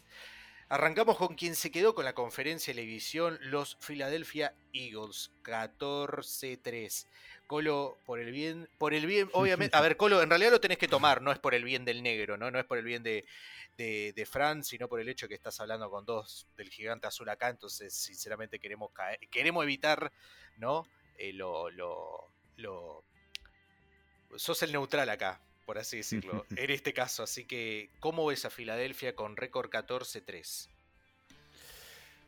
[0.69, 7.07] Arrancamos con quien se quedó con la conferencia de la división, los Philadelphia Eagles, 14-3.
[7.47, 10.79] Colo, por el bien, por el bien, obviamente, a ver, Colo, en realidad lo tenés
[10.79, 12.51] que tomar, no es por el bien del negro, ¿no?
[12.51, 13.25] No es por el bien de,
[13.79, 17.29] de, de Fran, sino por el hecho que estás hablando con dos del gigante azul
[17.29, 20.11] acá, entonces sinceramente queremos caer, queremos evitar,
[20.57, 20.89] ¿no?
[21.19, 23.05] Eh, lo, lo, lo,
[24.35, 28.51] sos el neutral acá, por así decirlo, en este caso, así que, ¿cómo ves a
[28.51, 30.69] Filadelfia con récord 14-3?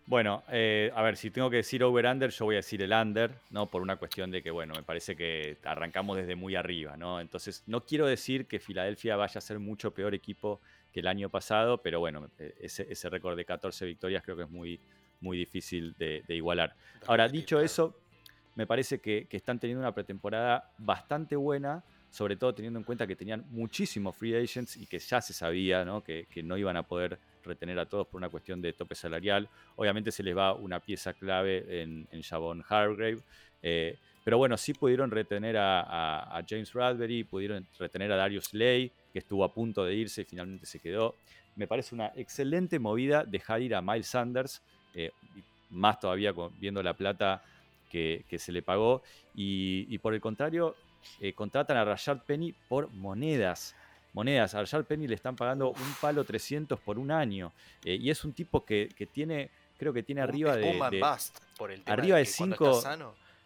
[0.07, 3.31] Bueno, eh, a ver, si tengo que decir over-under, yo voy a decir el under,
[3.51, 3.67] ¿no?
[3.67, 7.21] Por una cuestión de que, bueno, me parece que arrancamos desde muy arriba, ¿no?
[7.21, 10.63] Entonces, no quiero decir que Filadelfia vaya a ser mucho peor equipo
[10.95, 14.45] que el año pasado, pero bueno, eh, ese, ese récord de 14 victorias creo que
[14.45, 14.81] es muy,
[15.21, 16.75] muy difícil de, de igualar.
[17.07, 17.95] Ahora, dicho eso,
[18.55, 23.07] me parece que, que están teniendo una pretemporada bastante buena, sobre todo teniendo en cuenta
[23.07, 25.87] que tenían muchísimos free agents y que ya se sabía.
[26.05, 29.49] Que, que, no iban a poder retener a todos por una cuestión de tope salarial.
[29.77, 32.23] Obviamente se les va una pieza clave en, en
[32.69, 33.19] Hargrave.
[33.63, 38.53] Eh, pero bueno, sí pudieron retener a, a, a, James Bradbury, pudieron retener a Darius
[38.53, 41.15] Lay, que estuvo a punto de irse y finalmente se quedó.
[41.57, 44.63] Me parece una excelente movida dejar ir a Miles Sanders,
[44.95, 45.11] eh,
[45.71, 47.43] más todavía viendo la plata
[47.91, 49.03] que, se le pagó.
[49.35, 50.77] Y por el contrario,
[51.21, 53.75] eh, contratan a Rashard Penny por monedas.
[54.13, 54.55] Monedas.
[54.55, 57.53] A Rashard Penny le están pagando un palo 300 por un año.
[57.85, 60.73] Eh, y es un tipo que, que, tiene, creo que tiene arriba de.
[60.91, 61.05] de
[61.57, 62.83] por el arriba de 5.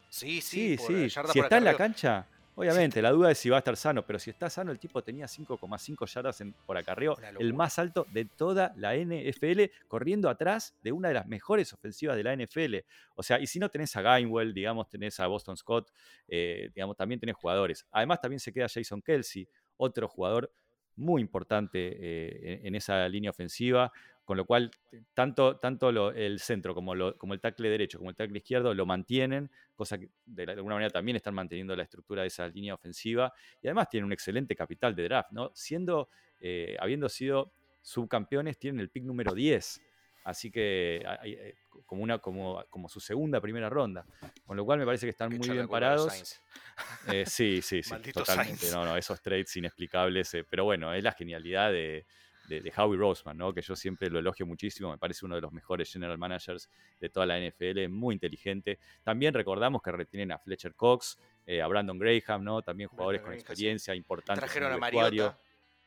[0.08, 1.08] Sí, sí, sí.
[1.08, 1.20] sí.
[1.32, 4.04] Si está en la cancha, obviamente, la duda es si va a estar sano.
[4.04, 7.16] Pero si está sano, el tipo tenía 5,5 yardas en, por acarreo.
[7.38, 12.16] El más alto de toda la NFL, corriendo atrás de una de las mejores ofensivas
[12.16, 12.76] de la NFL.
[13.14, 15.90] O sea, y si no tenés a Gainwell, digamos, tenés a Boston Scott,
[16.28, 17.86] eh, digamos, también tenés jugadores.
[17.90, 20.52] Además, también se queda Jason Kelsey, otro jugador
[20.94, 23.90] muy importante eh, en, en, esa línea ofensiva,
[24.32, 24.70] con lo cual
[25.12, 28.72] tanto, tanto lo, el centro como, lo, como el tackle derecho como el tackle izquierdo
[28.72, 32.72] lo mantienen, cosa que de, alguna manera también están manteniendo la estructura de esa línea
[32.72, 33.30] ofensiva
[33.60, 35.50] y además tienen un excelente capital de draft, ¿no?
[35.52, 36.08] Siendo,
[36.40, 37.52] eh, habiendo sido
[37.82, 39.82] subcampeones, tienen el pick número 10.
[40.24, 41.54] Así que eh,
[41.84, 44.06] como, una, como, como su segunda primera ronda.
[44.46, 46.40] Con lo cual me parece que están muy bien parados.
[47.08, 47.94] Eh, sí, sí, sí.
[48.14, 48.70] totalmente.
[48.70, 50.32] No, no, esos trades inexplicables.
[50.32, 52.06] Eh, pero bueno, es la genialidad de,
[52.48, 53.52] de, de, Howie Roseman, ¿no?
[53.52, 54.90] Que yo siempre lo elogio muchísimo.
[54.90, 56.68] Me parece uno de los mejores general managers
[57.00, 57.88] de toda la NFL.
[57.88, 58.78] Muy inteligente.
[59.02, 62.62] También recordamos que retienen a Fletcher Cox, eh, a Brandon Graham, ¿no?
[62.62, 63.98] También jugadores Brandon con experiencia sí.
[63.98, 64.44] importantes.
[64.44, 65.38] Trajeron a Mariota.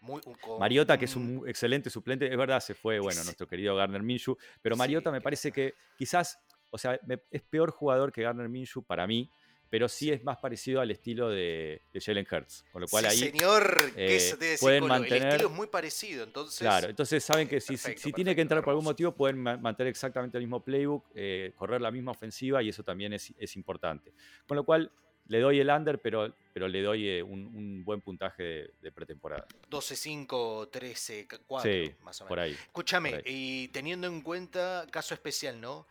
[0.01, 0.21] Muy,
[0.59, 4.37] Mariota, que es un excelente suplente, es verdad, se fue, bueno, nuestro querido Garner Minshew,
[4.61, 6.37] pero Mariota sí, me parece que quizás,
[6.69, 6.99] o sea,
[7.31, 9.31] es peor jugador que Garner Minshew para mí,
[9.69, 13.17] pero sí es más parecido al estilo de, de Jalen Hurts, con lo cual ahí
[13.17, 17.23] señor, eh, eso te pueden decir, mantener, el estilo es muy parecido, entonces claro, entonces
[17.23, 20.37] saben que si, perfecto, si, si tiene que entrar por algún motivo pueden mantener exactamente
[20.37, 24.13] el mismo playbook, eh, correr la misma ofensiva y eso también es, es importante,
[24.47, 24.91] con lo cual
[25.27, 28.91] le doy el under, pero, pero le doy eh, un, un, buen puntaje de, de
[28.91, 29.47] pretemporada.
[29.69, 30.27] 12-5,
[30.69, 32.29] 13-4, sí, más o menos.
[32.29, 35.87] Por ahí, Escúchame, y teniendo en cuenta, caso especial, ¿no?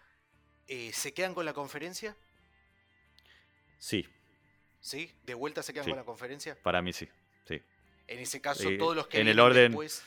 [0.66, 2.16] Eh, ¿Se quedan con la conferencia?
[3.84, 4.08] Sí.
[4.80, 5.10] ¿Sí?
[5.26, 5.90] ¿De vuelta se quedan sí.
[5.90, 6.56] con la conferencia?
[6.62, 7.06] Para mí sí,
[7.46, 7.60] sí.
[8.08, 10.02] En ese caso, eh, todos los que en el orden después...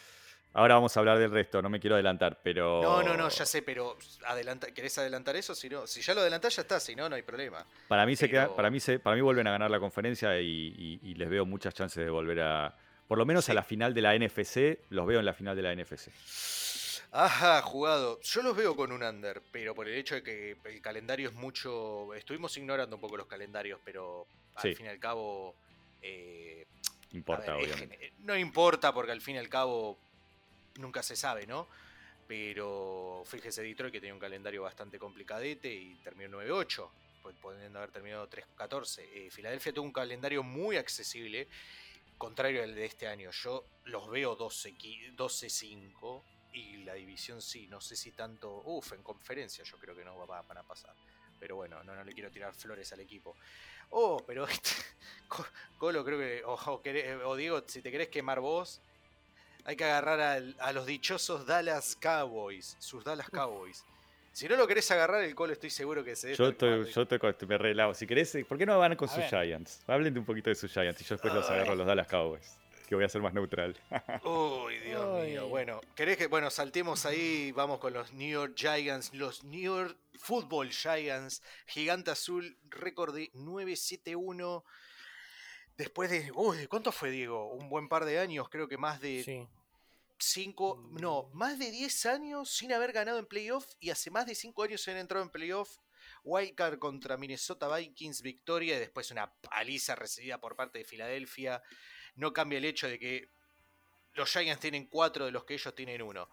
[0.54, 2.82] Ahora vamos a hablar del resto, no me quiero adelantar, pero.
[2.82, 3.96] No, no, no, ya sé, pero
[4.26, 5.54] adelanta, ¿querés adelantar eso?
[5.54, 7.64] Si, no, si ya lo adelantás, ya está, si no, no hay problema.
[7.88, 8.20] Para mí, pero...
[8.20, 11.14] se queda, para mí, se, para mí vuelven a ganar la conferencia y, y, y,
[11.14, 12.76] les veo muchas chances de volver a.
[13.08, 13.52] Por lo menos sí.
[13.52, 16.10] a la final de la NFC, los veo en la final de la NFC.
[17.20, 18.20] Ajá, jugado.
[18.22, 21.34] Yo los veo con un under, pero por el hecho de que el calendario es
[21.34, 22.14] mucho.
[22.14, 24.76] Estuvimos ignorando un poco los calendarios, pero al sí.
[24.76, 25.56] fin y al cabo.
[26.04, 26.68] Eh,
[27.14, 28.14] importa, ver, obviamente.
[28.20, 29.98] no importa, porque al fin y al cabo
[30.76, 31.68] nunca se sabe, ¿no?
[32.28, 36.88] Pero fíjese Detroit que tenía un calendario bastante complicadete y terminó 9-8,
[37.42, 39.00] pudiendo haber terminado 3-14.
[39.00, 41.48] Eh, Filadelfia tuvo un calendario muy accesible,
[42.20, 43.32] contrario al de este año.
[43.32, 46.22] Yo los veo 12-5
[46.54, 50.16] y la división sí, no sé si tanto, uff, en conferencia yo creo que no
[50.28, 50.94] va, van a pasar.
[51.40, 53.36] Pero bueno, no, no le quiero tirar flores al equipo.
[53.92, 54.72] Oh, pero este,
[55.78, 56.82] Colo creo que, o, o,
[57.30, 58.82] o Diego, si te querés quemar vos,
[59.66, 63.84] Hay que agarrar al- a los dichosos Dallas Cowboys, sus Dallas Cowboys.
[64.32, 67.20] Si no lo querés agarrar, el colo estoy seguro que se Yo estoy, yo estoy
[67.20, 67.94] con- me relavo.
[67.94, 69.30] Si querés, ¿por qué no van con A sus ver.
[69.30, 69.82] Giants?
[69.88, 72.08] Hablen de un poquito de sus Giants y yo después los agarro a los Dallas
[72.08, 72.58] Cowboys.
[72.88, 73.78] Que voy a ser más neutral.
[74.24, 75.48] Uy, Dios mío.
[75.50, 79.98] Bueno, ¿querés que, bueno, saltemos ahí, vamos con los New York Giants, los New York
[80.20, 84.64] Football Giants, gigante azul, récord de 9-7-1.
[85.78, 87.52] Después de, uy, ¿cuánto fue, Diego?
[87.52, 89.48] Un buen par de años, creo que más de Sí.
[90.20, 94.34] 5, no, más de 10 años sin haber ganado en playoff y hace más de
[94.34, 95.78] 5 años sin haber entrado en playoff.
[96.24, 101.62] Wildcard contra Minnesota Vikings, victoria y después una paliza recibida por parte de Filadelfia.
[102.18, 103.30] No cambia el hecho de que
[104.14, 106.30] los Giants tienen 4 de los que ellos tienen 1.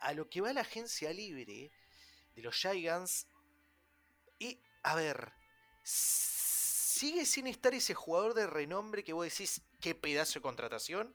[0.00, 1.72] a lo que va la agencia libre
[2.34, 3.26] de los Giants,
[4.38, 5.32] y a ver,
[5.82, 11.14] sigue sin estar ese jugador de renombre que vos decís qué pedazo de contratación,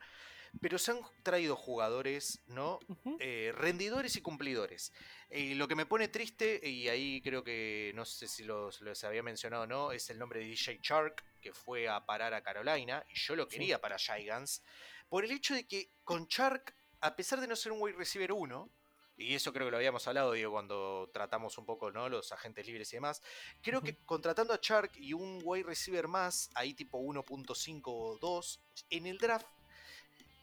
[0.61, 2.79] pero se han traído jugadores, ¿no?
[3.19, 4.91] Eh, rendidores y cumplidores.
[5.29, 9.03] Eh, lo que me pone triste, y ahí creo que no sé si los, los
[9.03, 12.43] había mencionado o no, es el nombre de DJ Shark, que fue a parar a
[12.43, 13.57] Carolina, y yo lo Sí.
[13.57, 14.63] quería para Giants,
[15.07, 18.31] por el hecho de que con Shark, a pesar de no ser un wide receiver
[18.31, 18.69] 1,
[19.17, 22.07] y eso creo que lo habíamos hablado, digo, cuando tratamos un poco, ¿no?
[22.07, 23.21] Los agentes libres y demás.
[23.61, 28.61] Creo que contratando a Shark y un wide receiver más, ahí tipo 1.5 o 2,
[28.89, 29.45] en el draft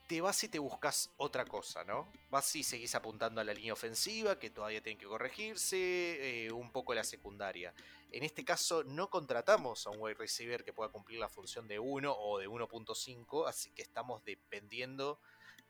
[0.07, 2.09] te vas y te buscas otra cosa, ¿no?
[2.31, 6.71] Vas y seguís apuntando a la línea ofensiva, que todavía tiene que corregirse, eh, un
[6.71, 7.75] poco la secundaria.
[8.13, 11.79] En este caso no contratamos a un wide receiver que pueda cumplir la función de
[11.79, 15.19] 1 o de 1.5, así que estamos dependiendo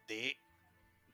[0.06, 0.36] de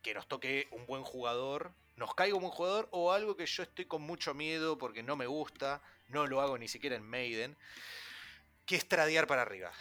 [0.03, 3.63] que nos toque un buen jugador, nos caiga un buen jugador o algo que yo
[3.63, 7.57] estoy con mucho miedo porque no me gusta, no lo hago ni siquiera en Maiden,
[8.67, 9.73] que es tradear para arriba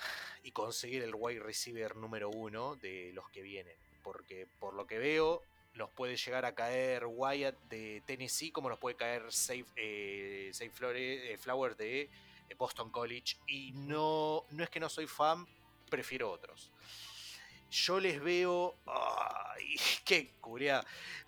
[0.43, 3.75] y conseguir el wide receiver número uno de los que vienen.
[4.03, 5.43] Porque por lo que veo,
[5.75, 10.71] nos puede llegar a caer Wyatt de Tennessee, como nos puede caer Safe, eh, Safe
[10.95, 12.09] eh, Flowers de eh,
[12.57, 13.37] Boston College.
[13.47, 15.45] Y no, no es que no soy fan,
[15.89, 16.71] prefiero otros.
[17.69, 18.75] Yo les veo.
[18.85, 19.75] ¡Ay!
[20.05, 20.83] ¡Qué curia!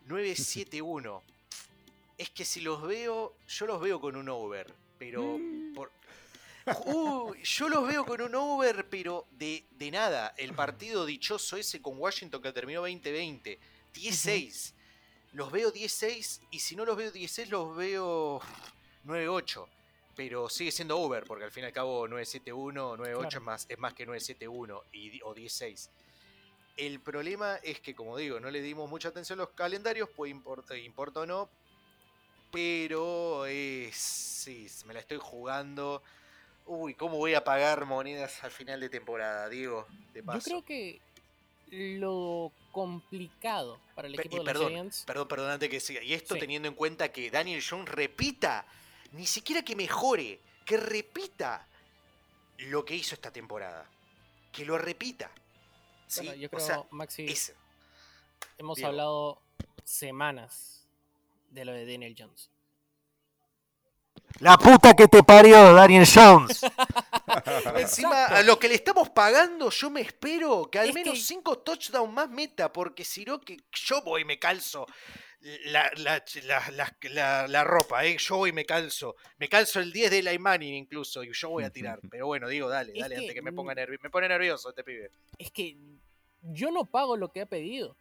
[0.07, 1.21] 9-7-1.
[2.17, 4.73] Es que si los veo, yo los veo con un over.
[4.99, 5.39] Pero.
[5.73, 5.91] por-
[6.65, 10.33] Yo los veo con un over, pero de, de nada.
[10.37, 13.59] El partido dichoso ese con Washington que terminó 2020.
[13.93, 14.73] 16.
[15.33, 18.39] Los veo 16 y si no los veo 16 los veo
[19.05, 19.67] 9-8.
[20.15, 23.27] Pero sigue siendo over porque al fin y al cabo 9-7-1, 9-8 Claro.
[23.29, 25.89] es, más, es más que 9-7-1 y di- o 16.
[26.77, 30.31] El problema es que, como digo, no le dimos mucha atención a los calendarios, puede
[30.31, 31.49] importar importa o no,
[32.51, 36.01] pero es, sí, me la estoy jugando.
[36.65, 39.85] Uy, ¿cómo voy a pagar monedas al final de temporada, Diego?
[40.13, 41.01] De Yo creo que
[41.71, 45.03] lo complicado para el equipo y de los perdón, Giants.
[45.05, 46.01] Perdón, perdón, antes que siga.
[46.03, 46.39] Y esto Sí.
[46.39, 48.65] teniendo en cuenta que Daniel Jones repita,
[49.11, 51.67] ni siquiera que mejore, que repita
[52.59, 53.85] lo que hizo esta temporada.
[54.51, 55.31] Que lo repita.
[56.07, 56.21] ¿Sí?
[56.25, 57.25] Bueno, yo o creo, sea, Maxi,
[58.57, 58.89] hemos Diego.
[58.89, 59.41] hablado
[59.83, 60.85] semanas
[61.49, 62.49] de lo de Daniel Jones.
[64.39, 66.61] La puta que te parió, Daniel Jones.
[67.77, 71.19] Encima, a lo que le estamos pagando, yo me espero que al Es menos que-
[71.21, 74.85] 5 touchdowns más meta, porque si no, que yo voy y me calzo
[75.65, 78.17] la, la, la, la- la- la ropa, ¿eh?
[78.17, 79.15] yo voy y me calzo.
[79.37, 81.99] Me calzo el 10 de la Manning incluso, y yo voy a tirar.
[82.11, 84.01] Pero bueno, digo, dale, Es dale, antes que que me ponga nervioso.
[84.03, 85.11] Me pone nervioso este pibe.
[85.37, 85.77] Es que
[86.41, 87.95] yo no pago lo que ha pedido.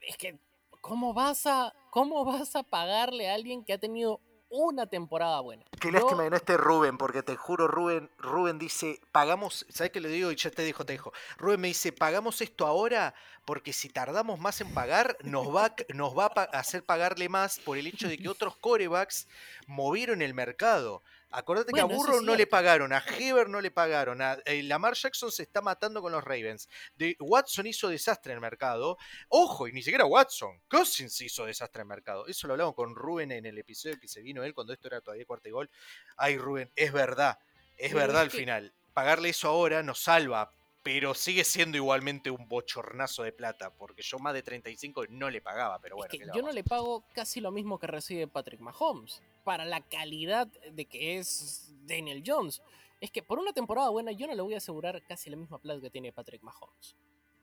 [0.00, 0.38] Es que,
[0.80, 4.20] ¿cómo vas a, cómo vas a pagarle a alguien que ha tenido
[4.56, 5.64] una temporada buena?
[5.80, 9.92] Qué Yo- lástima que no esté Rubén, porque te juro, Rubén, Rubén dice, pagamos, ¿sabes
[9.92, 10.30] qué le digo?
[10.32, 11.12] Y ya te dijo, te dijo.
[11.38, 13.14] Rubén me dice, pagamos esto ahora,
[13.44, 17.58] porque si tardamos más en pagar, nos va, a- nos va a hacer pagarle más
[17.60, 19.28] por el hecho de que otros corebacks
[19.66, 21.02] movieron el mercado.
[21.36, 24.94] Acordate que a Burrow no le pagaron, a Heber no le pagaron, a eh, Lamar
[24.94, 26.66] Jackson se está matando con los Ravens.
[26.94, 28.96] De, Watson hizo desastre en el mercado.
[29.28, 30.62] Ojo, y ni siquiera Watson.
[30.66, 32.26] Cousins hizo desastre en el mercado.
[32.26, 35.02] Eso lo hablamos con Rubén en el episodio que se vino él cuando esto era
[35.02, 35.68] todavía cuarta y gol.
[36.16, 37.38] Ay, Rubén, es verdad.
[37.76, 38.74] Es verdad es al que- final.
[38.94, 40.54] Pagarle eso ahora nos salva,
[40.86, 45.40] pero sigue siendo igualmente un bochornazo de plata, porque yo más de 35 no le
[45.40, 46.06] pagaba, pero bueno.
[46.06, 49.20] es que ¿qué le yo no le pago casi lo mismo que recibe Patrick Mahomes
[49.42, 52.62] para la calidad de que es Daniel Jones.
[53.00, 55.58] Es que por una temporada buena yo no le voy a asegurar casi la misma
[55.58, 56.94] plata que tiene Patrick Mahomes.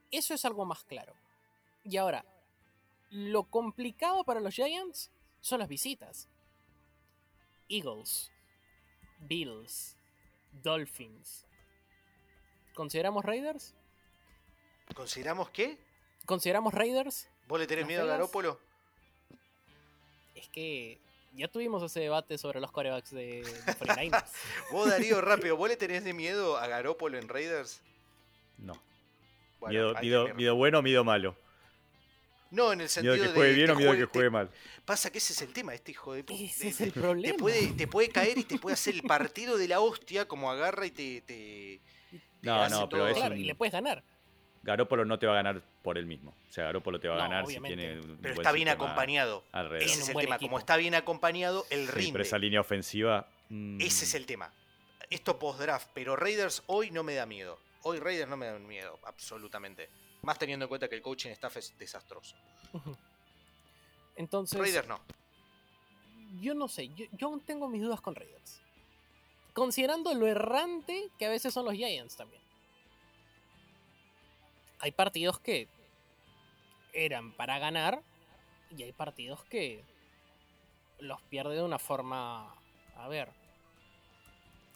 [0.09, 1.13] Eso es algo más claro.
[1.83, 2.25] Y ahora,
[3.09, 5.11] lo complicado para los Giants
[5.41, 6.29] son las visitas.
[7.67, 8.31] Eagles,
[9.19, 9.97] Bills,
[10.63, 11.45] Dolphins.
[12.73, 13.73] ¿Consideramos Raiders?
[14.95, 15.77] ¿Consideramos qué?
[16.25, 17.27] ¿Consideramos Raiders?
[17.47, 18.07] ¿Vos le tenés ¿Las miedo a?
[18.07, 18.59] Garópolo?
[20.35, 20.99] Es que
[21.33, 24.25] ya tuvimos ese debate sobre los corebacks de, de 49ers.
[24.71, 27.81] Vos, Darío, rápido, ¿vos le tenés de miedo a Garópolo en Raiders?
[28.57, 28.81] No.
[29.59, 31.35] Bueno, miedo, miedo, bueno o miedo malo.
[32.51, 33.35] No, en el sentido Miedo que de.
[33.35, 34.49] juegue bien te o miedo que juegue- juegue te- mal.
[34.85, 36.43] Pasa que ese es el tema, este hijo de puta.
[36.43, 37.33] Ese es el problema.
[37.33, 40.51] Te puede, te puede caer y te puede hacer el partido de la hostia como
[40.51, 41.21] agarra y te.
[41.21, 41.81] te-
[42.43, 43.07] No, no, pero todo.
[43.07, 44.03] es Claro, un- y le puedes ganar.
[44.63, 46.33] Garópolo no te va a ganar por él mismo.
[46.49, 47.75] O sea, Garópolo te va a No, ganar obviamente.
[47.75, 49.43] si tiene un Pero buen está bien acompañado.
[49.51, 49.83] alrededor.
[49.89, 50.35] Ese es el tema.
[50.35, 50.49] equipo.
[50.49, 52.11] Como está bien acompañado, el Sí, rinde.
[52.13, 53.27] pero esa línea ofensiva.
[53.49, 54.53] mm, Ese es el tema.
[55.09, 57.59] Esto post-draft, pero Raiders hoy no me da miedo.
[57.81, 59.89] Hoy Raiders no me da miedo, absolutamente.
[60.21, 62.35] Más teniendo en cuenta que el coaching staff es desastroso.
[64.15, 64.99] Entonces, Raiders no.
[66.39, 68.61] yo no sé, yo, yo aún tengo mis dudas con Raiders.
[69.53, 72.41] Considerando lo errante que a veces son los Giants también.
[74.80, 75.67] Hay partidos que
[76.93, 78.01] eran para ganar
[78.75, 79.84] y hay partidos que
[80.99, 82.55] los pierde de una forma...
[82.95, 83.30] A ver,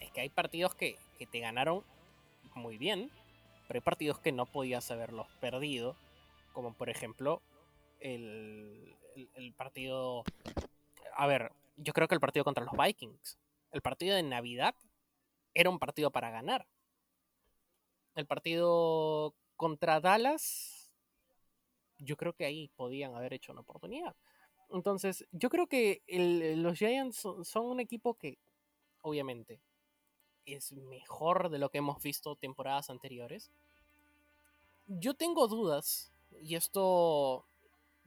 [0.00, 1.84] es que hay partidos que, que te ganaron
[2.54, 3.10] muy bien,
[3.66, 5.96] pero hay partidos que no podías haberlos perdido,
[6.52, 7.42] como por ejemplo
[8.00, 10.24] el, el- el partido...
[11.16, 13.36] A ver, yo creo que el partido contra los Vikings,
[13.72, 14.74] el partido de Navidad,
[15.54, 16.66] era un partido para ganar.
[18.14, 20.90] El partido contra Dallas,
[21.98, 24.14] yo creo que ahí podían haber hecho una oportunidad.
[24.70, 26.02] Entonces, yo creo que
[26.56, 28.38] los Giants son, un equipo que,
[29.02, 29.60] obviamente,
[30.46, 33.50] es mejor de lo que hemos visto temporadas anteriores.
[34.86, 36.12] Yo tengo dudas,
[36.42, 37.46] y esto,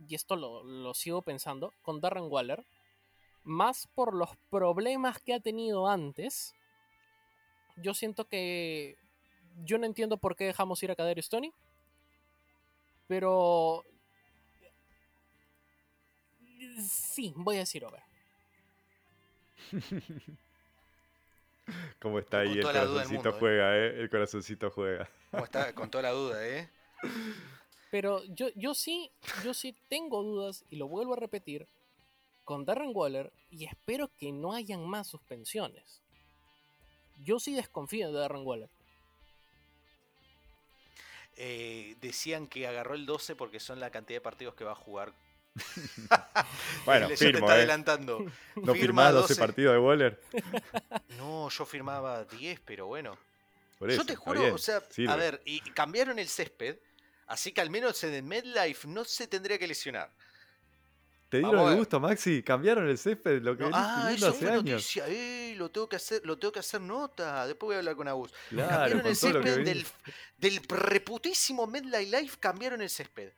[0.07, 2.65] y esto lo sigo pensando, con Darren Waller,
[3.43, 6.53] más por los problemas que ha tenido antes.
[7.77, 8.97] Yo siento que
[9.63, 11.53] yo no entiendo por qué dejamos ir a Kadarius Stoney,
[13.07, 13.83] pero
[16.81, 18.01] sí, voy a decir over.
[21.99, 22.57] ¿Cómo está ahí?
[22.57, 23.35] El corazoncito mundo, ¿eh?
[23.39, 24.01] juega, ¿eh?
[24.01, 25.09] El corazoncito juega.
[25.31, 26.69] Como está, con toda la duda, ¿eh?
[27.91, 29.11] Pero yo, yo sí,
[29.43, 31.67] yo sí tengo dudas, y lo vuelvo a repetir,
[32.43, 36.01] con Darren Waller, y espero que no hayan más suspensiones.
[37.23, 38.69] Yo sí desconfío de Darren Waller.
[41.37, 44.75] Eh, decían que agarró el 12 porque son la cantidad de partidos que va a
[44.75, 45.13] jugar.
[46.85, 47.51] Bueno, te está ¿eh?
[47.51, 48.19] adelantando.
[48.55, 49.39] ¿No Firma firmás 12 12.
[49.39, 50.21] partidos de Waller?
[51.17, 53.17] No, yo firmaba 10, pero bueno.
[53.77, 55.11] Por yo eso, te juro, bien, o sea, sirve.
[55.11, 56.77] a ver, y cambiaron el césped,
[57.27, 60.11] así que al menos en el MedLife no se tendría que lesionar.
[61.31, 62.43] ¿Te dieron el gusto, Maxi?
[62.43, 64.63] Cambiaron el césped, lo que No, venís ah, eso hace años.
[64.65, 67.95] noticia, eh, lo tengo que hacer, lo tengo que hacer nota, después voy a hablar
[67.95, 68.33] con Agus.
[68.49, 69.85] Claro, cambiaron con el césped del,
[70.37, 73.31] del reputísimo MedLife Life, cambiaron el césped.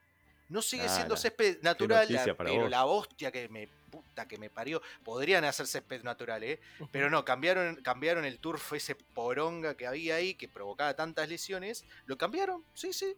[0.49, 2.69] No sigue Ah, siendo césped natural, la- pero vos.
[2.71, 4.81] la hostia que me puta que me parió.
[5.03, 6.59] Podrían hacer césped natural, ¿eh?
[6.91, 11.85] Pero no, cambiaron, cambiaron el turf ese poronga que había ahí que provocaba tantas lesiones.
[12.07, 13.15] Lo cambiaron, sí, sí.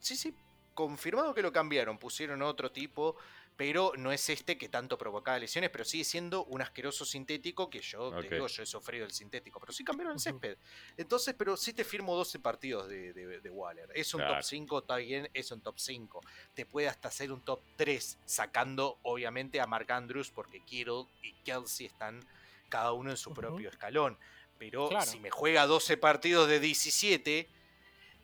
[0.00, 0.34] Sí, sí.
[0.74, 1.98] Confirmado que lo cambiaron.
[1.98, 3.16] Pusieron otro tipo.
[3.56, 7.80] Pero no es este que tanto provocaba lesiones, pero sigue siendo un asqueroso sintético que
[7.80, 10.58] yo te digo, yo he sufrido el sintético, pero sí cambiaron el césped.
[10.96, 13.88] Entonces, pero sí te firmo 12 partidos de, de- de Waller.
[13.94, 14.34] Es un Claro.
[14.34, 16.20] top 5, está bien, es un top 5.
[16.54, 21.32] Te puede hasta ser un top 3, sacando obviamente a Mark Andrews, porque Kittle y
[21.44, 22.26] Kelsey están
[22.68, 24.18] cada uno en su propio escalón.
[24.58, 25.06] Pero Claro.
[25.06, 27.48] si me juega 12 partidos de 17,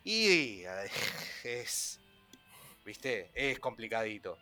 [0.03, 0.63] y
[1.45, 2.01] es.
[2.85, 3.31] ¿Viste?
[3.35, 4.37] Es complicadito.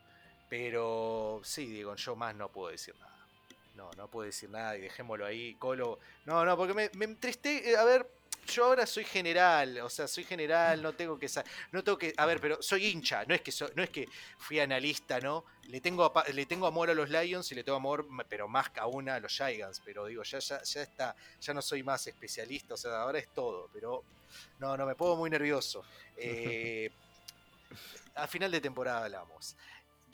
[0.49, 3.15] Pero sí, digo, yo más no puedo decir nada.
[3.77, 5.55] No, no puedo decir nada y dejémoslo ahí.
[5.55, 5.99] Colo.
[6.25, 7.70] No, no, porque me, me entristé.
[7.70, 8.09] eh, A ver,
[8.49, 9.79] yo ahora soy general.
[9.81, 11.29] O sea, soy general, no tengo que.
[11.70, 12.12] No tengo que.
[12.16, 13.25] A ver, pero soy hincha.
[13.27, 14.09] No es que, so- no es que
[14.39, 15.45] fui analista, ¿no?
[15.69, 18.81] Le tengo, le tengo amor a los Lions y le tengo amor, pero más que
[18.81, 19.81] aún a los Giants.
[19.85, 21.15] Pero digo, ya, ya, ya está.
[21.41, 22.75] Ya no soy más especialista.
[22.75, 23.69] O sea, ahora es todo.
[23.73, 24.03] Pero
[24.59, 25.85] no, no, me pongo muy nervioso.
[26.20, 26.91] Eh,
[28.16, 29.55] a final de temporada hablamos.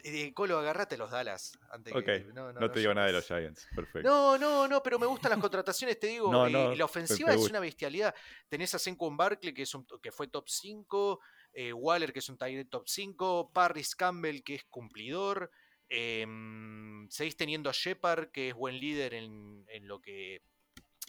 [0.07, 1.59] Eh, Colo, agarrate los Dallas.
[1.71, 3.27] Antes que, no, No te digo nada de los.
[3.27, 3.67] Giants.
[3.75, 4.07] Perfecto.
[4.07, 6.31] No, no, no, pero me gustan las contrataciones, te digo.
[6.45, 8.15] Eh, la ofensiva es una bestialidad.
[8.49, 11.21] Tenés a Senquon Barkley, que, es un, que fue top 5,
[11.55, 15.51] eh, Waller, que es un tight top 5, Parris Campbell, que es cumplidor.
[15.89, 20.43] em, seguís teniendo a Shepard, que es buen líder en, en lo que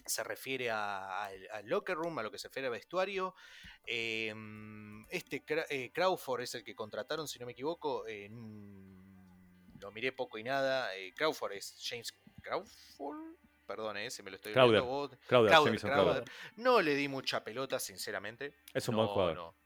[0.06, 3.34] se refiere a- al al locker room, a lo que se refiere a vestuario.
[3.84, 8.06] Em, este eh, Crawford es el que contrataron, si no me equivoco.
[8.06, 8.28] eh,
[9.80, 10.94] lo miré poco y nada.
[10.96, 13.36] eh, Crawford es James Crawford.
[13.66, 14.80] Perdón, eh, se me lo estoy Crowder.
[14.80, 16.22] Crowder, Crowder, Jamison Crowder.
[16.24, 16.32] Crowder.
[16.56, 18.54] No le di mucha pelota, sinceramente.
[18.72, 19.34] Es un No, buen jugador.
[19.36, 19.56] no.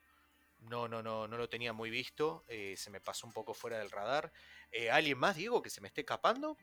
[0.61, 2.45] no, no, no, no lo tenía muy visto.
[2.49, 4.33] eh, se me pasó un poco fuera del radar.
[4.73, 6.57] Eh, ¿Alguien más, Diego, que se me esté escapando?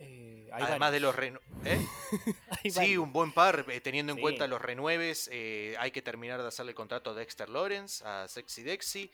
[0.00, 1.84] Eh, hay Además de los renu- ¿eh?
[2.70, 4.22] Sí, un buen par, eh, teniendo en Sí.
[4.22, 5.28] cuenta los renueves.
[5.32, 9.10] eh, hay que terminar de hacerle contrato a Dexter Lawrence, a Sexy Dexy.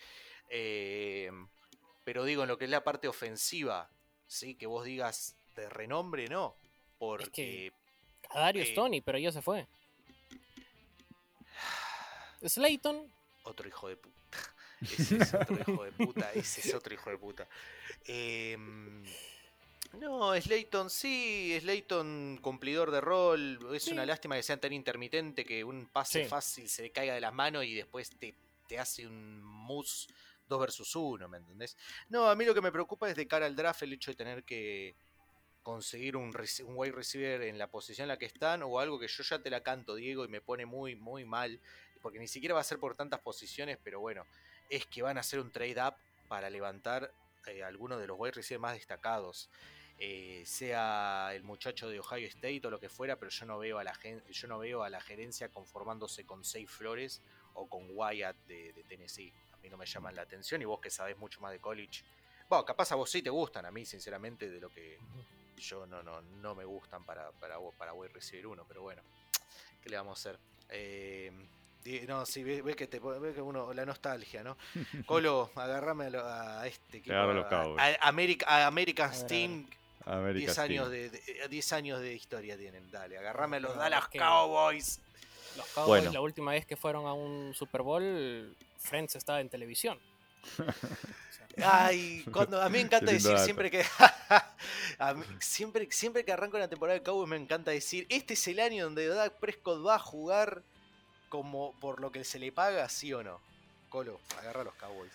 [0.51, 1.31] eh,
[2.05, 3.89] pero digo, en lo que es la parte ofensiva,
[4.27, 6.55] sí, que vos digas de renombre, no.
[6.99, 7.73] Porque
[8.31, 9.67] A Darius eh, Tony, pero ya se fue.
[12.47, 13.11] Slayton,
[13.45, 14.15] otro hijo de puta.
[14.83, 16.31] Ese es otro hijo de puta.
[16.35, 17.49] Ese es otro hijo de puta.
[18.07, 19.03] Em,
[19.95, 23.59] no, Slayton sí, Slayton cumplidor de rol.
[23.75, 23.93] Es Sí.
[23.93, 26.29] una lástima que sea tan intermitente que un pase Sí.
[26.29, 28.35] fácil se le caiga de las manos y después te,
[28.69, 30.09] te hace un mus
[30.49, 31.77] 2 versus 1, ¿me entendés?
[32.09, 34.17] No, a mí lo que me preocupa es de cara al draft el hecho de
[34.17, 34.95] tener que
[35.63, 39.09] conseguir un, un wide receiver en la posición en la que están o algo que
[39.09, 41.59] yo ya te la canto, Diego, y me pone muy, muy mal,
[42.03, 44.27] porque ni siquiera va a ser por tantas posiciones, pero bueno,
[44.69, 45.95] es que van a hacer un trade up
[46.29, 47.11] para levantar
[47.47, 49.49] eh, algunos de los wide receivers más destacados.
[49.99, 53.79] Eh, sea el muchacho de Ohio State o lo que fuera, pero yo no veo
[53.79, 57.23] a la gen- yo no veo a la gerencia conformándose con Safe Flores
[57.55, 59.33] o con Wyatt de, de Tennessee.
[59.53, 62.03] A mí no me llaman la atención y vos que sabés mucho más de college.
[62.49, 64.99] Bueno, capaz a vos sí te gustan, a mí sinceramente de lo que
[65.57, 69.03] yo no, no, no me gustan para, para, para wide receiver uno, pero bueno,
[69.83, 70.41] ¿qué le vamos a hacer?
[70.69, 71.31] Eh,
[72.09, 74.57] no, sí, ves, ves que te ves que uno, la nostalgia, ¿no?
[75.07, 77.81] Colo, agarrame a, lo- a este equipo, a los a- Cowboys.
[78.01, 79.15] a, America- a American A a.
[79.15, 79.67] Steam,
[80.07, 84.09] América 10 años de, de- 10 años de historia tienen, dale, agarrame a los Dallas
[84.09, 85.01] que- Cowboys.
[85.57, 86.13] los Cowboys, Bueno.
[86.13, 89.99] la última vez que fueron a un Super Bowl, Friends estaba en televisión.
[91.65, 93.45] Ay, cuando a mí me encanta decir dato.
[93.45, 93.85] siempre que
[94.99, 98.49] a mí- siempre, siempre que arranco la temporada de Cowboys me encanta decir, este es
[98.49, 100.63] el año donde Dak Prescott va a jugar
[101.29, 103.41] como por lo que se le paga, sí o no.
[103.89, 105.13] Colo, agarra a los Cowboys.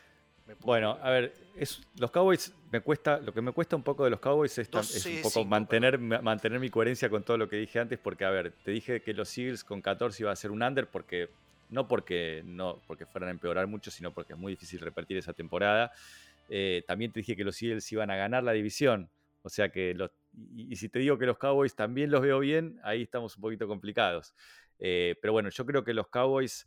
[0.62, 4.10] Bueno, a ver, es, los Cowboys me cuesta, lo que me cuesta un poco de
[4.10, 7.58] los Cowboys es, es un poco mantener, ma- mantener mi coherencia con todo lo que
[7.58, 10.52] dije antes, porque a ver, te dije que los Eagles con 14 iba a ser
[10.52, 11.30] un under, porque
[11.70, 15.34] no porque no porque fueran a empeorar mucho, sino porque es muy difícil repetir esa
[15.34, 15.92] temporada.
[16.50, 19.10] Eh, también te dije que los Eagles iban a ganar la división,
[19.44, 22.40] o sea que los, y, y si te digo que los Cowboys también los veo
[22.40, 24.34] bien, ahí estamos un poquito complicados.
[24.80, 26.66] Eh, pero bueno, yo creo que los Cowboys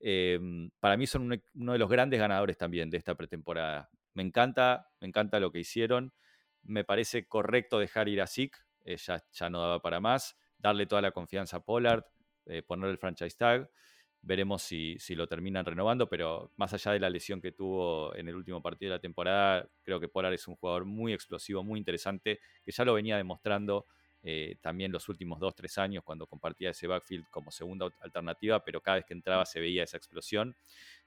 [0.00, 0.38] eh,
[0.80, 3.90] para mí son un- uno de los grandes ganadores también de esta pretemporada.
[4.14, 6.12] Me encanta, me encanta lo que hicieron.
[6.62, 10.36] Me parece correcto dejar ir a Zeke, eh, ya, ya no daba para más.
[10.58, 12.04] Darle toda la confianza a Pollard,
[12.46, 13.70] eh, poner el franchise tag.
[14.22, 18.28] Veremos si, si lo terminan renovando, pero más allá de la lesión que tuvo en
[18.28, 21.78] el último partido de la temporada, creo que Pollard es un jugador muy explosivo, muy
[21.78, 23.86] interesante, que ya lo venía demostrando
[24.22, 28.62] eh, también los últimos dos, tres años cuando compartía ese backfield como segunda al- alternativa,
[28.64, 30.54] pero cada vez que entraba se veía esa explosión.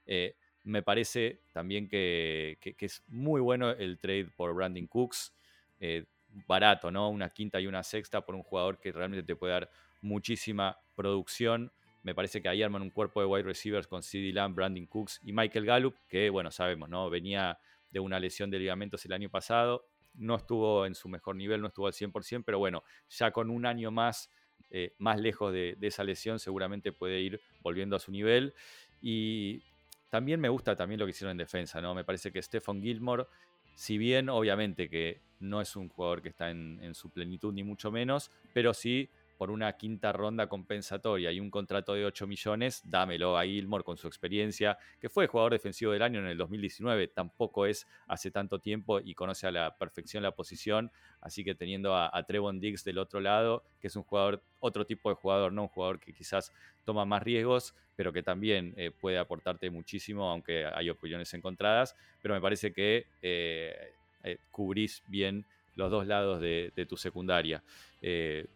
[0.06, 0.34] Eh,
[0.64, 5.34] me parece también que, que- que es muy bueno el trade por Brandon Cooks,
[5.80, 6.04] eh,
[6.48, 7.10] barato, ¿no?
[7.10, 9.70] Una quinta y una sexta por un jugador que realmente te puede dar
[10.00, 11.72] muchísima producción.
[12.02, 15.20] Me parece que ahí arman un cuerpo de wide receivers con CD Lamb, Brandon Cooks
[15.22, 17.08] y Michael Gallup, que bueno, sabemos, ¿no?
[17.10, 17.58] Venía
[17.90, 21.68] de una lesión de ligamentos el año pasado, no estuvo en su mejor nivel, no
[21.68, 24.30] estuvo al 100%, pero bueno, ya con un año más,
[24.70, 28.54] eh, más lejos de, esa lesión, seguramente puede ir volviendo a su nivel.
[29.00, 29.62] Y
[30.10, 31.94] también me gusta también lo que hicieron en defensa, ¿no?
[31.94, 33.26] Me parece que Stephen Gilmore,
[33.74, 37.90] si bien obviamente que no es un jugador que está en su plenitud ni mucho
[37.90, 43.36] menos, pero sí por una quinta ronda compensatoria y un contrato de 8 millones, dámelo
[43.38, 47.66] a Gilmore con su experiencia, que fue jugador defensivo del año en el 2019, tampoco
[47.66, 50.90] es hace tanto tiempo y conoce a la perfección la posición,
[51.20, 54.86] así que teniendo a, a Trevon Diggs del otro lado, que es un jugador, otro
[54.86, 56.52] tipo de jugador, no un jugador que quizás
[56.84, 62.34] toma más riesgos, pero que también eh, puede aportarte muchísimo, aunque hay opiniones encontradas, pero
[62.34, 63.92] me parece que eh,
[64.24, 65.44] eh, cubrís bien
[65.76, 67.62] los dos lados de, tu secundaria.
[68.00, 68.46] Eh,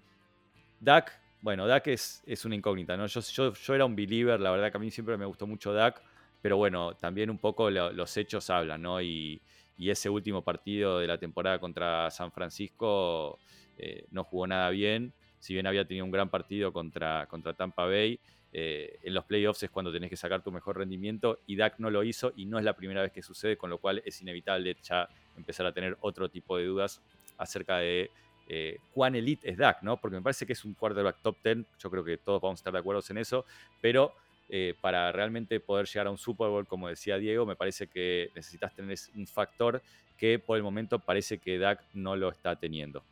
[0.81, 3.07] Dak, bueno, Dak es, es una incógnita, ¿no?
[3.07, 5.73] Yo, yo, yo era un believer, la verdad que a mí siempre me gustó mucho
[5.73, 6.03] Dak,
[6.41, 9.01] pero bueno, también un poco lo- los hechos hablan, ¿no?
[9.03, 9.41] Y,
[9.77, 13.39] y ese último partido de la temporada contra San Francisco
[13.77, 17.85] eh, no jugó nada bien, si bien había tenido un gran partido contra, contra Tampa
[17.87, 18.19] Bay,
[18.53, 21.91] eh, en los playoffs es cuando tenés que sacar tu mejor rendimiento y Dak no
[21.91, 24.75] lo hizo y no es la primera vez que sucede, con lo cual es inevitable
[24.83, 27.03] ya empezar a tener otro tipo de dudas
[27.37, 28.11] acerca de
[28.49, 30.01] eh, cuán elite es Dak, ¿no?
[30.01, 32.61] Porque me parece que es un quarterback top 10, yo creo que todos vamos a
[32.61, 33.45] estar de acuerdo en eso,
[33.83, 34.15] pero
[34.49, 38.31] eh, para realmente poder llegar a un Super Bowl, como decía Diego, me parece que
[38.35, 39.83] necesitas tener un factor
[40.16, 43.05] que por el momento parece que Dak no lo está teniendo.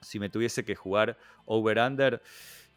[0.00, 2.22] Si me tuviese que jugar over-under,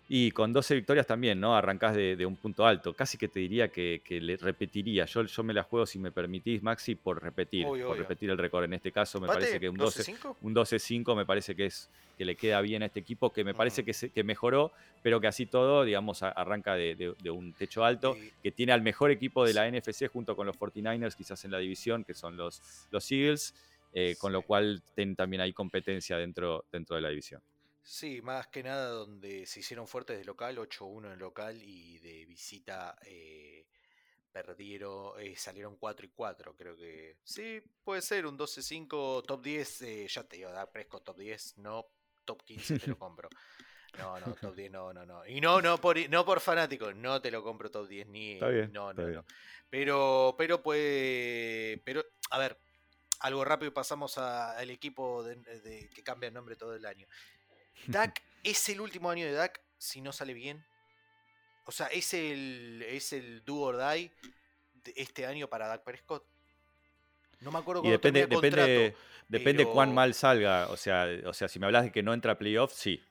[0.09, 1.55] Y con 12 victorias también, ¿no?
[1.55, 2.93] Arrancás de, un punto alto.
[2.93, 5.05] Casi que te diría que, le repetiría.
[5.05, 7.65] Yo, yo me la juego, si me permitís, Maxi, por repetir.
[7.65, 8.63] por repetir el récord.
[8.63, 10.79] En este caso, me parece que un 12-5 un 12
[11.15, 13.93] me parece que es que le queda bien a este equipo, que me parece que,
[13.93, 14.71] que mejoró,
[15.03, 19.45] pero que así todo, digamos, arranca de, un techo alto, que tiene al mejor equipo
[19.45, 23.11] de la NFC junto con los 49ers, quizás en la división, que son los, los
[23.11, 23.53] Eagles,
[23.93, 24.81] eh, con lo cual
[25.15, 27.41] también hay competencia dentro, dentro de la división.
[27.87, 32.25] Sí, más que nada donde se hicieron fuertes de local, 8-1 en local y de
[32.25, 33.65] visita eh,
[34.29, 39.81] perdieron, eh, salieron 4 y 4, creo que sí, puede ser un 12-5, top 10,
[39.83, 41.87] eh, ya te digo, da Presco top 10, no
[42.25, 43.29] top 15 te lo compro.
[43.97, 45.25] No, no, top 10 no, no, no.
[45.25, 48.33] Y no, no por, no por fanático, no te lo compro top 10 ni.
[48.33, 49.25] Está bien, no, no, no.
[49.69, 51.81] Pero, pero puede.
[51.85, 52.59] Pero, a ver,
[53.21, 57.07] algo rápido pasamos al equipo de, que cambia el nombre todo el año.
[57.85, 60.65] Dak es el último año de Dak si no sale bien.
[61.65, 64.11] O sea, es el, es el do or die
[64.73, 66.25] de este año para Dak Prescott.
[67.41, 68.95] No me acuerdo cómo depende, depende,
[69.27, 70.67] depende cuán mal salga.
[70.69, 73.03] O sea, o sea, si me hablas de que no entra a playoff, sí.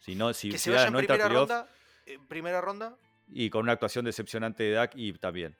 [0.00, 1.68] Si no, si, que se vaya en primera ronda,
[2.28, 2.96] primera ronda.
[3.28, 5.56] Y con una actuación decepcionante de Dak y también.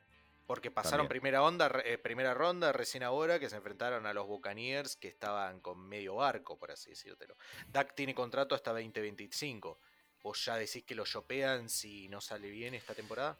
[0.46, 4.96] Porque pasaron primera, onda, eh, primera ronda recién ahora que se enfrentaron a los Buccaneers
[4.96, 7.36] que estaban con medio barco, por así decírtelo.
[7.68, 9.78] Dak tiene contrato hasta 2025.
[10.22, 13.38] ¿Vos ya decís que lo chopean si no sale bien esta temporada?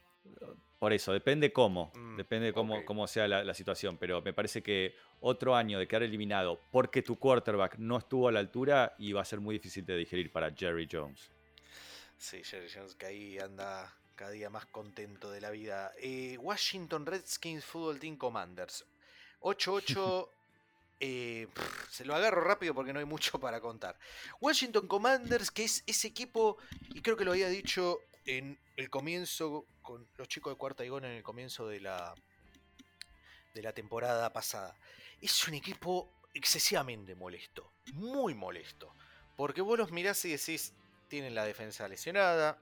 [0.79, 4.63] Por eso, depende cómo, mm, depende cómo, cómo sea la, la, situación, pero me parece
[4.63, 9.13] que otro año de quedar eliminado porque tu quarterback no estuvo a la altura y
[9.13, 11.31] va a ser muy difícil de digerir para Jerry Jones.
[12.19, 15.93] Sí, Jerry Jones que ahí anda cada día más contento de la vida.
[15.99, 18.85] Eh, Washington Redskins Football Team Commanders.
[19.41, 20.29] 8-8.
[21.01, 21.49] Eh,
[21.91, 23.99] se lo agarro rápido porque no hay mucho para contar.
[24.41, 26.57] Washington Commanders, que es ese equipo,
[26.95, 30.89] y creo que lo había dicho en el comienzo, con los chicos de cuarta y
[30.89, 32.15] en el comienzo de la,
[33.53, 34.75] de la temporada pasada.
[35.21, 38.95] Es un equipo excesivamente molesto, muy molesto.
[39.37, 40.73] Porque vos los mirás y decís,
[41.09, 42.59] tienen la defensa lesionada,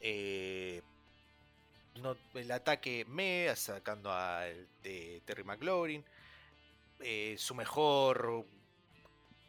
[0.00, 0.82] eh,
[2.34, 4.44] el ataque me, sacando a
[4.82, 6.04] Terry McLaurin.
[7.00, 8.44] Eh, su mejor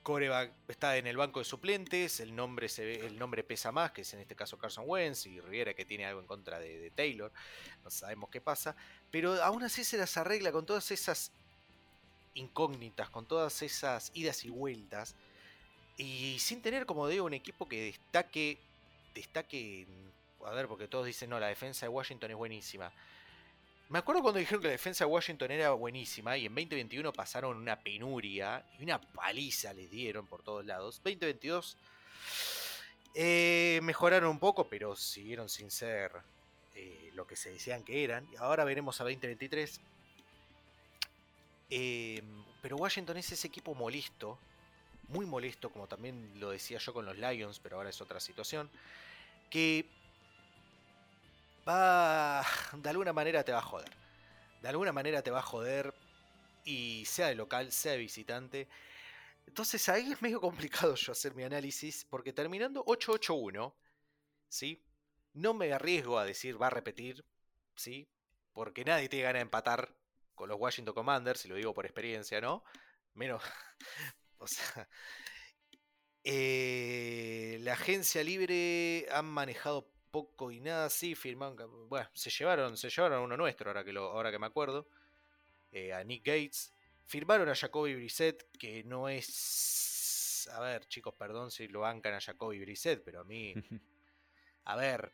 [0.03, 2.19] coreback está en el banco de suplentes.
[2.19, 5.74] El nombre, el nombre pesa más, que es en este caso Carson Wentz y Riviera
[5.74, 7.32] que tiene algo en contra de, Taylor.
[7.84, 8.76] No sabemos qué pasa.
[9.11, 11.32] Pero aún así se las arregla con todas esas
[12.34, 15.15] incógnitas, con todas esas idas y vueltas.
[15.98, 18.60] Y sin tener, como digo, un equipo que destaque,
[19.14, 19.88] destaque
[20.48, 22.91] a ver, porque todos dicen, no, la defensa de Washington es buenísima.
[23.90, 27.56] Me acuerdo cuando dijeron que la defensa de Washington era buenísima y en 2021 pasaron
[27.56, 30.95] una penuria y una paliza les dieron por todos lados.
[31.03, 31.78] 2022
[33.15, 36.11] eh, mejoraron un poco, pero siguieron sin ser
[36.76, 38.28] eh, lo que se decían que eran.
[38.34, 39.80] Y ahora veremos a 2023.
[41.69, 42.22] Eh,
[42.61, 44.38] pero Washington es ese equipo molesto,
[45.07, 48.69] muy molesto, como también lo decía yo con los Lions, pero ahora es otra situación,
[49.49, 49.86] que
[51.68, 53.89] va, de alguna manera te va a joder.
[54.61, 55.94] De alguna manera te va a joder
[56.64, 58.68] y sea de local, sea de visitante.
[59.45, 63.73] Entonces ahí es medio complicado yo hacer mi análisis porque terminando 8-8-1,
[64.49, 64.84] ¿sí?
[65.34, 67.26] No me arriesgo a decir va a repetir,
[67.76, 68.10] ¿sí?
[68.53, 69.95] Porque nadie tiene ganas de empatar
[70.35, 72.64] con los Washington Commanders, y lo digo por experiencia, ¿no?
[73.14, 73.41] Menos,
[74.38, 74.88] o sea,
[76.23, 82.90] eh, la agencia libre han manejado poco y nada así, firmaron, bueno, se llevaron, se
[82.90, 84.88] llevaron a uno nuestro, ahora que, lo, ahora que me acuerdo,
[85.72, 86.74] eh, a Nick Gates,
[87.06, 92.22] firmaron a Jacoby Brissett, que no es, a ver, chicos, perdón si lo bancan a
[92.22, 93.54] Jacoby Brissett, pero a mí,
[94.66, 95.12] a ver,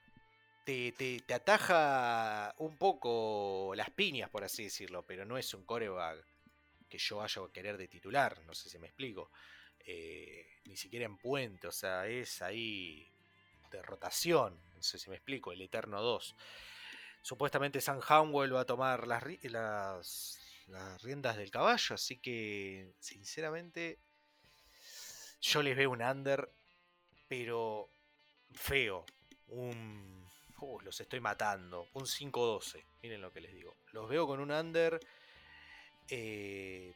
[0.66, 6.26] te, te, ataja un poco las piñas, por así decirlo, pero no es un coreback
[6.90, 9.32] que yo vaya a querer de titular, no sé si me explico.
[9.86, 13.12] Eh, ni siquiera en puente, o sea, es ahí
[13.70, 16.36] de rotación sé si me explico, el Eterno 2.
[17.22, 20.38] Supuestamente San Howell va a tomar las riendas
[21.38, 24.00] del caballo, así que sinceramente
[25.42, 26.50] yo les veo un under,
[27.28, 27.90] pero
[28.54, 29.06] feo.
[29.48, 30.26] Un...
[30.60, 31.90] Uh, los estoy matando.
[31.94, 32.84] Un 5-12.
[33.02, 33.76] Miren lo que les digo.
[33.92, 35.00] Los veo con un under.
[36.08, 36.94] Eh,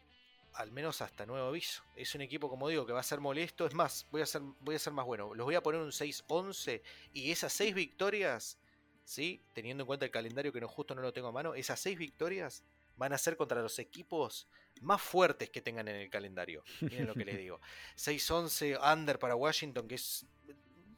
[0.53, 1.83] al menos hasta nuevo aviso.
[1.95, 3.65] Es un equipo, como digo, que va a ser molesto.
[3.65, 5.33] Es más, voy a ser, voy a ser más bueno.
[5.33, 6.81] Los voy a poner un 6-11
[7.13, 8.57] y esas 6 victorias,
[9.03, 9.41] ¿sí?
[9.53, 11.97] teniendo en cuenta el calendario que no, justo no lo tengo a mano, esas 6
[11.97, 12.63] victorias
[12.95, 14.47] van a ser contra los equipos
[14.81, 16.63] más fuertes que tengan en el calendario.
[16.81, 17.61] Miren lo que les digo.
[17.95, 20.25] 6-11 under para Washington, que es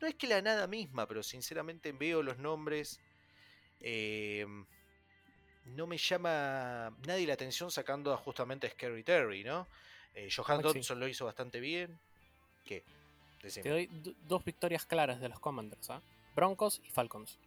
[0.01, 2.99] no es que la nada misma, pero sinceramente veo los nombres.
[3.81, 4.45] eh,
[5.75, 9.67] no me llama nadie la atención sacando a justamente a Scary Terry, ¿no?
[10.15, 10.61] Eh, Johan.
[10.61, 11.99] Dodson lo hizo bastante bien.
[12.65, 12.83] ¿Qué?
[13.41, 13.63] Decime.
[13.63, 13.89] Te doy
[14.23, 16.01] dos victorias claras de los Commanders, ¿ah?
[16.35, 17.37] Broncos y Falcons.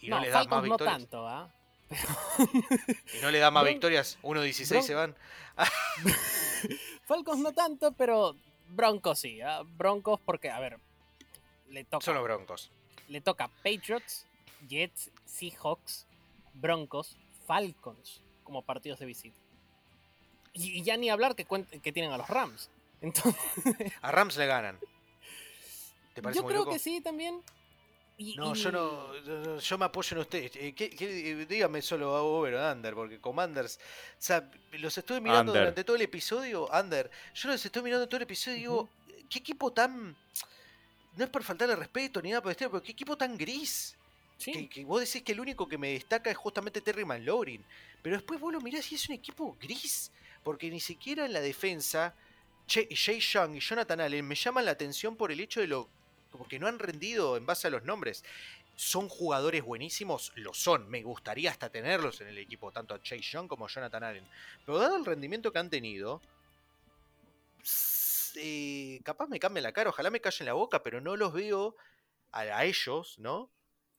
[0.00, 0.98] Y no, no, le da más Falcons no victorias.
[0.98, 1.54] tanto, ¿ah?
[3.18, 4.18] Y no le da más Bron- victorias.
[4.22, 5.16] 1-16 Bron- se van.
[7.04, 8.34] Falcons no tanto, pero
[8.68, 9.62] Broncos sí, ¿ah?
[9.64, 10.78] Broncos porque, a ver,
[11.68, 12.70] le toca, Son los broncos.
[13.08, 14.26] le toca Patriots,
[14.68, 16.06] Jets, Seahawks,
[16.54, 17.16] Broncos,
[17.46, 19.36] Falcons como partidos de visita.
[20.54, 21.46] Y, y ya ni hablar que,
[21.82, 22.70] que tienen a los Rams.
[23.00, 23.34] Entonces,
[24.02, 24.78] A Rams le ganan.
[26.14, 26.72] ¿Te parece yo muy creo loco?
[26.72, 27.40] que sí también.
[28.18, 30.52] Y- No, y- yo no, yo- me apoyo en ustedes.
[30.56, 34.96] Eh, ¿qué- qué- eh, dígame solo a Over o Under, porque Commanders, o sea, los
[34.98, 35.62] estuve mirando Under.
[35.62, 37.10] durante todo el episodio, Under.
[37.34, 38.88] Yo los estoy mirando todo el episodio y digo,
[39.30, 40.14] ¿qué equipo tan...
[41.16, 43.96] No es por faltarle respeto ni nada por el estilo, pero qué equipo tan gris.
[44.44, 47.64] Que, vos decís que el único que me destaca es justamente Terry McLaurin.
[48.02, 50.10] Pero después vos lo mirás y es un equipo gris.
[50.42, 52.14] Porque ni siquiera en la defensa,
[52.68, 55.88] Jay Young y Jonathan Allen me llaman la atención por el hecho de lo.
[56.30, 58.24] como que no han rendido en base a los nombres.
[58.74, 60.32] ¿Son jugadores buenísimos?
[60.34, 60.88] Lo son.
[60.88, 64.26] Me gustaría hasta tenerlos en el equipo, tanto a Chase Young como a Jonathan Allen.
[64.64, 66.20] Pero dado el rendimiento que han tenido,
[68.36, 71.76] eh, capaz me cambien la cara, ojalá me callen la boca, pero no los veo
[72.32, 73.50] a ellos, ¿no?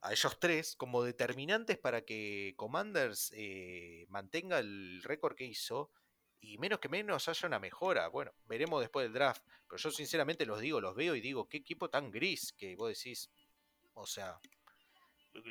[0.06, 5.92] A ellos tres como determinantes para que Commanders eh, mantenga el récord que hizo
[6.42, 8.08] y menos que menos haya una mejora.
[8.10, 9.44] Bueno, veremos después del draft.
[9.68, 12.90] Pero yo sinceramente los digo, los veo y digo, qué equipo tan gris que vos
[12.90, 13.30] decís,
[13.94, 14.40] o sea,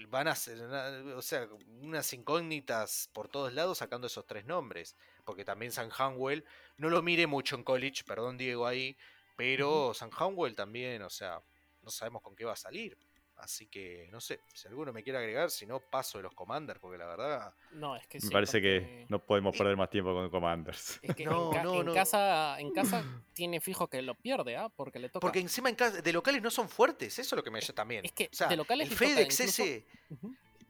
[0.08, 4.96] van a ser, una- o sea, unas incógnitas por todos lados sacando esos tres nombres.
[5.24, 6.44] Porque también San Hanwell,
[6.76, 8.96] no lo mire mucho en college, perdón Diego ahí,
[9.36, 11.40] pero San Hanwell también, o sea,
[11.82, 12.96] no sabemos con qué va a salir.
[13.42, 16.78] Así que, no sé, si alguno me quiere agregar, si no, paso de los Commanders,
[16.78, 17.52] porque la verdad...
[17.72, 21.00] no, es que Me sí, parece que no podemos perder más tiempo con Commanders.
[21.02, 21.92] Es que No, en, ca- no, en no.
[21.92, 24.68] casa, en casa tiene fijo que lo pierde, ¿ah?
[24.68, 25.18] Porque le toca.
[25.20, 27.74] Porque encima en casa, de locales no son fuertes, eso es lo que me llama
[27.74, 28.04] también.
[28.04, 29.86] Es que o sea, de locales el FedEx incluso- ese,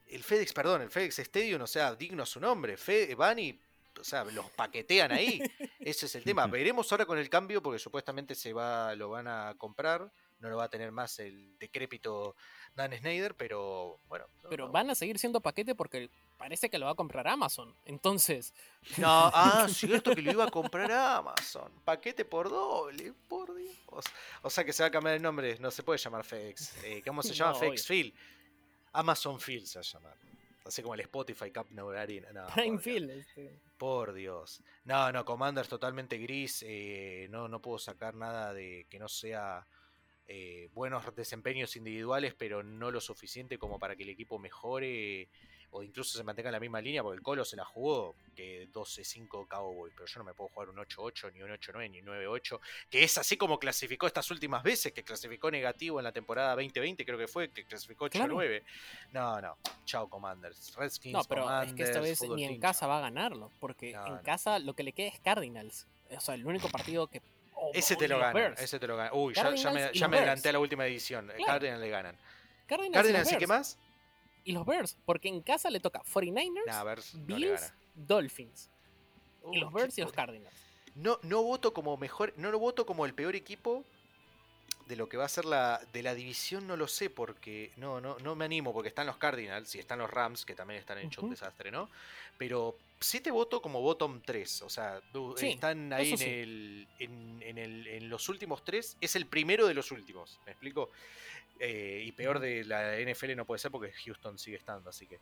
[0.09, 2.75] el FedEx, perdón, el FedEx Stadium, o sea, digno su nombre,
[3.15, 3.59] van y,
[3.99, 5.39] o sea, los paquetean ahí.
[5.79, 6.47] Ese es el tema.
[6.47, 10.11] Veremos ahora con el cambio, porque supuestamente se va, lo van a comprar,
[10.43, 12.35] no lo va a tener más el decrépito
[12.75, 14.25] Dan Snyder, pero bueno.
[14.43, 14.71] no, Pero no.
[14.71, 17.73] van a seguir siendo paquete porque parece que lo va a comprar Amazon.
[17.85, 18.53] Entonces,
[18.97, 21.71] No, ah, cierto que lo iba a comprar a Amazon.
[21.85, 24.05] Paquete por doble, por Dios.
[24.41, 26.83] O sea que se va a cambiar el nombre, no se puede llamar FedEx.
[26.83, 27.53] Eh, ¿Cómo se llama?
[27.53, 28.13] No, FedEx Field.
[28.93, 30.17] Amazon Field se va a llamar.
[30.65, 31.91] Así como el Spotify Cup No.
[31.91, 32.79] No, Prime.
[32.79, 33.09] Field.
[33.11, 34.61] este, Por Dios.
[34.85, 36.63] No, no, Commanders totalmente gris.
[36.65, 39.67] eh, no, no puedo sacar nada de que no sea
[40.27, 45.27] eh, buenos desempeños individuales, pero no lo suficiente como para que el equipo mejore
[45.75, 48.69] o incluso se mantenga en la misma línea, porque el Colo se la jugó que
[48.71, 52.05] 12-5 Cowboy, pero yo no me puedo jugar un 8-8, ni un 8-9, ni un
[52.07, 52.59] 9-8,
[52.91, 57.03] que es así como clasificó estas últimas veces, que clasificó negativo en la temporada 2020,
[57.03, 58.61] creo que fue, que clasificó 8-9.
[59.13, 60.75] No, no, chao Commanders.
[60.75, 63.49] Redskins, No, pero es que esta Commanders, vez ni en team, casa va a ganarlo.
[63.59, 64.21] Porque No, en no.
[64.21, 65.87] casa lo que le queda es Cardinals.
[66.11, 67.19] O sea, el único partido que.
[67.73, 69.13] Ese te lo los ganan, ese te lo ganan.
[69.13, 69.57] Uy, ya, me,
[69.93, 71.27] ya los adelanté a la última edición.
[71.27, 71.45] Claro.
[71.45, 72.17] Cardinals le ganan.
[72.65, 73.77] Cardinals, y los Cardinals y qué más?
[74.43, 74.97] Y los Bears.
[75.05, 77.73] Porque en casa le toca 49ers, Nah, a ver, no le Bills.
[77.95, 78.69] Dolphins.
[79.43, 80.55] Uy, y los qué Bears y los Cardinals.
[80.95, 83.83] No, no voto como mejor, no lo voto como el peor equipo
[84.87, 88.01] de lo que va a ser la de la división, no lo sé porque no,
[88.01, 90.97] no, no me animo porque están los Cardinals y están los Rams que también están
[90.97, 91.33] hecho un Ujú.
[91.35, 91.89] desastre, ¿no?
[92.37, 95.01] Pero sí te voto como bottom 3, o sea,
[95.37, 96.23] Sí, están ahí en, sí.
[96.25, 100.51] el, en, en el, en los últimos tres, es el primero de los últimos, ¿me
[100.51, 100.89] explico?
[101.59, 105.19] Eh, y peor de la NFL no puede ser porque Houston sigue estando, así que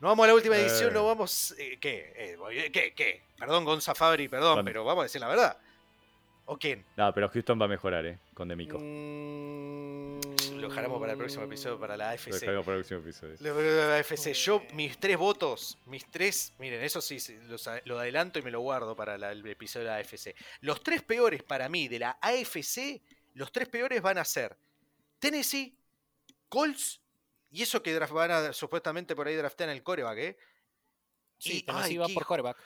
[0.00, 0.94] no vamos a la última edición, Eh.
[0.94, 1.54] no vamos.
[1.58, 2.12] eh, ¿Qué?
[2.16, 2.92] Eh, ¿Qué?
[2.94, 3.22] ¿Qué?
[3.38, 5.56] Perdón, Gonza Fabri, perdón, pero vamos a decir la verdad.
[6.52, 6.84] ¿O quién?
[6.96, 8.18] No, pero Houston va a mejorar, ¿eh?
[8.34, 8.78] Con Demico.
[8.78, 10.20] Mm,
[10.60, 12.30] Lo dejaremos para el próximo episodio, para la Lo AFC.
[12.40, 13.36] dejamos para el próximo episodio.
[13.40, 14.32] Lo- lo- lo- la AFC.
[14.34, 17.18] Yo, mis tres votos, mis tres, miren, eso sí,
[17.48, 20.34] los lo adelanto y me lo guardo para la- el episodio de la AFC.
[20.60, 23.00] Los tres peores para mí de la AFC,
[23.34, 24.54] los tres peores van a ser
[25.18, 25.74] Tennessee,
[26.50, 27.00] Colts,
[27.50, 30.36] y eso que draft- van a supuestamente por ahí draftean el coreback, ¿eh?
[31.38, 32.56] Sí, Y- Tennessee ay, va qué por coreback.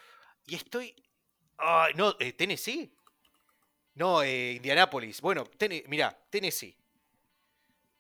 [0.47, 0.95] Y estoy.
[1.57, 2.93] Ay, no, eh, Tennessee.
[3.97, 5.21] No, eh, Indianapolis.
[5.21, 6.77] Bueno, Tene- mirá, Tennessee.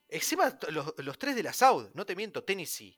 [0.09, 2.97] Encima t- los, los tres de la South, no te miento, Tennessee.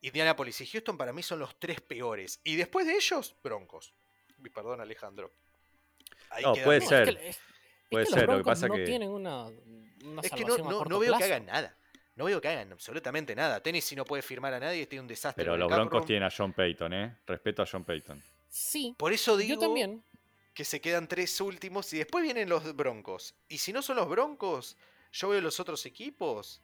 [0.00, 2.40] Indianapolis y Houston para mí son los tres peores.
[2.44, 3.94] Y después de ellos, Broncos.
[4.44, 5.32] Y Perdón, Alejandro.
[6.30, 7.08] Ahí No, queda puede ser.
[7.08, 7.38] es que, es-
[7.90, 9.44] Puede que ser, los lo que pasa no que- tienen una,
[10.04, 11.76] una Es que no, no, veo que hagan nada.
[12.16, 13.60] No veo que hagan absolutamente nada.
[13.62, 15.42] Tennessee no puede firmar a nadie, tiene un desastre.
[15.44, 17.16] Pero los Broncos tienen a John Payton, ¿eh?
[17.26, 18.22] Respeto a John Payton.
[18.48, 20.02] Sí, Por eso digo yo también.
[20.54, 23.34] Que se quedan tres últimos y después vienen los Broncos.
[23.48, 24.76] Y si no son los Broncos,
[25.12, 26.60] yo veo los otros equipos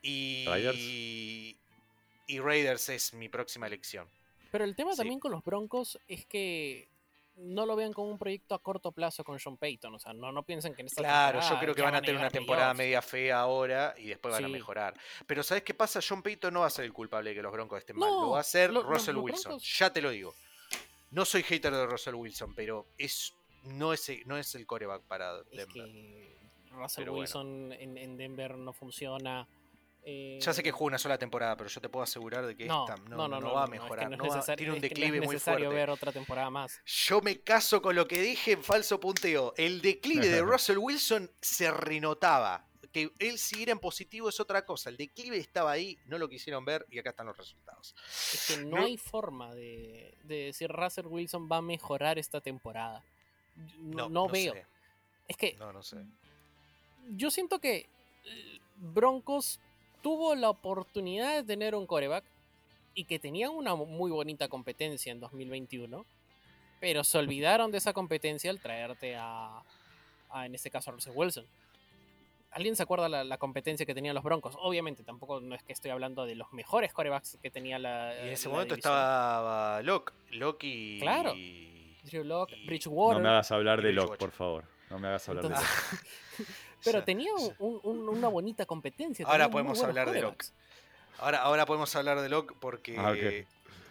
[0.00, 0.78] y Raiders.
[0.78, 4.08] y Raiders es mi próxima elección.
[4.50, 4.98] Pero el tema Sí.
[4.98, 6.88] también con los Broncos es que
[7.36, 9.94] no lo vean como un proyecto a corto plazo con Sean Payton.
[9.94, 12.16] O sea, no, no piensen que en esta Claro, yo creo que van a tener
[12.16, 14.94] una temporada media fea ahora y después van a mejorar.
[15.26, 16.00] Pero ¿sabes qué pasa?
[16.06, 18.10] John Payton no va a ser el culpable de que los Broncos estén mal.
[18.10, 19.52] Lo va a ser lo- Russell Wilson.
[19.52, 20.34] Broncos- Ya te lo digo.
[21.12, 23.32] No soy hater de Russell Wilson, pero es
[23.64, 25.68] no es, no es el coreback para Es Denver.
[25.68, 26.38] que
[26.70, 27.20] Russell Pero bueno.
[27.20, 29.46] Wilson en, en Denver no funciona.
[30.02, 32.64] eh, Ya sé que jugó una sola temporada, pero yo te puedo asegurar de que
[32.66, 34.12] no, esta no, no, no, va a es que mejorar.
[34.12, 35.74] es no va- tiene un es que no es declive muy necesario fuerte.
[35.80, 36.80] ver otra temporada más.
[36.84, 39.54] Yo me caso con lo que dije en falso punteo.
[39.56, 42.66] El declive de Russell Wilson se renotaba.
[42.92, 44.90] Que él siguiera en positivo es otra cosa.
[44.90, 47.94] El declive estaba ahí, no lo quisieron ver y acá están los resultados.
[48.06, 52.40] Es que no, No- hay forma de, de decir Russell Wilson va a mejorar esta
[52.42, 53.02] temporada.
[53.78, 54.52] No, no veo.
[54.52, 54.66] sé.
[55.28, 55.96] Es que No, no sé.
[57.16, 57.88] yo siento que
[58.24, 59.58] eh, Broncos
[60.02, 62.24] tuvo la oportunidad de tener un coreback
[62.94, 66.04] y que tenían una muy bonita competencia en 2021,
[66.80, 69.62] pero se olvidaron de esa competencia al traerte a,
[70.28, 71.46] a, en este caso, a Russell Wilson.
[72.52, 74.54] ¿Alguien se acuerda la, la competencia que tenían los Broncos?
[74.60, 78.14] Obviamente, tampoco no es que estoy hablando de los mejores corebacks que tenía la.
[78.22, 78.92] Y en ese la momento división.
[78.92, 80.12] estaba Locke.
[80.32, 81.00] Locke y.
[81.00, 81.32] Claro.
[82.04, 83.18] Drew Locke, y- Bridgewater.
[83.18, 83.92] No me hagas hablar de.
[83.92, 84.64] Locke, por favor.
[84.90, 86.52] No me hagas hablar Entonces- de Locke.
[86.84, 87.52] Pero tenía sí.
[87.58, 89.24] un- un- una bonita competencia.
[89.26, 90.52] Ahora podemos hablar de quarterbacks.
[91.18, 92.96] Ahora, ahora podemos hablar de Locke porque.
[92.98, 93.14] Ah.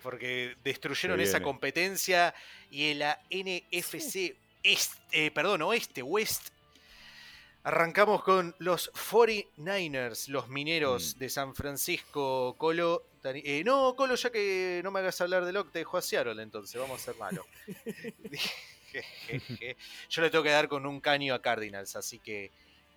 [0.04, 2.34] Porque destruyeron esa competencia
[2.72, 6.50] y en la NFC este, eh, perdón, oeste, West.
[7.64, 11.20] Arrancamos con los 49ers, los mineros Mm.
[11.20, 12.56] de San Francisco.
[12.58, 13.04] Colo.
[13.24, 16.42] Eh, no, Colo, ya que no me hagas hablar de Locke, te dejó a Seattle,
[16.42, 17.46] entonces vamos a ser malo.
[20.10, 22.52] Yo le tengo que dar con un caño a Cardinals, así que.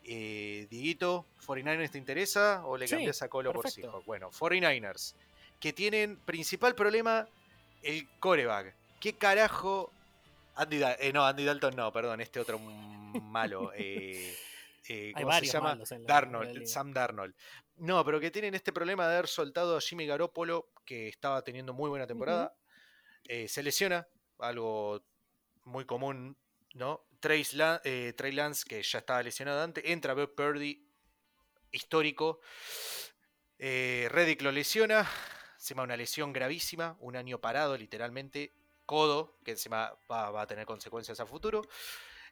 [0.06, 3.88] Eh, Dieguito, ¿49ers te interesa o le Sí, cambias a Colo por perfecto.
[3.88, 4.04] Seahawks?
[4.06, 5.14] Bueno, 49ers,
[5.58, 7.26] que tienen principal problema
[7.82, 8.74] el coreback.
[9.00, 9.90] ¿Qué carajo?
[10.56, 12.58] Andy Da- eh, no, Andy Dalton no, perdón, este otro
[13.22, 13.72] malo.
[13.74, 14.36] eh,
[14.88, 15.76] eh, ¿Cómo se llama?
[16.06, 16.66] Darnold.
[16.66, 17.34] Sam Darnold.
[17.76, 21.72] No, pero que tienen este problema de haber soltado a Jimmy Garoppolo, que estaba teniendo
[21.72, 22.54] muy buena temporada.
[23.24, 24.06] Eh, se lesiona,
[24.38, 25.02] algo
[25.64, 26.36] muy común,
[26.74, 27.06] ¿no?
[27.22, 30.86] Lan- eh, Trey Lance, que ya estaba lesionado antes, entra Brock Purdy,
[31.72, 32.40] histórico.
[33.58, 35.08] Eh, Reddick lo lesiona,
[35.56, 38.52] se llama una lesión gravísima, un año parado literalmente,
[38.84, 41.62] codo, que encima va, va a tener consecuencias a futuro.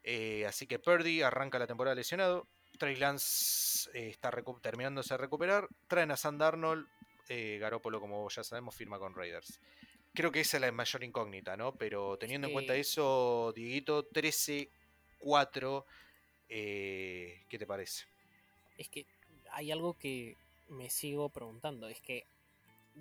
[0.05, 2.47] Eh, así que Purdy arranca la temporada lesionado.
[2.79, 4.31] Trey Lance eh, está
[4.61, 5.69] terminándose de recuperar.
[5.89, 6.87] Traen a Sam Darnold.
[7.29, 9.61] Eh, Garoppolo, como ya sabemos, firma con Raiders.
[10.15, 11.75] Creo que esa es la mayor incógnita, ¿no?
[11.75, 15.85] Pero teniendo en cuenta eso, Dieguito, 13-4,
[16.49, 18.05] eh, ¿qué te parece?
[18.77, 19.07] Es que
[19.53, 20.37] hay algo que
[20.69, 21.89] me sigo preguntando.
[21.89, 22.27] Es que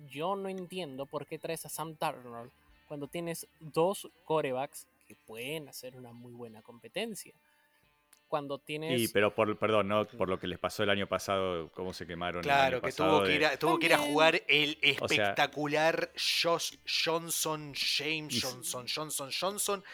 [0.08, 2.50] yo no entiendo por qué traes a Sam Darnold
[2.88, 7.34] cuando tienes dos corebacks que pueden hacer una muy buena competencia.
[8.28, 8.98] Cuando tienes.
[8.98, 12.06] Sí, pero por, perdón, no por lo que les pasó el año pasado, cómo se
[12.06, 12.38] quemaron.
[12.38, 14.78] el Claro, año que pasado tuvo que, ir a, tuvo que ir a jugar el
[15.02, 16.10] O sea- espectacular
[16.42, 19.84] Josh Johnson, James Y Johnson, Johnson, Johnson,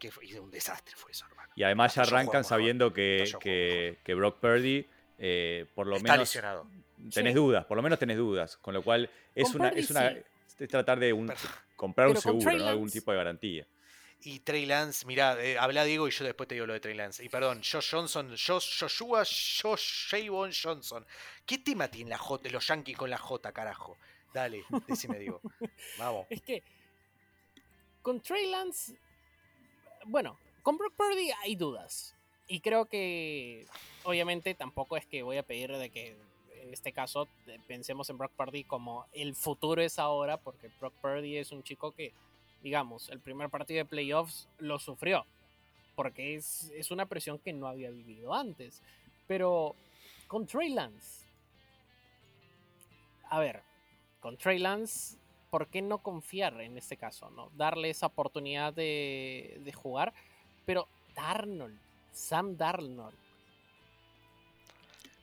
[0.00, 1.52] que fue y un desastre fue eso, hermano.
[1.54, 4.84] Y además ya arrancan sabiendo que, que, que Brock Purdy,
[5.20, 6.66] eh, por lo Está menos, lesionado.
[7.12, 7.38] tenés Sí.
[7.38, 8.56] dudas, por lo menos tenés dudas.
[8.56, 10.16] Con lo cual es Con una, Purdy es una sí.
[10.64, 11.32] es tratar de un-
[11.76, 12.66] comprar un pero seguro, ¿no?
[12.66, 13.66] algún tipo de garantía.
[14.26, 16.94] Y Trey Lance, mirá, eh, habla Diego y yo después te digo lo de Trey
[16.94, 17.22] Lance.
[17.22, 21.06] Y perdón, Josh Johnson, Josh, Joshua, Josh Javon Johnson.
[21.44, 23.98] ¿Qué tema tienen la J, los Yankees con la J, carajo?
[24.32, 25.42] Dale, decime Diego.
[25.98, 26.26] Vamos.
[26.30, 26.62] Es que
[28.00, 28.98] con Trey Lance,
[30.06, 32.14] bueno, con Brock Purdy hay dudas.
[32.46, 33.66] Y creo que,
[34.04, 36.16] obviamente, tampoco es que voy a pedir de que,
[36.54, 37.28] en este caso,
[37.66, 41.92] pensemos en Brock Purdy como el futuro es ahora, porque Brock Purdy es un chico
[41.92, 42.14] que,
[42.64, 45.26] digamos, el primer partido de playoffs lo sufrió,
[45.94, 48.82] porque es, es una presión que no había vivido antes.
[49.28, 49.76] Pero
[50.26, 51.26] con Trey Lance,
[53.28, 53.62] a ver,
[54.18, 55.18] con Trey Lance,
[55.50, 57.28] ¿por qué no confiar en este caso?
[57.30, 57.50] ¿no?
[57.54, 60.14] Darle esa oportunidad de, de jugar.
[60.64, 61.78] Pero Darnold,
[62.12, 63.14] Sam Darnold,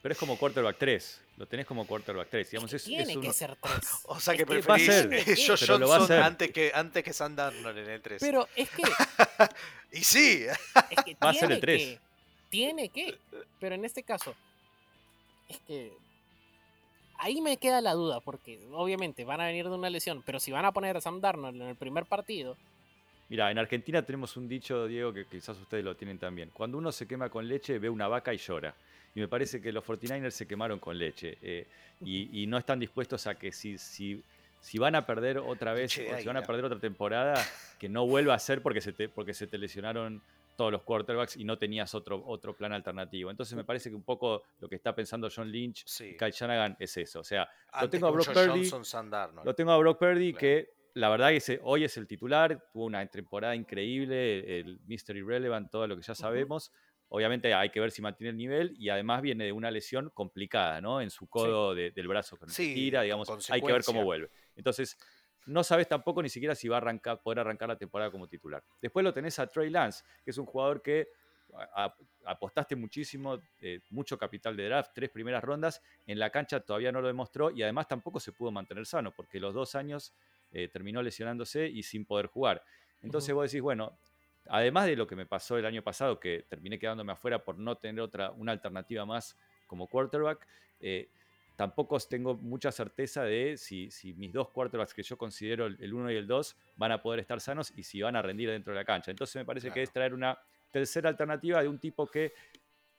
[0.02, 1.22] Pero es como quarterback 3.
[1.38, 2.48] Lo tenés como quarterback 3.
[2.48, 3.90] es Digamos, es, tiene es un- que ser tres.
[4.06, 6.22] O sea que va a preferís ser, va a Johnson hacer.
[6.24, 8.20] antes que, antes que Sam Darnold en el 3.
[8.22, 8.84] Pero es que,
[9.92, 10.46] Y sí,
[10.90, 11.82] es que Va a ser el tres.
[11.84, 12.00] que-
[12.50, 13.18] tiene que.
[13.60, 14.34] Pero en este caso,
[15.48, 15.92] es que
[17.20, 20.52] ahí me queda la duda, porque obviamente van a venir de una lesión, pero si
[20.52, 22.58] van a poner a Sam Darnold en el primer partido.
[23.30, 26.50] Mira, en Argentina tenemos un dicho, Diego, que quizás ustedes lo tienen también.
[26.54, 28.74] Cuando uno se quema con leche, ve una vaca y llora.
[29.16, 31.38] Y me parece que los 49ers se quemaron con leche.
[31.42, 31.68] eh,
[32.04, 34.24] y, y no están dispuestos a que si, si,
[34.60, 37.36] si van a perder otra vez, de o si van a perder otra temporada,
[37.78, 40.22] que no vuelva a ser porque se te, porque se te lesionaron
[40.58, 43.30] todos los quarterbacks y no tenías otro, otro plan alternativo.
[43.32, 46.06] Entonces me parece que un poco lo que está pensando John Lynch Sí.
[46.06, 47.20] y Kyle Shanahan es eso.
[47.20, 48.70] O sea, Antes tengo a que Brock Purdy,
[49.44, 50.40] lo tengo a Brock Purdy, Claro.
[50.40, 55.16] que la verdad que ese- hoy es el titular, tuvo una temporada increíble, el Mr.
[55.18, 56.72] Irrelevant, todo lo que ya sabemos.
[57.14, 60.80] Obviamente hay que ver si mantiene el nivel y además viene de una lesión complicada,
[60.80, 61.02] ¿no?
[61.02, 64.04] En su codo de- del brazo se Sí, tira, digamos, con hay que ver cómo
[64.06, 64.30] vuelve.
[64.56, 64.98] Entonces,
[65.46, 68.64] no sabes tampoco ni siquiera si va a arrancar, poder arrancar la temporada como titular.
[68.82, 71.10] Después lo tenés a Trey Lance, que es un jugador que
[71.76, 71.94] a-
[72.28, 77.02] apostaste muchísimo, eh, mucho capital de draft, tres primeras rondas, en la cancha todavía no
[77.02, 80.14] lo demostró y además tampoco se pudo mantener sano, porque los dos años
[80.54, 82.64] eh, terminó lesionándose y sin poder jugar.
[83.02, 83.98] Entonces vos decís, bueno,
[84.48, 87.78] además de lo que me pasó el año pasado, que terminé quedándome afuera por no
[87.78, 89.38] tener otra, una alternativa más
[89.68, 90.48] como quarterback,
[90.80, 91.10] eh,
[91.56, 96.12] tampoco tengo mucha certeza de si, si mis dos quarterbacks que yo considero el 1
[96.12, 98.80] y el 2 van a poder estar sanos y si van a rendir dentro de
[98.80, 99.12] la cancha.
[99.12, 100.38] Entonces me parece que es traer una
[100.72, 102.34] tercera alternativa de un tipo que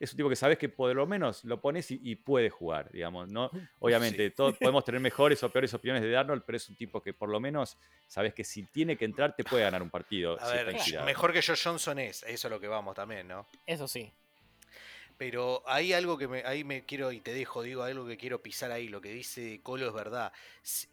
[0.02, 2.90] es un tipo que sabes que por lo menos lo pones y, y puede jugar,
[2.90, 3.50] digamos, ¿no?
[3.78, 4.34] Obviamente, Sí.
[4.34, 7.28] todos podemos tener mejores o peores opiniones de Arnold, pero es un tipo que por
[7.28, 10.38] lo menos sabes que si tiene que entrar te puede ganar un partido.
[10.40, 10.56] A si
[10.92, 13.46] ver, mejor que Josh Johnson es, eso es lo que vamos también, ¿no?
[13.66, 14.12] Eso sí.
[15.18, 18.42] Pero hay algo que me, ahí me quiero, y te dejo, digo, algo que quiero
[18.42, 20.32] pisar ahí, lo que dice Colo es verdad.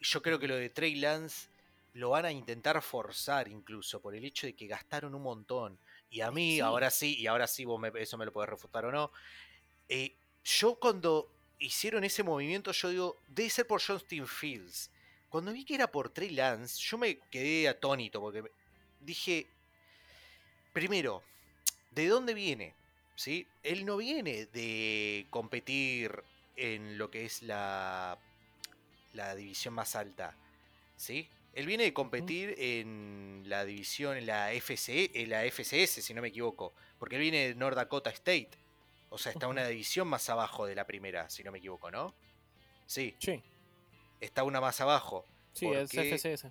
[0.01, 1.47] Yo creo que lo de Trey Lance
[1.93, 5.79] lo van a intentar forzar incluso por el hecho de que gastaron un montón.
[6.11, 6.59] Y a mí, Sí.
[6.61, 9.11] ahora sí, y ahora sí vos me- eso me lo podés refutar o no.
[9.91, 14.89] eh, yo cuando hicieron ese movimiento, yo digo, debe ser por Justin Fields.
[15.29, 18.43] Cuando vi que era por Trey Lance, yo me quedé atónito porque
[18.99, 19.47] dije,
[20.73, 21.23] primero,
[21.91, 22.73] ¿de dónde viene?
[23.15, 23.47] ¿Sí?
[23.63, 26.23] Él no viene de competir
[26.55, 28.17] en lo que es la,
[29.13, 30.35] la división más alta.
[30.95, 31.27] ¿Sí?
[31.59, 36.21] Él viene de competir en la división, en la, FCE, en la FCS, si no
[36.21, 36.73] me equivoco.
[36.97, 38.51] Porque él viene de North Dakota State.
[39.09, 42.15] O sea, está una división más abajo de la primera, si no me equivoco, ¿no?
[42.85, 43.43] Sí, Sí.
[44.21, 45.25] está una más abajo.
[45.51, 45.91] Sí, ¿Por es?
[45.91, 46.47] FCS.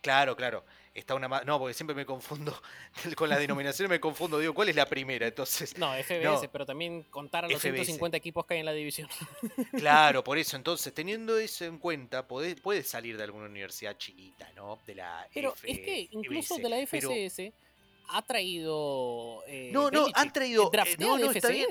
[0.00, 0.64] Claro, claro.
[0.94, 1.26] Está una.
[1.44, 2.54] No, porque siempre me confundo
[3.16, 4.38] con las denominaciones, me confundo.
[4.38, 5.26] Digo, ¿cuál es la primera?
[5.26, 6.52] Entonces, No, FBS, No.
[6.52, 7.72] pero también contar a los FBS.
[7.86, 9.08] 150 equipos que hay en la división.
[9.78, 10.56] claro, por eso.
[10.56, 14.78] Entonces, teniendo eso en cuenta, puedes salir de alguna universidad chiquita, ¿no?
[14.86, 17.52] De la Pero F- es que incluso FBS, de la pero- FCS
[18.08, 19.42] ha traído.
[19.46, 21.66] eh, No, no, Belichick, han traído- eh, no, no, está bien.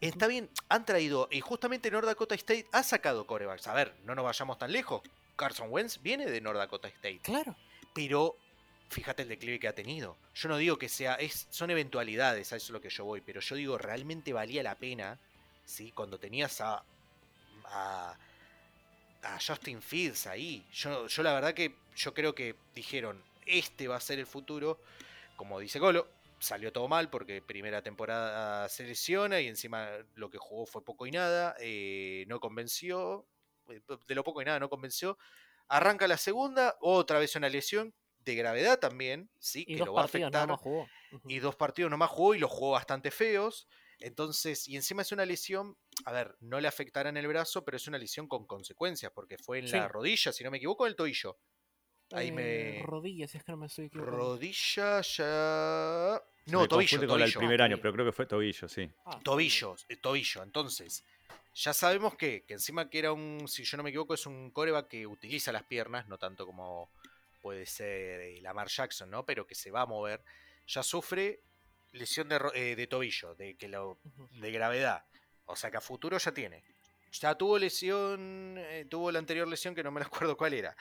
[0.00, 3.66] Está bien, han traído, y justamente North Dakota State ha sacado corebacks.
[3.66, 5.02] A ver, no nos vayamos tan lejos.
[5.36, 7.18] Carson Wentz viene de North Dakota State.
[7.22, 7.56] Claro.
[7.92, 8.36] pero
[8.90, 10.18] fíjate el declive que ha tenido.
[10.34, 11.18] Yo no digo que sea,
[11.50, 14.74] son eventualidades, a eso es lo que yo voy, pero yo digo, realmente valía la
[14.76, 15.18] pena,
[15.64, 15.92] ¿sí?
[15.92, 16.84] Cuando tenías a,
[17.66, 18.18] a,
[19.22, 20.64] a Justin Fields ahí.
[20.72, 24.80] Yo, yo la verdad que yo creo que dijeron, este va a ser el futuro,
[25.36, 26.08] como dice Golo.
[26.38, 31.06] Salió todo mal porque primera temporada se lesiona y encima lo que jugó fue poco
[31.06, 31.54] y nada.
[31.60, 33.26] eh, no convenció.
[33.68, 35.18] eh, De lo poco y nada no convenció.
[35.68, 37.94] Arranca la segunda, otra vez una lesión
[38.24, 40.48] de gravedad también, sí, Y que lo va a afectar.
[40.48, 40.88] más jugó.
[41.26, 43.66] Y dos partidos nomás jugó y los jugó bastante feos.
[43.98, 45.76] Entonces, y encima es una lesión,
[46.06, 49.36] a ver, no le afectará en el brazo, pero es una lesión con consecuencias, porque
[49.36, 49.76] fue en Sí.
[49.76, 51.38] la rodilla, si no me equivoco, en el tobillo.
[52.12, 52.82] Ahí Eh, me.
[52.86, 54.16] Rodillas, si es que no me estoy equivocando.
[54.18, 56.22] Rodilla ya.
[56.46, 57.38] Se No, me tobillo, con el tobillo.
[57.38, 58.90] primer año, pero creo que fue tobillo, sí.
[59.04, 60.42] Ah, Tobillo, eh, tobillo.
[60.42, 61.04] Entonces,
[61.54, 64.50] ya sabemos que, que encima que era un, si yo no me equivoco, es un
[64.50, 66.90] coreback que utiliza las piernas, no tanto como
[67.40, 69.24] puede ser eh, Lamar Jackson, ¿no?
[69.24, 70.22] Pero que se va a mover.
[70.66, 71.42] Ya sufre
[71.92, 73.98] lesión de, eh, de tobillo, de, que lo,
[74.40, 75.04] de gravedad.
[75.46, 76.62] O sea que a futuro ya tiene.
[77.12, 80.76] Ya tuvo lesión, eh, tuvo la anterior lesión que no me acuerdo cuál era.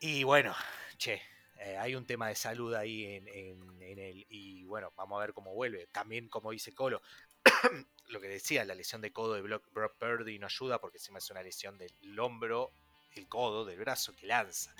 [0.00, 0.54] Y bueno,
[0.96, 1.22] che,
[1.60, 4.26] eh, hay un tema de salud ahí en, en, en él.
[4.28, 5.86] Y bueno, vamos a ver cómo vuelve.
[5.88, 7.02] También, como dice Colo,
[8.08, 11.18] lo que decía, la lesión de codo de Brock, Brock Purdy no ayuda porque encima
[11.18, 12.72] es una lesión del hombro,
[13.14, 14.74] el codo, del brazo que lanza.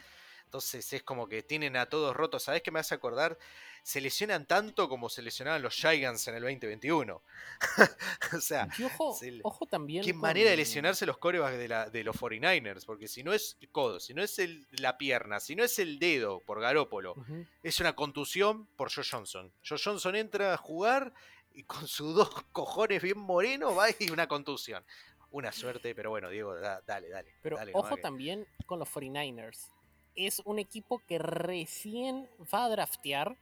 [0.49, 2.45] Entonces es como que tienen a todos rotos.
[2.45, 3.37] ¿Sabes qué me hace acordar?
[3.83, 7.21] Se lesionan tanto como se lesionaban los Giants en el 2021.
[8.35, 10.03] o sea, ojo, se ojo también.
[10.03, 12.87] qué con- manera de lesionarse los corebacks de, la, de los 49ers.
[12.87, 15.79] Porque si no es el codo, si no es el- la pierna, si no es
[15.79, 17.15] el dedo por Garópolo,
[17.63, 19.53] es una contusión por Joe Johnson.
[19.69, 21.13] Joe Johnson entra a jugar
[21.53, 24.83] y con sus dos cojones bien morenos va y una contusión.
[25.31, 27.35] Una suerte, pero bueno, Diego, da- dale, dale.
[27.43, 29.73] Pero dale ojo que- también con los 49ers.
[30.15, 33.37] Es un equipo que recién va a draftear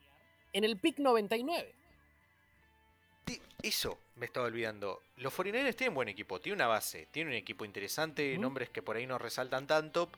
[0.52, 1.74] en el pick 99.
[3.26, 5.02] Sí, Eso me estaba olvidando.
[5.16, 8.96] Los 49ers tienen buen equipo, tiene una base, tiene un equipo interesante, nombres que por
[8.96, 10.10] ahí no resaltan tanto,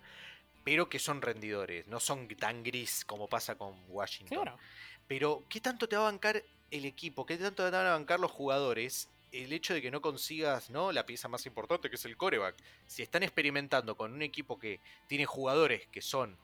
[0.65, 4.43] pero que son rendidores, no son tan gris como pasa con Washington.
[4.43, 4.59] Claro.
[5.07, 7.25] Pero, ¿qué tanto te va a bancar el equipo?
[7.25, 9.09] ¿Qué tanto te van a bancar los jugadores?
[9.33, 10.91] El hecho de que no consigas ¿no?
[10.93, 12.55] la pieza más importante, que es el coreback.
[12.87, 16.37] Si están experimentando con un equipo que tiene jugadores que son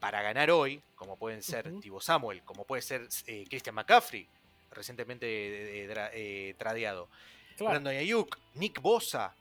[0.00, 1.80] para ganar hoy, como pueden ser Ujú.
[1.80, 4.28] Tibo Samuel, como puede ser eh, Christian McCaffrey,
[4.70, 7.08] recientemente eh, eh, eh, tradeado,
[7.56, 7.72] Claro.
[7.72, 9.34] Brandon Ayuk, Nick Bosa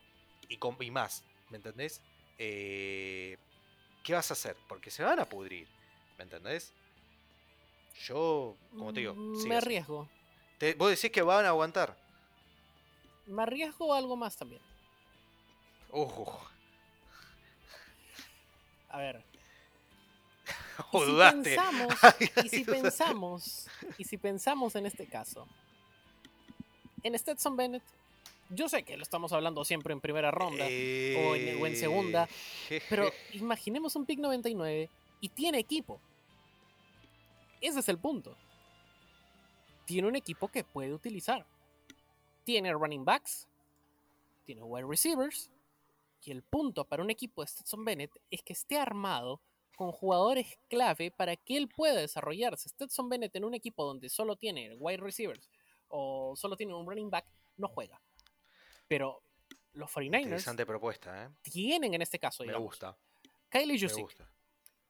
[0.49, 2.01] y, y más, ¿me entendés?
[2.37, 3.37] ¿Qué
[4.09, 4.55] vas a hacer?
[4.67, 5.67] Porque se van a pudrir,
[6.17, 6.73] ¿me entendés?
[8.05, 10.09] Yo, como te digo, Mm, me arriesgo.
[10.57, 12.06] Te- vos decís que van a aguantar.
[13.27, 14.61] Me arriesgo algo más también.
[15.91, 16.29] Uh,
[18.89, 19.23] A ver.
[20.91, 21.41] o y si dudaste.
[21.55, 22.13] pensamos, Ay,
[22.45, 22.81] y si dudaste.
[22.81, 23.67] pensamos,
[23.97, 25.47] y si pensamos en este caso,
[27.03, 27.83] en Stetson Bennett,
[28.49, 32.29] yo sé que lo estamos hablando siempre en primera ronda, o en- o en segunda,
[32.69, 34.89] Eh, pero imaginemos un pick 99
[35.19, 35.99] y tiene equipo.
[37.59, 38.35] Ese es el punto.
[39.85, 41.45] Tiene un equipo que puede utilizar.
[42.47, 43.45] Tiene running backs,
[44.45, 45.51] tiene wide receivers,
[46.23, 49.41] y el punto para un equipo de Stetson Bennett es que esté armado
[49.75, 52.69] con jugadores clave para que él pueda desarrollarse.
[52.69, 55.49] Stetson Bennett en un equipo donde solo tiene wide receivers
[55.89, 57.25] o solo tiene un running back,
[57.57, 57.99] no juega.
[58.87, 59.21] Pero
[59.73, 61.29] los 49ers Interesante propuesta, ¿eh?
[61.41, 62.95] tienen en este caso, Me digamos, gusta.
[63.49, 64.25] Kylie Me gusta.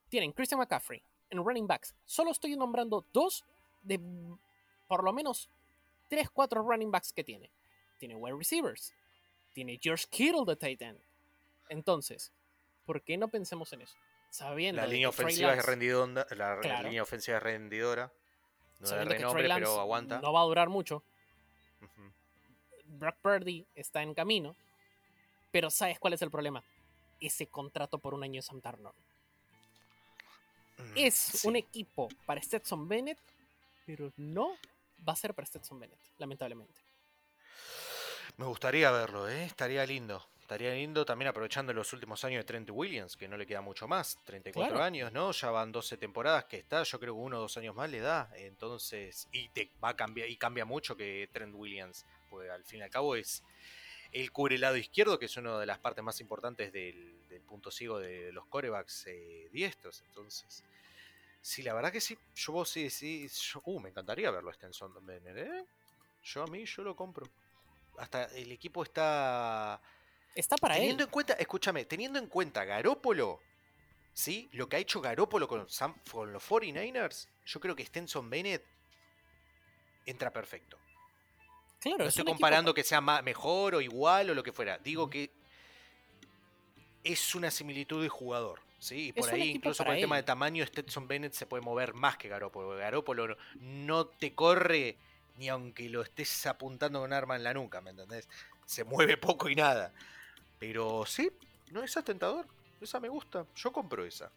[0.09, 1.01] tienen Christian McCaffrey
[1.31, 1.95] en running backs.
[2.05, 3.43] Solo estoy nombrando dos
[3.81, 3.99] de
[4.87, 5.49] por lo menos
[6.09, 7.51] 3, 4 running backs que tiene.
[7.97, 8.93] Tiene wide receivers.
[9.53, 10.99] Tiene George Kittle de tight end.
[11.69, 12.31] Entonces,
[12.85, 13.95] ¿por qué no pensemos en eso?
[14.29, 16.27] Sabiendo La de línea ofensiva es rendidora.
[16.35, 18.11] La, línea ofensiva es rendidora.
[18.79, 20.21] No de sabiendo que Trey renombre, pero aguanta.
[20.21, 21.03] no va a durar mucho.
[22.85, 24.55] Brock Purdy está en camino.
[25.51, 26.63] Pero ¿sabes cuál es el problema?
[27.19, 28.95] Ese contrato por un año de Sam Darnold.
[30.77, 31.47] Mm, es sí.
[31.47, 33.19] un equipo para Stetson Bennett,
[33.85, 34.55] pero no
[35.07, 36.81] va a ser para Stetson Bennett, lamentablemente.
[38.37, 39.45] Me gustaría verlo, ¿eh?
[39.45, 40.23] Estaría lindo.
[40.41, 43.87] Estaría lindo también aprovechando los últimos años de Trent Williams, que no le queda mucho
[43.87, 44.17] más.
[44.23, 44.83] 34 Claro.
[44.83, 45.31] años, ¿no?
[45.31, 46.83] Ya van 12 temporadas que está.
[46.83, 48.29] Yo creo que uno o dos años más le da.
[48.35, 52.05] Entonces, y te va a cambiar, y cambia mucho que Trent Williams.
[52.29, 53.43] Porque al fin y al cabo es.
[54.13, 57.41] Él cubre el lado izquierdo, que es una de las partes más importantes del, del
[57.41, 60.01] punto ciego de los corebacks eh, diestros.
[60.07, 60.63] Entonces,
[61.47, 62.17] sí, la verdad que sí.
[62.35, 63.27] Yo vos sí, sí.
[63.29, 65.65] yo- uh, me encantaría verlo Stenson Bennett, ¿eh?
[66.23, 67.27] Yo a mí, yo lo compro.
[67.97, 69.81] Hasta el equipo está.
[70.35, 71.07] Está para teniendo él.
[71.07, 73.39] en cuenta, escúchame, teniendo en cuenta Garópolo,
[74.13, 74.49] ¿sí?
[74.53, 78.63] Lo que ha hecho Garópolo con, Sam- con los 49ers, yo creo que Stenson Bennett
[80.05, 80.77] entra perfecto.
[81.79, 84.51] Claro, No es estoy equipo comparando que sea ma- mejor o igual o lo que
[84.51, 84.77] fuera.
[84.77, 85.31] Digo que
[87.03, 88.59] es una similitud de jugador.
[88.79, 91.45] Sí, y por Es ahí incluso por para el tema de tamaño, Stetson Bennett se
[91.45, 92.77] puede mover más que Garópolo.
[92.77, 94.97] Garópolo no, te corre
[95.37, 98.27] ni aunque lo estés apuntando con un arma en la nuca, ¿me entendés?
[98.65, 99.93] Se mueve poco y nada.
[100.59, 101.31] Pero sí,
[101.71, 102.45] no esa es tentador.
[102.81, 103.45] Esa me gusta.
[103.55, 104.31] Yo compro esa.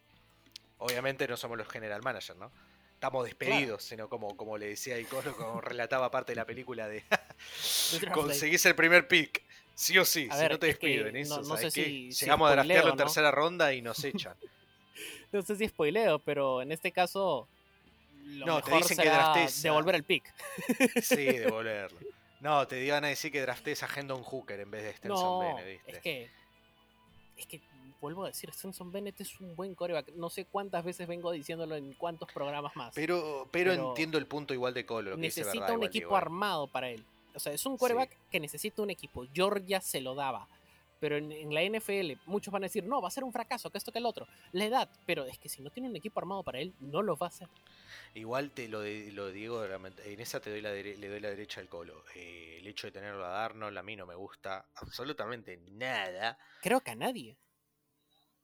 [0.78, 2.50] Obviamente no somos los general manager, ¿no?
[2.94, 7.02] Estamos despedidos, sino como, como le decía Icono, como relataba parte de la película de
[8.12, 9.42] conseguís el primer pick.
[9.80, 11.14] Sí o sí, A si ver, no te es que despiden.
[11.14, 13.02] no- eso, no ¿sabes sé si- si Llegamos a draftearlo en ¿no?
[13.02, 14.36] tercera ronda y nos echan.
[15.32, 17.48] No sé si spoileo, pero en este caso
[18.26, 20.24] lo No, te dicen que será a- devolver el pick.
[21.02, 21.98] Sí, devolverlo.
[22.40, 25.38] No, te iban a decir que draftees a Hendon Hooker en vez de Stenson No,
[25.38, 25.92] Bennett, ¿viste?
[25.92, 26.30] es que
[27.38, 27.60] es que
[28.02, 30.08] vuelvo a decir, Stenson Bennett es un buen coreback.
[30.14, 32.92] No sé cuántas veces vengo diciéndolo en cuántos programas más.
[32.94, 35.16] Pero, pero, pero entiendo el punto igual de Colo.
[35.16, 36.18] Dice necesita verdad, un igual, equipo ¿eh?
[36.18, 37.02] armado para él.
[37.34, 39.26] O sea, es un quarterback que necesita un equipo.
[39.32, 40.48] Georgia se lo daba.
[40.98, 43.70] Pero en, en la NFL, muchos van a decir, no, va a ser un fracaso,
[43.70, 44.26] que esto, que el otro.
[44.52, 47.16] La edad, pero es que si no tiene un equipo armado para él, no lo
[47.16, 47.48] va a hacer.
[48.14, 51.30] Igual te lo, de- lo digo, en esa te doy la dere- le doy la
[51.30, 52.04] derecha al Colo.
[52.14, 56.38] Eh, el hecho de tenerlo a Darnold a mí no me gusta absolutamente nada.
[56.60, 57.34] Creo que a nadie.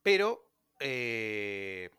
[0.02, 0.48] Pero
[0.80, 1.90] eh,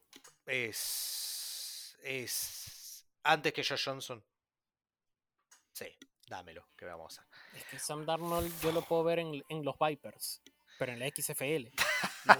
[0.45, 4.23] es, es antes que Josh Johnson.
[5.73, 5.85] Sí,
[6.27, 7.33] dámelo, que vamos a hacer.
[7.57, 10.41] Es que Sam Darnold yo lo puedo ver en, en los Vipers,
[10.77, 11.69] pero en la XFL.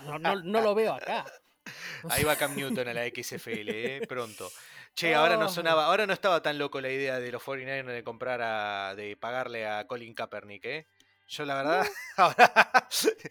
[0.06, 1.26] No, no- no lo veo acá.
[2.10, 4.02] Ahí va Cam Newton a la XFL, ¿eh?
[4.08, 4.50] pronto.
[4.96, 5.50] Che, ahora no Oh.
[5.50, 9.16] sonaba, ahora no estaba tan loco la idea de los 49ers de comprar a, de
[9.18, 10.88] pagarle a Colin Kaepernick, ¿eh?
[11.28, 11.86] Yo la verdad,
[12.18, 12.88] ahora,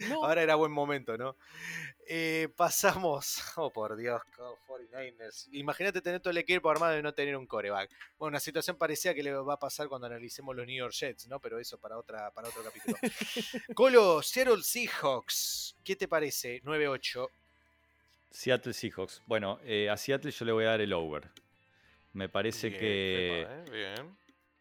[0.08, 0.24] No.
[0.24, 1.36] ahora era buen momento, ¿no?
[2.08, 5.48] Eh, pasamos, oh por Dios, oh, 49ers.
[5.52, 7.90] Imagínate tener todo el equipo armado y no tener un coreback.
[8.18, 11.26] Bueno, una situación parecida que le va a pasar cuando analicemos los New York Jets,
[11.26, 11.40] ¿no?
[11.40, 12.96] Pero eso para, otra, para otro capítulo.
[13.74, 16.62] Colo, Seattle Seahawks, ¿qué te parece?
[16.62, 17.28] 9-8.
[18.30, 19.22] Seattle Seahawks.
[19.26, 21.28] Bueno, eh, a Seattle yo le voy a dar el over.
[22.12, 24.16] Me parece Bien, que eh, bien.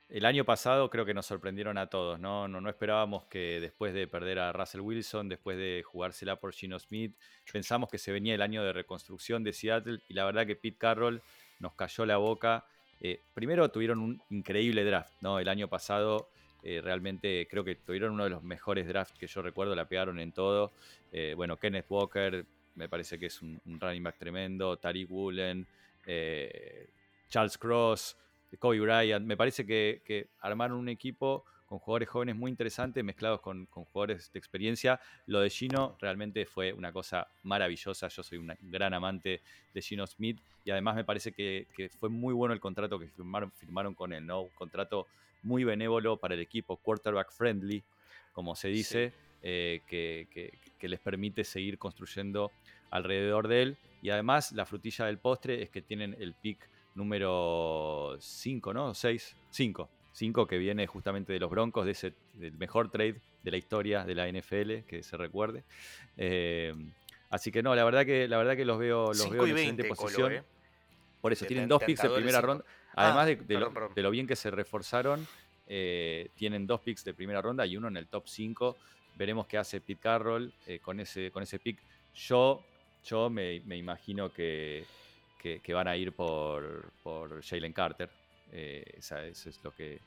[0.09, 2.47] El año pasado creo que nos sorprendieron a todos, ¿no?
[2.47, 6.77] No, no esperábamos que después de perder a Russell Wilson, después de jugársela por Gino
[6.77, 7.15] Smith,
[7.51, 10.77] pensamos que se venía el año de reconstrucción de Seattle y la verdad que Pete
[10.77, 11.21] Carroll
[11.59, 12.65] nos cayó la boca.
[13.01, 15.39] Eh, primero tuvieron un increíble draft, ¿no?
[15.39, 16.29] El año pasado
[16.61, 20.19] eh, realmente creo que tuvieron uno de los mejores drafts que yo recuerdo, la pegaron
[20.19, 20.71] en todo.
[21.11, 22.45] Eh, bueno, Kenneth Walker
[22.75, 25.65] me parece que es un, un running back tremendo, Tariq Woolen,
[27.27, 28.15] Charles Cross,
[28.57, 29.25] Kobe Bryant.
[29.25, 33.85] Me parece que, que armaron un equipo con jugadores jóvenes muy interesantes mezclados con, con
[33.85, 34.99] jugadores de experiencia.
[35.25, 38.07] Lo de Gino realmente fue una cosa maravillosa.
[38.07, 39.41] Yo soy un gran amante
[39.73, 43.07] de Gino Smith y además me parece que, que fue muy bueno el contrato que
[43.07, 44.41] firmaron, firmaron con él, ¿no?
[44.41, 45.07] Un contrato
[45.41, 47.83] muy benévolo para el equipo, quarterback friendly,
[48.31, 52.51] como se dice, eh, que, que- que les permite seguir construyendo
[52.91, 53.77] alrededor de él.
[54.03, 58.93] Y además la frutilla del postre es que tienen el pick número 5, ¿no?
[58.93, 59.89] 6, 5.
[60.13, 64.03] 5 que viene justamente de los Broncos, de ese, del mejor trade de la historia
[64.05, 65.63] de la NFL, que se recuerde.
[66.17, 66.73] Eh,
[67.29, 69.49] así que no, la verdad que, la verdad que los veo, los 5 veo en
[69.51, 70.33] excelente 20, Colo, posición.
[70.33, 70.43] ¿eh?
[71.21, 72.47] Por eso, De tienen dos picks de primera cinco.
[72.47, 72.65] ronda.
[72.93, 73.91] Además Ah, de, de lo, perdón, perdón.
[73.95, 75.27] de lo bien que se reforzaron,
[75.67, 78.77] eh, tienen dos picks de primera ronda y uno en el top 5.
[79.17, 81.79] Veremos qué hace Pete Carroll con, ese, con ese pick.
[82.13, 82.63] Yo,
[83.03, 84.85] yo me, me imagino que,
[85.45, 88.09] que- que van a ir por, por Jalen Carter.
[88.51, 89.99] Eh, esa- eso es lo que,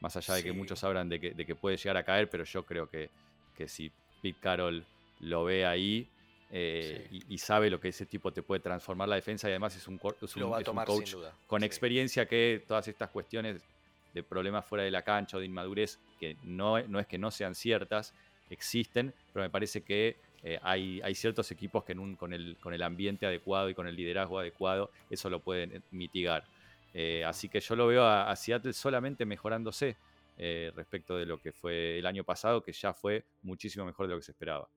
[0.00, 0.56] más allá de que Sí.
[0.56, 3.08] muchos hablan de que, de que puede llegar a caer, pero yo creo que,
[3.56, 4.84] que si Pete Carroll
[5.20, 6.08] lo ve ahí
[6.54, 9.76] eh, y, y sabe lo que ese tipo te puede transformar la defensa y además
[9.76, 11.14] es un, es es coach
[11.46, 11.66] con Sí.
[11.66, 13.62] experiencia que todas estas cuestiones
[14.12, 17.30] de problemas fuera de la cancha o de inmadurez, que no, no es que no
[17.30, 18.12] sean ciertas,
[18.50, 22.56] existen, pero me parece que eh, hay, hay ciertos equipos que en un- con, el,
[22.60, 26.44] con el ambiente adecuado y con el liderazgo adecuado, eso lo pueden eh, mitigar.
[26.94, 29.96] Eh, así que yo lo veo a, a Seattle solamente mejorándose
[30.38, 34.12] eh, respecto de lo que fue el año pasado, que ya fue muchísimo mejor de
[34.14, 34.68] lo que se esperaba.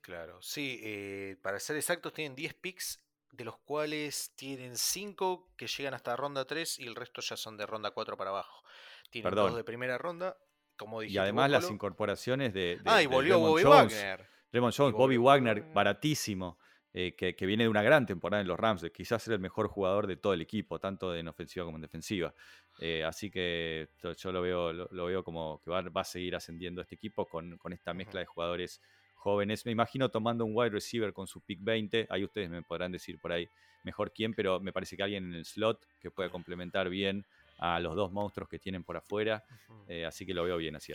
[0.00, 5.94] Claro, sí, para ser exactos tienen 10 picks, de los cuales tienen 5 que llegan
[5.94, 8.62] hasta ronda 3 y el resto ya son de ronda 4 para abajo.
[9.10, 9.48] Tienen Perdón.
[9.50, 10.36] dos de primera ronda,
[10.76, 12.78] como Y dijiste además vos, las incorporaciones de...
[12.78, 13.92] de- Ah, y volvió Bobby Jones.
[13.94, 14.26] Wagner.
[14.52, 15.74] Raymond Jones, Bobby Bobby Wagner, Wagner.
[15.74, 16.58] baratísimo,
[16.92, 19.40] eh, que, que viene de una gran temporada en los Rams, de quizás ser el
[19.40, 22.34] mejor jugador de todo el equipo, tanto en ofensiva como en defensiva.
[22.78, 26.36] Eh, así que yo lo veo, lo, lo veo como que va, va a seguir
[26.36, 28.80] ascendiendo este equipo con, con esta mezcla de jugadores
[29.14, 29.64] jóvenes.
[29.64, 33.18] Me imagino tomando un wide receiver con su pick 20, ahí ustedes me podrán decir
[33.18, 33.48] por ahí
[33.84, 37.24] mejor quién, pero me parece que alguien en el slot que pueda complementar bien
[37.58, 39.44] a los dos monstruos que tienen por afuera,
[39.88, 40.92] eh, así que lo veo bien así.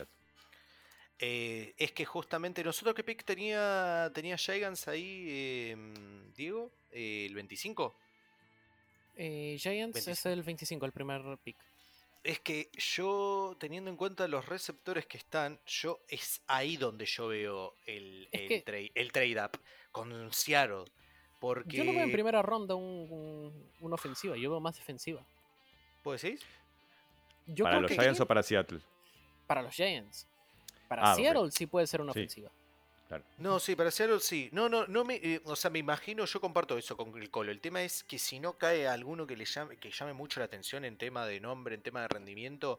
[1.20, 7.34] Eh, es que justamente nosotros qué pick tenía tenía Gigants ahí, em, Diego, Eh, el
[7.34, 7.94] 25.
[9.16, 10.10] Eh, Giants 25.
[10.12, 11.56] es el 25, el primer pick.
[12.22, 17.28] Es que yo, teniendo en cuenta los receptores que están, yo es ahí donde yo
[17.28, 19.58] veo el, que- trade, el trade up
[19.92, 20.84] con Seattle.
[21.40, 21.76] Porque.
[21.76, 25.24] Yo no veo en primera ronda un, un- una ofensiva, yo veo más defensiva.
[26.02, 26.40] ¿Puedo decir?
[27.46, 28.80] Yo ¿Para creo los que Giants o para Seattle?
[29.46, 30.26] para los Giants.
[30.88, 31.14] Para Ah.
[31.14, 32.20] Seattle sí puede ser una Sí.
[32.20, 32.50] ofensiva.
[33.08, 33.24] Claro.
[33.38, 34.50] No, sí, para Seattle sí.
[34.52, 35.16] No, no, no me.
[35.16, 37.50] eh, o sea, me imagino, yo comparto eso con el Colo.
[37.52, 40.46] El tema es que si no cae alguno que le llame, que llame mucho la
[40.46, 42.76] atención en tema de nombre, en tema de rendimiento,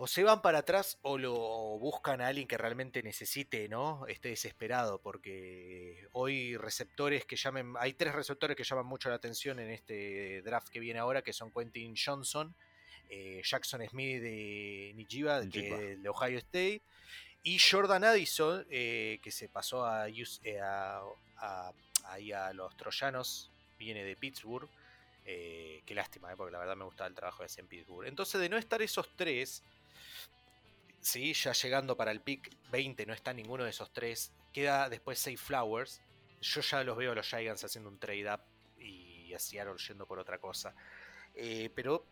[0.00, 4.06] o se van para atrás o lo o buscan a alguien que realmente necesite, ¿no?
[4.06, 7.74] Esté desesperado, porque hoy receptores que llamen.
[7.80, 11.32] Hay tres receptores que llaman mucho la atención en este draft que viene ahora, que
[11.34, 12.54] son Quentin Johnson,
[13.08, 16.82] eh, Jackson Smith de Nijiba, de Ohio State.
[17.42, 21.00] Y Jordan Addison, eh, que se pasó a, eh, a,
[21.38, 21.72] a-
[22.06, 24.68] ahí a los troyanos, viene de Pittsburgh.
[25.30, 28.06] eh, qué lástima, porque la verdad me gustaba el trabajo que hacía en Pittsburgh.
[28.08, 29.62] Entonces, de no estar esos tres,
[31.00, 34.32] sí, ya llegando para el pick 20, no está ninguno de esos tres.
[34.52, 36.00] Queda después Safe Flowers.
[36.40, 38.40] Yo ya los veo a los Giants haciendo un trade up
[38.80, 40.74] y a Seattle yendo por otra cosa.
[41.34, 42.04] Eh, pero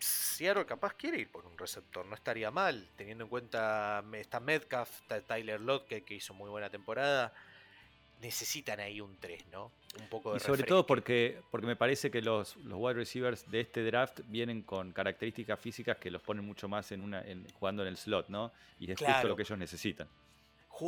[0.00, 5.02] Seattle capaz quiere ir por un receptor, no estaría mal, teniendo en cuenta está Metcalf,
[5.02, 7.32] está Tyler Lockett que hizo muy buena temporada.
[8.20, 9.70] necesitan ahí un 3, ¿no?
[10.00, 10.86] Un poco de Y sobre todo refresque.
[10.86, 13.60] porque, porque me parece que los, porque me parece que los, los wide receivers de
[13.60, 17.82] este draft vienen con características físicas que los ponen mucho más en una, en, jugando
[17.82, 18.52] en el slot, ¿no?
[18.80, 20.08] Y es justo lo que ellos necesitan.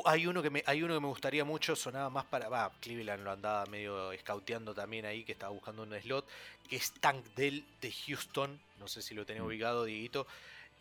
[0.04, 2.48] Hay uno, que me, hay uno que me gustaría mucho, sonaba más para.
[2.48, 6.26] Va, Cleveland lo andaba medio scouteando también ahí, que estaba buscando un slot,
[6.68, 8.60] que es Tank Dell de Houston.
[8.78, 9.46] No sé si lo tenés Mm.
[9.46, 10.26] ubicado, Dieguito.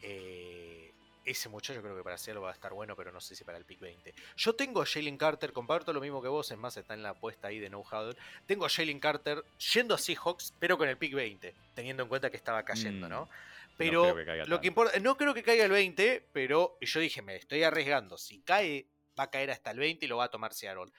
[0.02, 0.92] Eh,
[1.26, 3.58] ese muchacho creo que para hacerlo va a estar bueno, pero no sé si para
[3.58, 4.14] el pick 20.
[4.38, 7.10] Yo tengo a Jalen Carter, comparto lo mismo que vos, es más, está en la
[7.10, 8.16] apuesta ahí de No Huddle.
[8.48, 12.30] Tengo a Jalen Carter yendo a Seahawks, pero con el pick 20, teniendo en cuenta
[12.32, 13.30] que estaba cayendo, Mm, ¿no?
[13.78, 17.00] Pero creo que caiga lo que importa, no creo que caiga el 20, pero yo
[17.00, 18.18] dije, me estoy arriesgando.
[18.18, 18.86] Si cae,
[19.20, 20.92] va a caer hasta el 20 y lo va a tomar Seattle.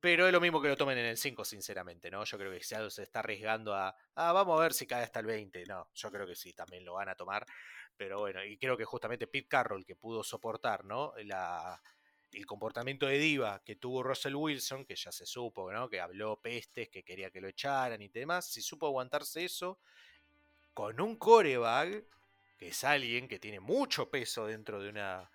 [0.00, 2.24] Pero es lo mismo que lo tomen en el 5, sinceramente, ¿no?
[2.24, 5.18] Yo creo que Seattle se está arriesgando a, ah, vamos a ver si cae hasta
[5.18, 5.64] el 20.
[5.66, 7.44] No, yo creo que sí, también lo van a tomar.
[7.96, 11.12] Pero bueno, y creo que justamente Pete Carroll, que pudo soportar, ¿no?
[11.24, 11.82] La,
[12.32, 15.88] el comportamiento de diva que tuvo Russell Wilson, que ya se supo, ¿no?
[15.88, 18.46] Que habló pestes, que quería que lo echaran y demás.
[18.46, 19.80] Si supo aguantarse eso,
[20.74, 22.04] con un coreback,
[22.56, 25.28] que es alguien que tiene mucho peso dentro de una,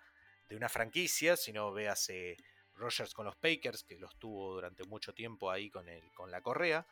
[0.48, 2.36] de una franquicia, si no véase
[2.76, 6.40] Rogers con los Packers, que los tuvo durante mucho tiempo ahí con, el, con la
[6.40, 6.86] correa.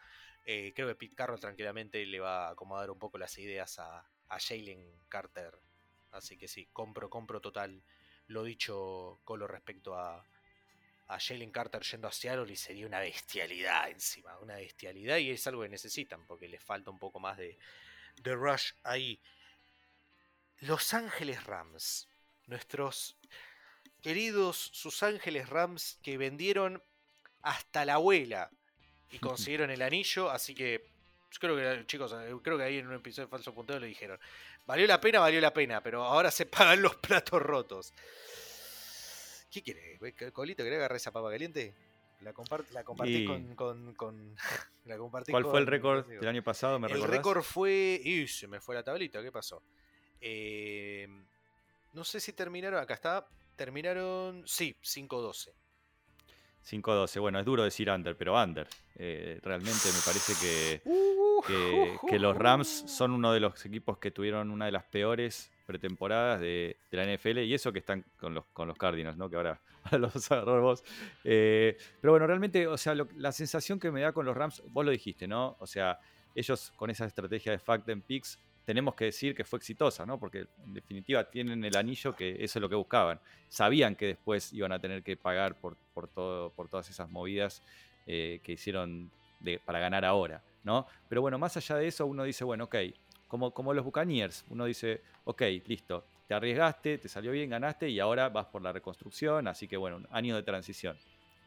[0.45, 4.05] Eh, creo que Pete Carroll tranquilamente le va a acomodar un poco las ideas a,
[4.29, 5.59] a Jalen Carter.
[6.13, 7.83] Así que sí, compro, compro total
[8.29, 10.25] lo dicho Colo respecto a,
[11.09, 15.47] a Jalen Carter yendo a Seattle y sería una bestialidad encima, una bestialidad y es
[15.47, 17.59] algo que necesitan porque les falta un poco más de,
[18.23, 19.21] de rush ahí.
[20.61, 22.09] Los Ángeles Rams,
[22.47, 23.17] nuestros
[24.01, 26.83] queridos Sus Ángeles Rams que vendieron
[27.43, 28.51] hasta la abuela
[29.11, 30.91] y consiguieron el anillo, así que
[31.31, 33.87] yo creo que chicos, eh, creo que ahí en un episodio de Falso Punteo le
[33.87, 34.19] dijeron,
[34.67, 37.95] valió la pena, valió la pena, pero ahora se pagan los platos rotos.
[39.51, 39.99] ¿Qué quiere?
[40.33, 41.75] Colito, ¿querés agarrar esa papa caliente?
[42.21, 44.37] La, compart la compartí Y- con, con, con-
[44.85, 46.79] la compartí ¿Cuál fue el récord del año pasado?
[46.79, 48.01] ¿Me El récord fue.
[48.03, 49.63] Y se me fue la tablita, ¿qué pasó?
[50.21, 51.09] Eh,
[51.93, 52.81] no sé si terminaron.
[52.81, 53.27] Acá está.
[53.57, 54.43] Terminaron.
[54.47, 55.51] Sí, 5-12.
[56.69, 57.21] 5-12.
[57.21, 58.69] Bueno, es duro decir under, pero under.
[58.95, 63.99] Eh, realmente me parece que, Uh, que, que los Rams son uno de los equipos
[63.99, 68.05] que tuvieron una de las peores pretemporadas de, de la NFL y eso que están
[68.19, 69.29] con los, con los Cardinals, ¿no?
[69.29, 70.85] Que ahora, ahora los agarrar vos.
[71.25, 74.63] Eh, pero bueno, realmente, o sea, lo- la sensación que me da con los Rams,
[74.69, 75.57] vos lo dijiste, ¿no?
[75.59, 75.99] O sea,
[76.35, 80.19] ellos con esa estrategia de Fact and Picks, tenemos que decir que fue exitosa, ¿no?
[80.19, 83.21] Porque en definitiva tienen el anillo que eso es lo que buscaban.
[83.49, 87.63] Sabían que después iban a tener que pagar por, por, todo, por todas esas movidas
[88.07, 89.11] eh, que hicieron
[89.65, 90.87] para ganar ahora, ¿no?
[91.09, 92.77] Pero bueno, más allá de eso, uno dice, bueno, ok,
[93.27, 97.99] como, como los Buccaneers, uno dice, ok, listo, te arriesgaste, te salió bien, ganaste y
[97.99, 100.97] ahora vas por la reconstrucción, así que bueno, un año de transición.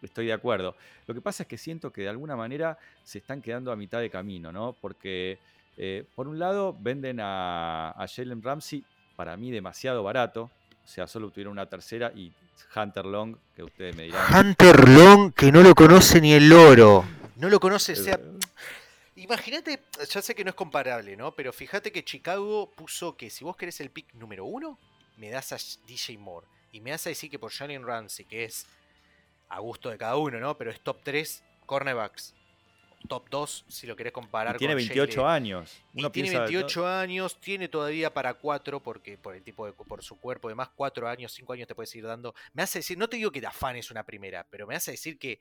[0.01, 0.75] Estoy de acuerdo.
[1.07, 4.01] Lo que pasa es que siento que de alguna manera se están quedando a mitad
[4.01, 4.73] de camino, ¿no?
[4.73, 5.39] Porque
[5.77, 8.83] eh, por un lado venden a, a Jalen Ramsey,
[9.15, 10.49] para mí demasiado barato,
[10.83, 12.31] o sea, solo obtuvieron una tercera y
[12.75, 14.47] Hunter Long, que ustedes me dirán.
[14.47, 17.05] Hunter Long, que no lo conoce ni el loro.
[17.37, 18.19] No lo conoce, o sea.
[19.15, 21.33] Imagínate, ya sé que no es comparable, ¿no?
[21.33, 24.77] Pero fíjate que Chicago puso que si vos querés el pick número uno,
[25.17, 25.57] me das a
[25.87, 26.45] DJ Moore.
[26.71, 28.67] Y me vas a decir que por Jalen Ramsey, que es
[29.49, 30.57] a gusto de cada uno, ¿no?
[30.57, 32.35] Pero es top 3 cornerbacks.
[33.07, 35.35] Top 2, si lo querés comparar Y tiene con 28 Jalen.
[35.43, 35.83] años.
[35.93, 36.43] Y tiene piensa, ¿no?
[36.45, 40.69] 28 años, tiene todavía para 4, porque por el tipo de por su cuerpo, además
[40.75, 42.33] 4 años, 5 años te puedes ir dando.
[42.53, 45.17] Me hace decir, no te digo que te afanes una primera, pero me hace decir
[45.19, 45.39] que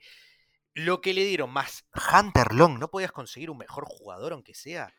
[0.73, 4.93] lo que le dieron más Hunter Long, ¿no podías conseguir un mejor jugador aunque sea?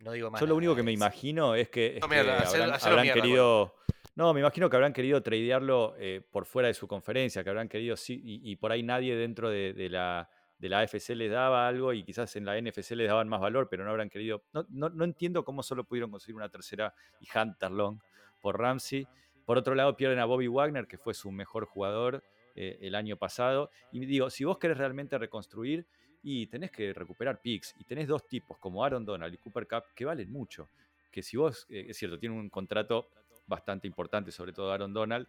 [0.00, 0.40] No digo más.
[0.40, 3.02] Yo lo único que me es- imagino es que, es No, que habrán, hacelo habrán
[3.02, 3.76] mierda, querido.
[4.16, 7.68] No, me imagino que habrán querido tradearlo eh, por fuera de su conferencia, que habrán
[7.68, 10.28] querido, sí, y, y por ahí nadie dentro de, de la,
[10.60, 13.68] de la AFC les daba algo y quizás en la NFC les daban más valor,
[13.70, 14.44] pero no habrán querido.
[14.52, 17.98] No, no, no entiendo cómo solo pudieron conseguir una tercera y Hunter Long
[18.42, 19.08] por Ramsey.
[19.46, 22.22] Por otro lado, pierden a Bobby Wagner, que fue su mejor jugador
[22.54, 23.70] eh, el año pasado.
[23.90, 25.86] Y digo, si vos querés realmente reconstruir,
[26.22, 29.84] y tenés que recuperar picks, y tenés dos tipos como Aaron Donald y Cooper Cup
[29.94, 30.68] que valen mucho.
[31.10, 33.08] Que si vos, eh, es cierto, tienen un contrato
[33.46, 35.26] bastante importante, sobre todo Aaron Donald,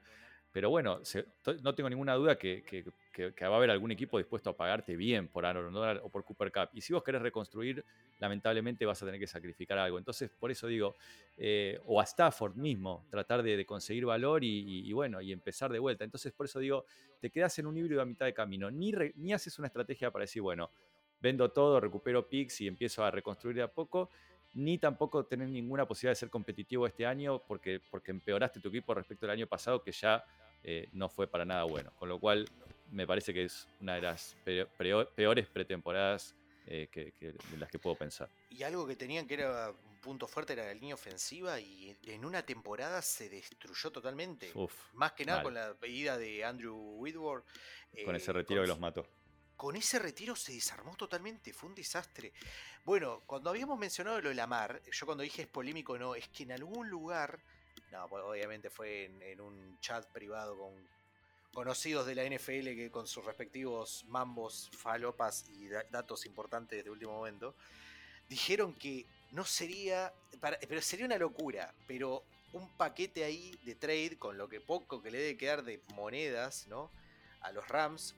[0.51, 0.99] pero bueno,
[1.63, 2.83] no tengo ninguna duda que, que-
[3.45, 6.69] va a haber algún equipo dispuesto a pagarte bien por Aaron o por Cooper Cup.
[6.73, 7.83] Y si vos querés reconstruir,
[8.19, 9.97] lamentablemente vas a tener que sacrificar algo.
[9.97, 10.95] Entonces, por eso digo,
[11.37, 16.03] eh, o a Stafford mismo, tratar de, conseguir valor y, bueno, y empezar de vuelta.
[16.03, 16.85] Entonces, por eso digo,
[17.19, 18.69] te quedas en un híbrido a mitad de camino.
[18.69, 20.69] Ni, ni haces una estrategia para decir, bueno,
[21.21, 24.09] vendo todo, recupero picks y empiezo a reconstruir de a poco,
[24.53, 28.93] ni tampoco tener ninguna posibilidad de ser competitivo este año porque, porque empeoraste tu equipo
[28.93, 30.23] respecto al año pasado que ya
[30.63, 31.91] eh, no fue para nada bueno.
[31.97, 32.47] Con lo cual,
[32.91, 36.35] me parece que es una de las peores pretemporadas
[36.67, 38.29] eh, que, de las que puedo pensar.
[38.49, 42.25] Y algo que tenían que era un punto fuerte era la línea ofensiva y en
[42.25, 44.51] una temporada se destruyó totalmente.
[44.93, 47.45] Más que nada con la pedida de Andrew Whitworth.
[48.05, 49.05] con ese retiro que los mató
[49.61, 52.33] con ese retiro se desarmó totalmente, fue un desastre.
[52.83, 56.41] Bueno, cuando habíamos mencionado lo de Lamar, yo cuando dije es polémico, no, es que
[56.41, 57.43] en algún lugar,
[57.91, 60.73] no, pues, obviamente fue en, un chat privado con
[61.53, 67.11] conocidos de la NFL que con sus respectivos mambos, falopas y datos importantes de último
[67.11, 67.55] momento,
[68.29, 72.23] dijeron que no sería, pero sería una locura, pero
[72.53, 76.67] un paquete ahí de trade con lo que poco que le debe quedar de monedas,
[76.67, 76.89] ¿no?
[77.41, 78.15] A los Rams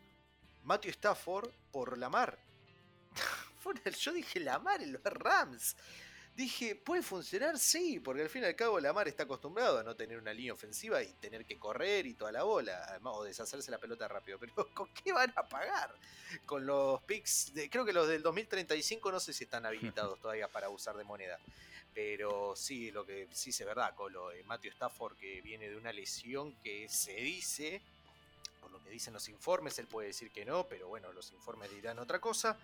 [0.64, 2.38] Matthew Stafford por Lamar.
[4.00, 5.76] Yo dije Lamar en los Rams.
[6.36, 7.60] Dije, ¿puede funcionar?
[7.60, 10.54] Sí, porque al fin y al cabo Lamar está acostumbrado a no tener una línea
[10.54, 14.40] ofensiva y tener que correr y toda la bola, o deshacerse la pelota rápido.
[14.40, 15.94] Pero ¿con qué van a pagar?
[16.46, 20.48] Con los picks, de, creo que los del 2035 no sé si están habilitados todavía
[20.48, 21.40] para usar de moneda.
[21.94, 25.78] Pero sí, lo que sí es verdad, con lo de Matthew Stafford que viene de
[25.78, 27.82] una lesión que se dice
[28.74, 32.00] lo que dicen los informes, él puede decir que no, pero bueno, los informes dirán
[32.00, 32.58] otra cosa.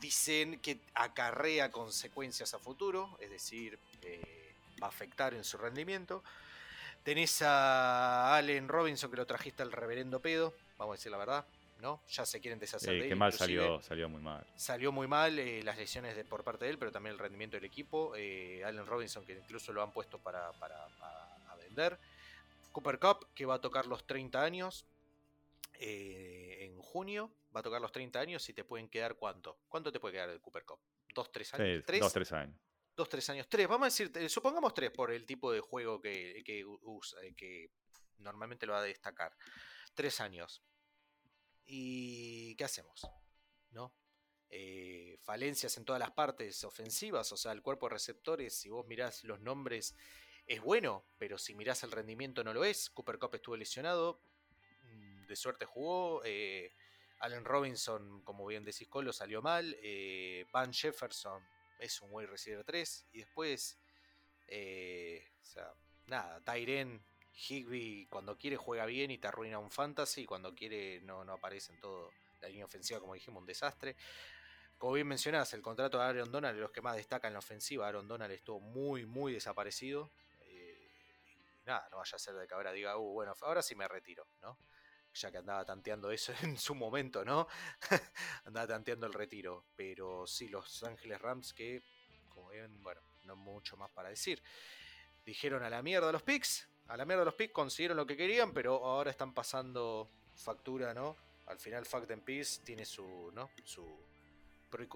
[0.00, 6.22] Dicen que acarrea consecuencias a futuro, es decir, eh, va a afectar en su rendimiento.
[7.02, 11.46] Tenés a Allen Robinson que lo trajiste al reverendo pedo, vamos a decir la verdad,
[11.80, 12.00] ¿no?
[12.10, 13.08] Ya se quieren deshacer de él.
[13.08, 14.44] Qué mal salió, salió muy mal.
[14.56, 17.56] Salió muy mal eh, las lesiones de, por parte de él, pero también el rendimiento
[17.56, 18.14] del equipo.
[18.16, 21.98] Eh, Allen Robinson que incluso lo han puesto para, a vender.
[22.72, 24.84] Cooper Cup que va a tocar los 30 años,
[25.78, 29.60] eh, en junio, va a tocar los 30 años y te pueden quedar cuánto.
[29.66, 30.78] ¿Cuánto te puede quedar el Cooper Cup?
[31.14, 31.84] ¿Dos, tres años?
[31.86, 32.00] ¿Tres?
[32.00, 32.60] Dos, tres años.
[32.94, 33.46] Dos, tres años.
[33.48, 37.70] Tres, vamos a decir, supongamos tres por el tipo de juego que, que usa, que
[38.18, 39.34] normalmente lo va a destacar.
[39.94, 40.62] Tres años.
[41.64, 43.08] ¿Y qué hacemos?
[43.70, 43.94] ¿No?
[44.50, 48.86] Eh, falencias en todas las partes ofensivas, o sea, el cuerpo de receptores, si vos
[48.86, 49.96] mirás los nombres,
[50.46, 52.90] es bueno, pero si mirás el rendimiento no lo es.
[52.90, 54.20] Cooper Cup estuvo lesionado,
[55.26, 56.22] de suerte jugó.
[56.24, 56.72] Eh,
[57.20, 59.76] Allen Robinson, como bien decís, Colo, salió mal.
[59.82, 61.42] Eh, Van Jefferson
[61.78, 63.06] es un wide receiver 3.
[63.12, 63.78] Y después,
[64.46, 65.72] eh, o sea,
[66.06, 67.02] nada, Tyren,
[67.32, 70.26] Higby, cuando quiere juega bien y te arruina un fantasy.
[70.26, 72.10] Cuando quiere no, no aparece en todo
[72.40, 73.96] la línea ofensiva, como dijimos, un desastre.
[74.78, 77.88] Como bien mencionás, el contrato de Aaron Donald, los que más destacan en la ofensiva,
[77.88, 80.10] Aaron Donald estuvo muy, muy desaparecido.
[81.64, 84.28] nada, no vaya a ser de que ahora diga, uh, bueno, ahora sí me retiro,
[84.42, 84.56] ¿no?
[85.16, 87.48] Ya que andaba tanteando eso en su momento, ¿no?
[88.44, 89.64] andaba tanteando el retiro.
[89.76, 91.82] Pero sí, los Ángeles Rams que,
[92.28, 94.42] como ven, bueno, no mucho más para decir.
[95.24, 98.52] Dijeron a la mierda los picks, a la mierda los picks, consiguieron lo que querían,
[98.52, 101.16] pero ahora están pasando factura, ¿no?
[101.46, 103.50] Al final Fact and Peace tiene su, ¿no?
[103.64, 103.98] Su,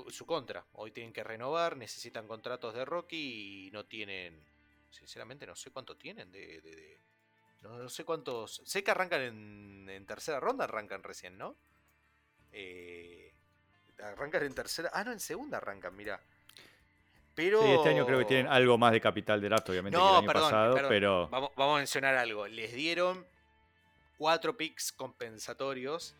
[0.09, 0.65] su contra.
[0.75, 4.41] Hoy tienen que renovar, necesitan contratos de Rocky y no tienen,
[4.91, 7.01] sinceramente no sé cuánto tienen de
[7.63, 8.63] no, sé cuántos.
[8.65, 11.57] Sé que arrancan en, tercera ronda, arrancan recién, ¿no?
[12.53, 13.33] Eh,
[14.03, 14.91] arrancan en tercera.
[14.93, 16.21] Ah, no, en segunda arrancan, mira.
[17.35, 17.63] Pero...
[17.63, 20.17] Sí, este año creo que tienen algo más de capital de draft, obviamente, que el
[20.17, 21.29] año pasado, pero.
[21.29, 22.47] Vamos, vamos, a mencionar algo.
[22.47, 23.25] Les dieron
[24.19, 26.15] cuatro picks compensatorios.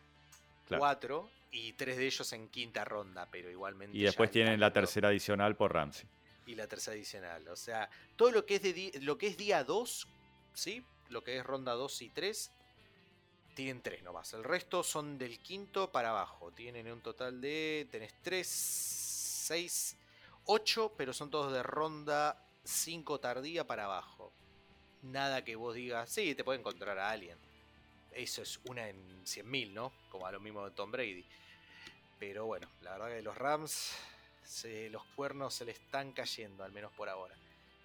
[0.67, 1.29] Cuatro.
[1.53, 3.97] Y tres de ellos en quinta ronda, pero igualmente.
[3.97, 6.07] Y después tienen la tercera adicional por Ramsey.
[6.45, 7.45] Y la tercera adicional.
[7.49, 10.07] O sea, todo lo que es, de lo que es día 2,
[10.53, 10.83] ¿sí?
[11.11, 12.51] Lo que es ronda 2 y 3,
[13.53, 14.33] tienen 3 nomás.
[14.33, 16.51] El resto son del quinto para abajo.
[16.51, 17.87] Tienen un total de.
[17.91, 19.97] Tenés 3, 6,
[20.45, 24.31] 8, pero son todos de ronda 5 tardía para abajo.
[25.03, 27.37] Nada que vos digas, sí, te puede encontrar a alguien.
[28.11, 29.91] Eso es una en 100.000, ¿no?
[30.09, 31.25] Como a lo mismo de Tom Brady.
[32.19, 33.93] Pero bueno, la verdad que los Rams,
[34.91, 37.35] los cuernos se le están cayendo, al menos por ahora.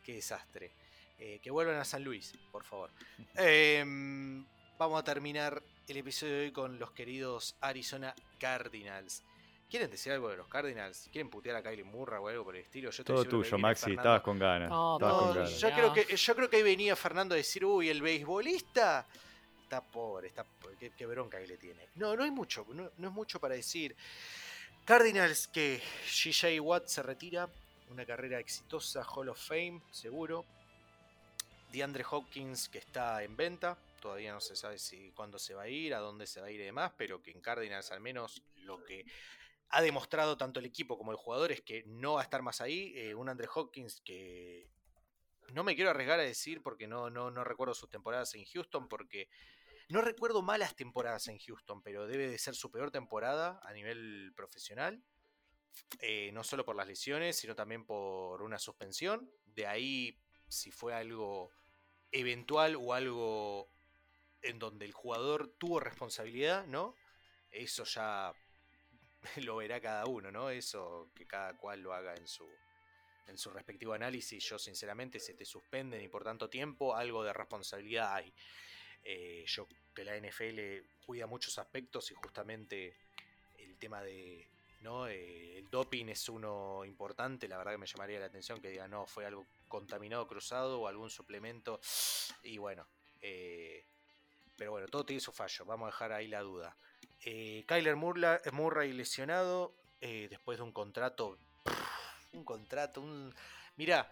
[0.04, 0.70] Qué desastre.
[1.18, 2.90] Eh, que vuelvan a San Luis, por favor.
[3.36, 4.44] Em,
[4.78, 9.22] vamos a terminar el episodio de hoy con los queridos Arizona Cardinals.
[9.68, 11.08] ¿Quieren decir algo de los Cardinals?
[11.10, 12.90] ¿Quieren putear a Kylie Murray o algo por el estilo?
[12.90, 14.70] Yo Todo tuyo, Maxi, estabas con ganas.
[15.58, 19.06] Yo, creo que, yo creo que ahí venía Fernando a decir, uy, el beisbolista
[19.62, 20.46] está pobre, está
[20.78, 21.88] qué, bronca que le tiene.
[21.96, 23.96] No, no hay mucho, no, no es mucho para decir.
[24.84, 27.48] Cardinals que GJ Watt se retira,
[27.90, 30.44] una carrera exitosa, Hall of Fame, seguro.
[31.72, 33.78] DeAndre Hopkins que está en venta.
[34.00, 36.50] Todavía no se sabe si cuándo se va a ir, a dónde se va a
[36.50, 39.04] ir y demás, pero que en Cardinals al menos lo que
[39.70, 42.60] ha demostrado tanto el equipo como el jugador es que no va a estar más
[42.60, 42.92] ahí.
[42.96, 44.68] Eh, un Andre Hopkins que
[45.52, 48.88] no me quiero arriesgar a decir porque no, no, no recuerdo sus temporadas en Houston
[48.88, 49.28] porque
[49.88, 54.32] No recuerdo malas temporadas en Houston, pero debe de ser su peor temporada a nivel
[54.34, 55.00] profesional.
[56.00, 59.30] Eh, no solo por las lesiones, sino también por una suspensión.
[59.44, 60.18] De ahí,
[60.48, 61.50] si fue algo
[62.12, 63.68] eventual o algo
[64.42, 66.94] en donde el jugador tuvo responsabilidad, ¿no?
[67.50, 68.32] Eso ya
[69.44, 70.50] lo verá cada uno, ¿no?
[70.50, 72.48] Eso que cada cual lo haga en su,
[73.26, 74.44] en su respectivo análisis.
[74.44, 78.32] Yo, sinceramente, si te suspenden y por tanto tiempo, algo de responsabilidad hay.
[79.02, 80.60] Eh, yo que la NFL
[81.04, 82.96] cuida muchos aspectos y justamente
[83.56, 84.48] el tema de
[84.80, 85.08] ¿no?
[85.08, 88.86] Eh, el doping es uno importante, la verdad que me llamaría la atención que diga
[88.88, 91.80] no, fue algo contaminado cruzado o algún suplemento
[92.42, 92.86] y bueno,
[93.20, 93.84] eh,
[94.56, 96.76] pero bueno, todo tiene su fallo, vamos a dejar ahí la duda.
[97.22, 101.38] Kyler Murray lesionado después de un contrato,
[102.32, 103.34] un contrato, un...
[103.76, 104.08] Mira,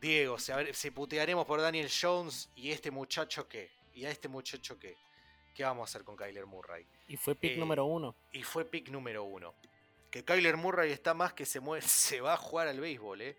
[0.00, 4.78] Diego, se, se putearemos por Daniel Jones y este muchacho que ¿Y a este muchacho
[4.78, 4.94] qué?
[5.54, 6.86] ¿Qué vamos a hacer con Kyler Murray?
[7.08, 8.14] Y fue pick eh, número uno.
[8.30, 9.54] Y fue pick número uno.
[10.10, 13.38] Que Kyler Murray está más que se mueve, se va a jugar al béisbol, ¿eh?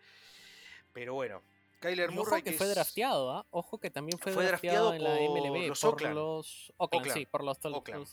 [0.97, 1.43] Pero bueno,
[1.79, 2.39] Kyler Murray.
[2.39, 3.45] Ojo que, fue drafteado, ¿ah?
[3.51, 6.15] Ojo que también fue, drafteado, en la MLB los por Oakland.
[6.15, 7.59] los Oakland, sí, por los,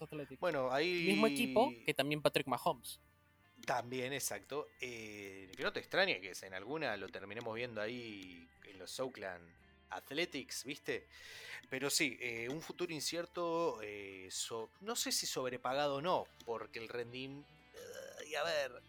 [0.03, 0.39] Athletics.
[0.39, 1.07] Bueno, ahí.
[1.07, 3.01] Mismo equipo que también Patrick Mahomes.
[3.65, 4.67] También, exacto.
[4.83, 9.49] Eh, que no te extrañe que en alguna lo terminemos viendo ahí en los Oakland
[9.89, 11.09] Athletics, ¿viste?
[11.71, 14.29] Pero sí, eh, un futuro incierto, eh,
[14.83, 17.49] no sé si sobrepagado o no, porque el rendimiento...
[18.29, 18.83] y a ver...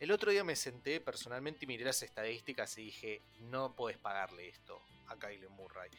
[0.00, 4.48] El otro día me senté personalmente y miré las estadísticas y dije, no puedes pagarle
[4.48, 5.90] esto a Kyle Murray.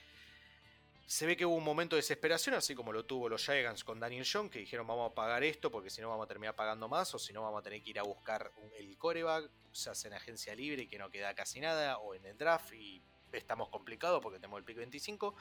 [1.05, 3.99] Se ve que hubo un momento de desesperación, así como lo tuvo los Giants con
[3.99, 6.87] Daniel John, que dijeron vamos a pagar esto porque si no vamos a terminar pagando
[6.87, 10.07] más, o si no vamos a tener que ir a buscar el coreback, se hace
[10.07, 13.03] en agencia libre que no queda casi nada, o en el draft, y
[13.37, 15.35] estamos complicados porque tenemos el pick 25.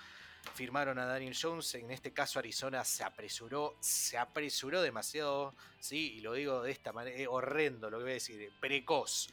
[0.55, 6.21] Firmaron a Daniel Jones, en este caso Arizona se apresuró, se apresuró demasiado, sí, y
[6.21, 9.29] lo digo de esta manera, es horrendo lo que voy a decir, precoz,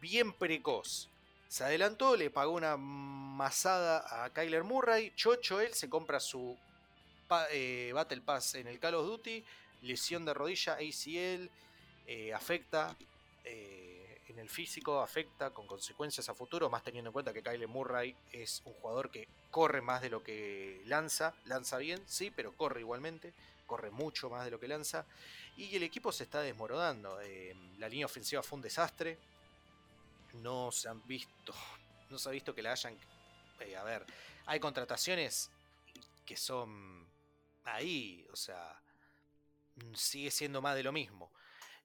[0.00, 1.08] bien precoz.
[1.48, 6.56] Se adelantó, le pagó una masada a Kyler Murray, chocho él, se compra su
[7.50, 9.44] eh, Battle Pass en el Call of Duty,
[9.82, 11.50] lesión de rodilla, ACL,
[12.06, 12.96] eh, afecta.
[13.44, 13.79] Eh,
[14.40, 18.62] el físico afecta con consecuencias a futuro, más teniendo en cuenta que Kyle Murray es
[18.64, 23.34] un jugador que corre más de lo que lanza, lanza bien, sí, pero corre igualmente,
[23.66, 25.04] corre mucho más de lo que lanza,
[25.56, 27.20] y el equipo se está desmoronando.
[27.20, 29.18] Eh, la línea ofensiva fue un desastre,
[30.34, 31.54] no se han visto,
[32.08, 32.96] no se ha visto que la hayan...
[33.60, 34.06] Eh, a ver,
[34.46, 35.50] hay contrataciones
[36.24, 37.06] que son
[37.64, 38.80] ahí, o sea,
[39.94, 41.30] sigue siendo más de lo mismo.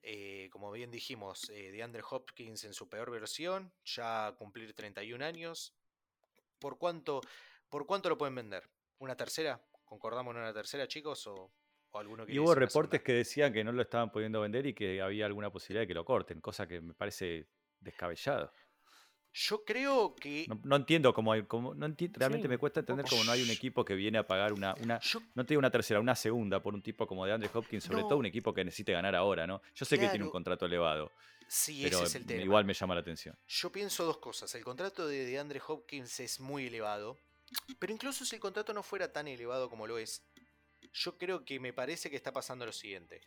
[0.02, 4.74] Eh, como bien dijimos, eh, de Andre Hopkins en su peor versión, ya a cumplir
[4.74, 5.74] 31 años.
[6.58, 7.20] ¿Por cuánto,
[7.68, 8.68] ¿Por cuánto lo pueden vender?
[8.98, 9.60] ¿Una tercera?
[9.84, 11.26] ¿Concordamos en una tercera, chicos?
[11.26, 11.52] ¿O,
[11.92, 15.00] alguno que Y hubo reportes que decían que no lo estaban pudiendo vender y que
[15.00, 17.48] había alguna posibilidad de que lo corten, cosa que me parece
[17.80, 18.52] descabellado.
[19.38, 20.46] Yo creo que.
[20.64, 21.42] No, entiendo cómo hay.
[21.42, 24.54] Cómo, no realmente me cuesta entender cómo no hay un equipo que viene a pagar
[24.54, 24.74] una.
[24.80, 24.98] una
[25.34, 28.00] no te digo una tercera, una segunda por un tipo como de Andre Hopkins, sobre
[28.00, 29.60] todo un equipo que necesite ganar ahora, ¿no?
[29.74, 31.12] Yo sé que tiene un contrato elevado.
[31.46, 32.42] Sí, pero ese es el tema.
[32.42, 33.36] Igual me llama la atención.
[33.46, 34.54] Yo pienso dos cosas.
[34.54, 37.18] El contrato de, de Andre Hopkins es muy elevado.
[37.78, 40.22] Pero incluso si el contrato no fuera tan elevado como lo es,
[40.94, 43.20] yo creo que me parece que está pasando lo siguiente.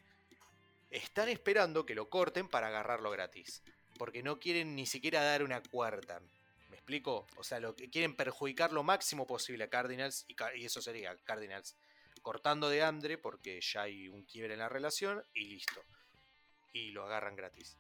[0.90, 3.62] Están esperando que lo corten para agarrarlo gratis
[4.00, 6.22] porque no quieren ni siquiera dar una cuarta.
[6.70, 7.28] ¿Me explico?
[7.36, 11.76] O sea, lo que quieren perjudicar lo máximo posible a Cardinals y, eso sería Cardinals
[12.22, 15.82] cortando de Andre porque ya hay un quiebre en la relación y listo.
[16.72, 17.78] Y lo agarran gratis.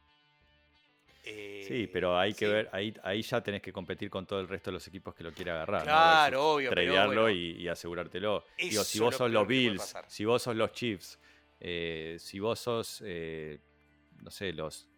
[1.23, 4.47] Eh, sí, pero hay que ver, ahí, ahí ya tenés que competir con todo el
[4.47, 5.83] resto de los equipos que lo quiera agarrar.
[5.83, 6.69] Claro, obvio.
[6.69, 8.43] Tradearlo y, asegurártelo.
[8.57, 11.17] Digo, si vos sos los Bills, si vos sos los Chiefs,
[11.61, 13.59] eh, si vos sos, eh,
[14.21, 14.88] no sé, los,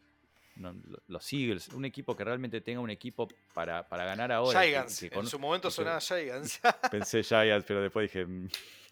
[1.07, 4.61] los Eagles, un equipo que realmente tenga un equipo para, para ganar ahora.
[4.61, 6.61] Giants, en su momento sonaba Giants.
[6.91, 8.25] Pensé Giants, pero después dije.
[8.25, 8.49] Mm".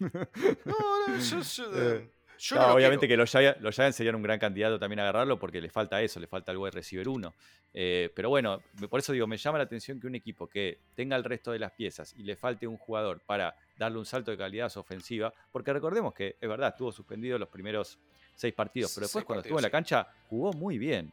[0.64, 5.02] no, no, yo, obviamente que los Giants, los Giants, serían un gran candidato también a
[5.02, 7.34] agarrarlo porque le falta eso, le falta algo de receiver 1.
[7.74, 11.16] Eh, pero bueno, por eso digo, me llama la atención que un equipo que tenga
[11.16, 14.38] el resto de las piezas y le falte un jugador para darle un salto de
[14.38, 17.98] calidad a su ofensiva, porque recordemos que es verdad, estuvo suspendido los primeros
[18.34, 21.12] seis partidos, pero después cuando estuvo en la cancha jugó muy bien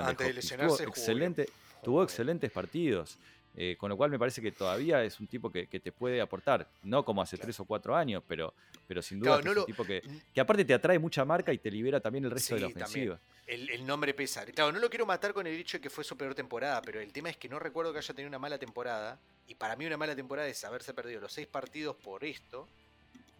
[0.00, 1.48] tuvo, excelente,
[1.82, 3.18] tuvo excelentes partidos.
[3.54, 6.66] Eh, con lo cual me parece que todavía es un tipo que, te puede aportar,
[6.84, 8.54] no como hace tres o cuatro años, pero,
[8.88, 11.70] pero sin duda es un tipo que, que, aparte te atrae mucha marca y te
[11.70, 13.20] libera también el resto de la ofensiva.
[13.46, 14.46] El, nombre pesa.
[14.46, 17.00] Claro, no lo quiero matar con el hecho de que fue su peor temporada, pero
[17.00, 19.84] el tema es que no recuerdo que haya tenido una mala temporada Y para mí
[19.84, 22.66] una mala temporada es haberse perdido los seis partidos por esto,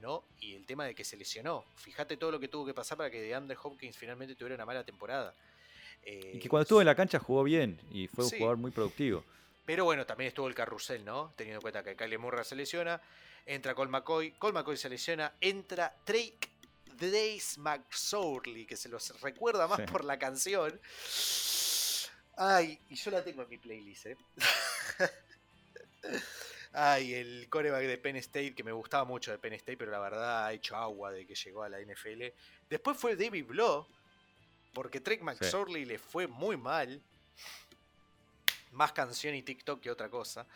[0.01, 0.25] ¿no?
[0.41, 1.65] Y el tema de que se lesionó.
[1.77, 4.85] Fíjate todo lo que tuvo que pasar para que DeAndre Hopkins finalmente tuviera una mala
[4.85, 5.35] temporada.
[6.05, 9.25] Y que cuando estuvo en la cancha jugó bien y fue un jugador muy productivo.
[9.65, 11.33] Pero bueno, también estuvo el carrusel, ¿no?
[11.37, 13.01] Teniendo en cuenta que Kyle Murray se lesiona,
[13.47, 16.51] entra Cole McCoy, Cole McCoy se lesiona, entra Drake
[16.99, 20.81] Days McSorley, que se los recuerda más por la canción.
[22.37, 24.17] Ay, y yo la tengo en mi playlist, ¿eh?
[26.73, 29.99] Ay, el coreback de Penn State, que me gustaba mucho de Penn State, pero la
[29.99, 32.25] verdad ha hecho agua de que llegó a la NFL.
[32.71, 33.87] Después fue David Blow,
[34.73, 37.03] porque Drake McSorley le fue muy mal.
[38.73, 40.47] Más canción y TikTok que otra cosa.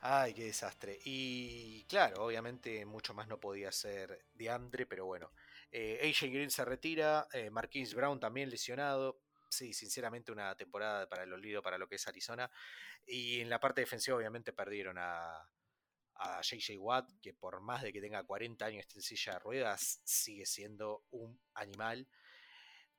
[0.00, 0.98] Ay, qué desastre.
[1.04, 5.30] Y claro, obviamente mucho más no podía ser de Andre, pero bueno.
[5.70, 9.20] Eh, AJ Green se retira, eh, Marquise Brown también lesionado.
[9.48, 12.50] Sí, sinceramente una temporada para el olvido para lo que es Arizona.
[13.06, 15.48] Y en la parte defensiva obviamente perdieron a,
[16.16, 20.00] a JJ Watt, que por más de que tenga 40 años en silla de ruedas,
[20.04, 22.06] sigue siendo un animal.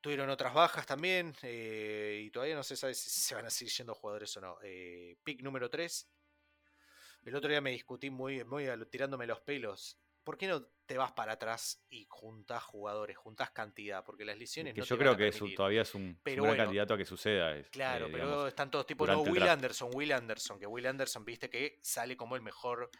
[0.03, 3.71] Tuvieron otras bajas también eh, y todavía no se sabe si se van a seguir
[3.71, 4.57] yendo jugadores o no.
[4.61, 6.09] Eh, pick número 3.
[7.23, 9.97] El otro día me discutí muy, muy tirándome los pelos.
[10.25, 14.03] ¿Por qué no te vas para atrás y juntás jugadores, juntás cantidad?
[14.03, 15.55] Porque las lesiones que no Yo te creo van a que permitir.
[15.55, 17.55] todavía es un, Pero un gran bueno, candidato a que suceda.
[17.55, 19.07] es, Claro, eh, pero están todos tipos.
[19.07, 19.43] No, Will.
[19.43, 22.91] Anderson, Will Anderson, que Will Anderson, viste que sale como el mejor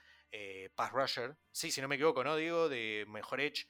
[0.73, 1.35] pass rusher.
[1.51, 2.37] Sí, si no me equivoco, ¿no?
[2.37, 3.67] Digo, de mejor edge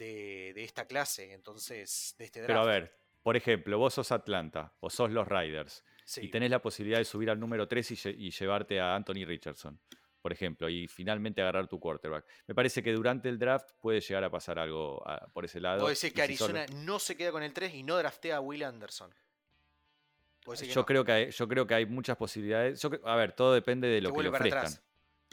[0.00, 1.32] de, de esta clase.
[1.32, 2.48] Entonces, de este draft.
[2.48, 6.22] Pero a ver, por ejemplo, vos sos Atlanta o sos los Riders Sí.
[6.24, 9.24] y tenés la posibilidad de subir al número 3 y, lle- y llevarte a Anthony
[9.26, 9.78] Richardson,
[10.20, 12.24] por ejemplo, y finalmente agarrar tu quarterback.
[12.48, 15.82] Me parece que durante el draft puede llegar a pasar algo ah, por ese lado.
[15.82, 18.40] Vos decís que si Arizona no se queda con el 3 y no draftea a
[18.40, 19.14] Will Anderson.
[20.46, 22.80] Yo, no, creo que hay, yo creo que hay muchas posibilidades.
[22.82, 24.58] Yo a ver, todo depende de lo que que, le ofrezcan.
[24.58, 24.82] atrás.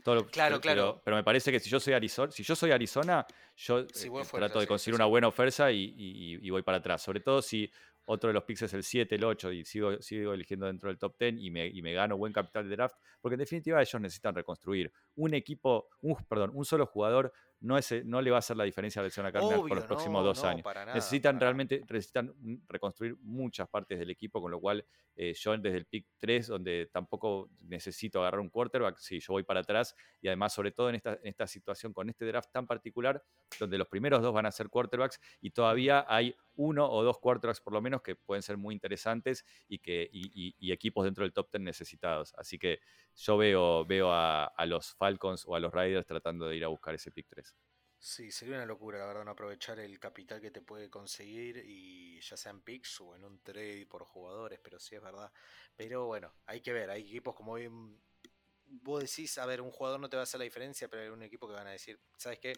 [0.08, 1.02] Todo lo- Claro, pero- claro.
[1.04, 3.28] Pero, me parece que si yo soy Arizona, si yo soy Arizona,
[3.58, 5.10] yo Si eh, fueras trato de conseguir sí, una sí.
[5.10, 7.02] buena oferta y, y- y voy para atrás.
[7.02, 7.70] Sobre todo si
[8.06, 10.98] otro de los picks es el 7, el 8 y sigo, sigo eligiendo dentro del
[10.98, 14.00] top 10 y me, y me gano buen capital de draft, porque en definitiva ellos
[14.02, 14.94] necesitan reconstruir.
[15.18, 18.64] Un equipo, un, perdón, un solo jugador no, es, no le va a hacer la
[18.64, 20.64] diferencia a Arizona Cardinals por los próximos dos no, años.
[20.66, 22.34] nada, necesitan realmente necesitan
[22.68, 26.90] reconstruir muchas partes del equipo, con lo cual eh, yo desde el pick 3, donde
[26.92, 30.96] tampoco necesito agarrar un quarterback, sí, yo voy para atrás y además sobre todo en
[30.96, 33.24] esta, en esta situación con este draft tan particular,
[33.60, 37.62] donde los primeros dos van a ser quarterbacks y todavía hay uno o dos quarterbacks
[37.62, 41.24] por lo menos que pueden ser muy interesantes y, que, y, y- y equipos dentro
[41.24, 42.34] del top 10 necesitados.
[42.36, 42.80] Así que
[43.16, 46.68] yo veo, veo a, a los Falcons o a los Raiders tratando de ir a
[46.68, 47.47] buscar ese pick 3.
[48.00, 52.20] Sí, sería una locura, la verdad, no aprovechar el capital que te puede conseguir y
[52.22, 55.32] ya sea en picks o en un trade por jugadores, pero sí es verdad.
[55.76, 58.00] Pero bueno, hay que ver, hay equipos como bien-
[58.68, 61.10] vos decís, a ver, un jugador no te va a hacer la diferencia, pero hay
[61.10, 62.54] un equipo que van a decir, ¿sabes qué?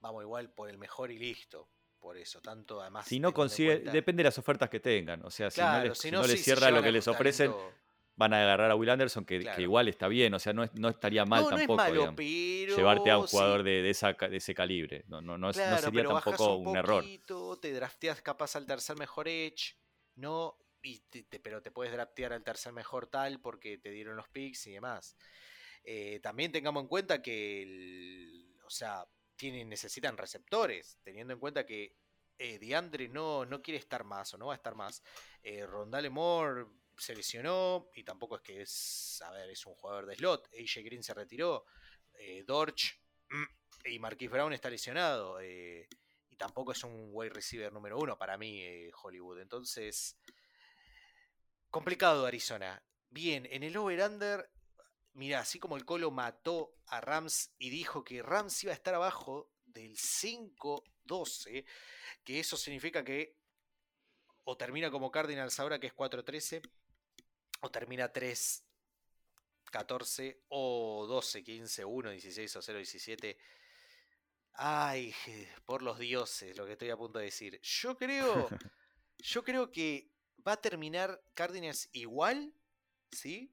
[0.00, 1.68] Vamos igual por el mejor y listo.
[1.98, 3.06] Por eso, tanto además.
[3.06, 5.24] Si no consigue, cuenta- depende de las ofertas que tengan.
[5.24, 6.92] O sea, si no les, si si no, no les sí, si cierra lo que
[6.92, 7.72] les ofrecen, talento-
[8.16, 10.88] van a agarrar a Will Anderson, que, igual está bien, o sea, no, es- no
[10.88, 13.82] estaría mal no, no es tampoco malo, digamos, pero llevarte a un sí, jugador de,
[13.82, 15.04] de esa, ca- de ese calibre.
[15.08, 17.04] No, no, no, es- Claro, sería tampoco un, un, error.
[17.60, 19.76] Te drafteas capaz al tercer mejor edge,
[20.14, 20.58] ¿no?
[20.82, 24.28] Y te- te- pero te puedes draftear al tercer mejor tal porque te dieron los
[24.28, 25.16] picks y demás.
[25.84, 31.66] Eh, también tengamos en cuenta que, el- o sea, tienen, necesitan receptores, teniendo en cuenta
[31.66, 31.94] que
[32.38, 35.02] eh, DeAndre no, no quiere estar más o no va a estar más.
[35.42, 36.66] Eh, Rondale Moore
[36.98, 40.48] se lesionó y tampoco es que es, a ver, es un jugador de slot.
[40.54, 41.64] AJ Green se retiró.
[42.14, 45.40] Eh, Dorch mm, y Marquis Brown está lesionado.
[45.40, 45.88] eh,
[46.28, 49.40] y tampoco es un wide receiver número uno para mí, eh, Hollywood.
[49.40, 50.18] Entonces,
[51.70, 52.82] complicado Arizona.
[53.08, 54.50] Bien, en el over-under,
[55.14, 58.94] mira, así como el Colo mató a Rams y dijo que Rams iba a estar
[58.94, 61.64] abajo del 5-12,
[62.24, 63.36] que eso significa que
[64.44, 66.62] o termina como Cardinals ahora que es 4-13,
[67.60, 68.62] o termina 3-14,
[70.48, 73.38] o 12-15, 1, 16 o 0, 17.
[74.54, 75.14] Ay,
[75.66, 77.60] por los dioses, lo que estoy a punto de decir.
[77.62, 78.48] Yo creo,
[79.18, 80.10] yo creo que
[80.46, 82.54] va a terminar Cardinals igual,
[83.10, 83.52] ¿sí?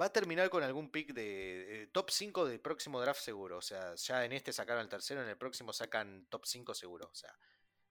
[0.00, 3.58] Va a terminar con algún pick de, de top 5 del próximo draft seguro.
[3.58, 7.10] O sea, ya en este sacaron el tercero, en el próximo sacan top 5 seguro.
[7.12, 7.36] O sea,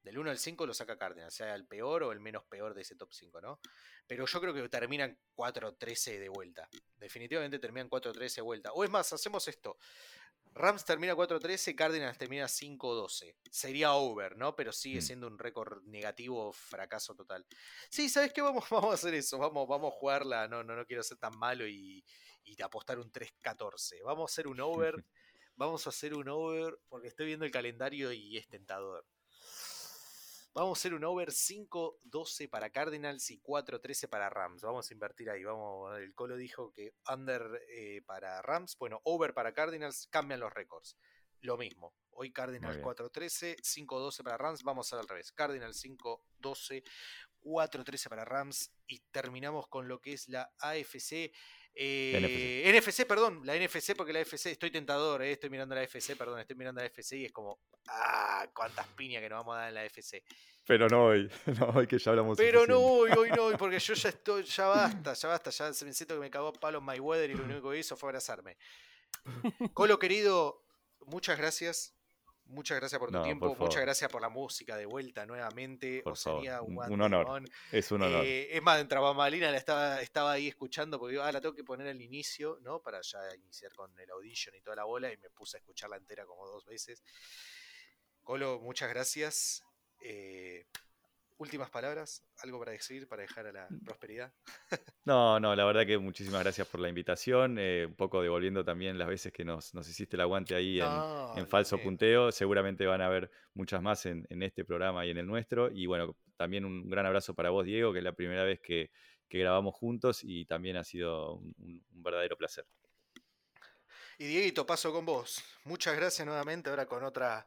[0.02, 2.82] del 1 al 5 lo saca Cardinals, sea el peor o el menos peor de
[2.82, 3.60] ese top 5, ¿no?
[4.08, 6.68] Pero yo creo que terminan 4-13 de vuelta.
[6.98, 8.72] Definitivamente terminan 4-13 de vuelta.
[8.74, 9.78] O es más, hacemos esto.
[10.54, 13.36] Rams termina 4-13, Cardinals termina 5-12.
[13.52, 14.56] Sería over, ¿no?
[14.56, 15.02] Pero sigue Mm.
[15.02, 17.46] siendo un récord negativo, fracaso total.
[17.90, 18.42] Sí, ¿sabes qué?
[18.42, 19.38] Vamos, vamos a hacer eso.
[19.38, 20.48] Vamos, vamos a jugarla.
[20.48, 22.04] No, no, no quiero ser tan malo y,
[22.44, 24.02] y apostar un 3-14.
[24.04, 24.96] Vamos a hacer un over.
[25.56, 29.06] Vamos a hacer un over porque estoy viendo el calendario y es tentador.
[30.60, 34.62] Vamos a hacer un over 5-12 para Cardinals y 4-13 para Rams.
[34.62, 35.42] Vamos a invertir ahí.
[35.42, 38.78] Vamos, el Colo dijo que under eh, para Rams.
[38.78, 40.08] Bueno, over para Cardinals.
[40.12, 40.98] Cambian los récords.
[41.40, 41.96] Lo mismo.
[42.10, 42.86] Hoy Cardinals bien.
[42.86, 44.64] 4-13, 5-12 para Rams.
[44.64, 45.32] Vamos a ver al revés.
[45.32, 46.84] Cardinals 5-12,
[47.42, 48.74] 4-13 para Rams.
[48.86, 51.32] Y terminamos con lo que es la AFC.
[51.76, 53.06] Eh, NFC.
[53.06, 56.56] perdón, la NFC, porque la AFC, estoy tentador, eh, estoy mirando la AFC, perdón, estoy
[56.56, 59.76] mirando la AFC y es como, ah, cuántas piñas que nos vamos a dar en
[59.76, 60.24] la AFC.
[60.66, 62.38] Pero no hoy, no hoy que ya hablamos.
[62.38, 65.74] Pero no hoy, hoy no hoy, porque yo ya estoy, ya basta, ya basta, ya
[65.74, 68.10] se me siento que me cagó a palo Mayweather y lo único que hizo fue
[68.10, 68.58] abrazarme.
[69.74, 70.64] Colo querido,
[71.08, 71.99] muchas gracias.
[72.50, 76.02] Muchas gracias por tu No, por tiempo, muchas gracias por la música de vuelta nuevamente.
[76.02, 77.26] Por Oceanía, favor, un honor.
[77.30, 77.50] On.
[77.72, 78.26] Es un honor.
[78.26, 81.54] Eh, es más, en Trabamalina la estaba, estaba ahí escuchando porque digo, ah, la tengo
[81.54, 82.82] que poner al inicio, ¿no?
[82.82, 85.98] Para ya iniciar con el audition y toda la bola y me puse a escucharla
[85.98, 87.04] entera como dos veces.
[88.24, 89.64] Colo, muchas gracias.
[90.02, 90.66] Eh,
[91.40, 93.84] últimas palabras, algo para decir, para dejar a la Mm.
[93.86, 94.32] prosperidad.
[95.06, 97.58] No, no, la verdad que muchísimas gracias por la invitación.
[97.58, 100.88] eh, un poco devolviendo también las veces que nos, nos hiciste el aguante ahí en,
[100.90, 101.88] No, en falso bien.
[101.88, 102.32] punteo.
[102.32, 105.72] Seguramente van a haber muchas más en, en este programa y en el nuestro.
[105.72, 108.92] Y bueno, también un gran abrazo para vos, Diego, que es la primera vez que,
[109.28, 112.66] que grabamos juntos y también ha sido un verdadero placer.
[114.18, 115.42] Y Dieguito, paso con vos.
[115.64, 117.46] Muchas gracias nuevamente, ahora con otra.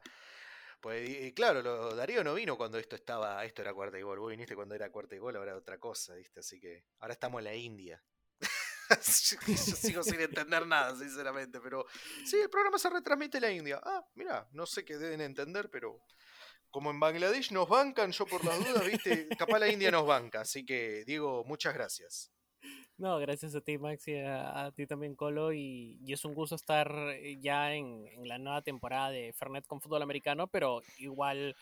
[0.83, 4.19] Pues claro, lo- Darío no vino cuando esto estaba, esto era cuarta y gol.
[4.19, 6.41] Vos viniste cuando era cuarta y gol, ahora otra cosa, ¿viste?
[6.41, 8.03] Así que ahora estamos en la India.
[8.89, 11.85] yo, sigo sin entender nada, sinceramente, pero
[12.25, 13.79] sí, el programa se retransmite en la India.
[13.81, 16.01] Ah, mira, no sé qué deben entender, pero
[16.69, 19.29] como en Bangladesh nos bancan, yo por las dudas, ¿viste?
[19.37, 20.41] Capaz la India nos banca.
[20.41, 22.29] Así que, Diego, muchas gracias.
[22.97, 25.51] No, gracias a ti, Max, y a, a ti también, Colo.
[25.51, 29.65] Y, y es un gusto estar eh, ya en, en la nueva temporada de Fernet
[29.65, 31.55] con fútbol americano, pero igual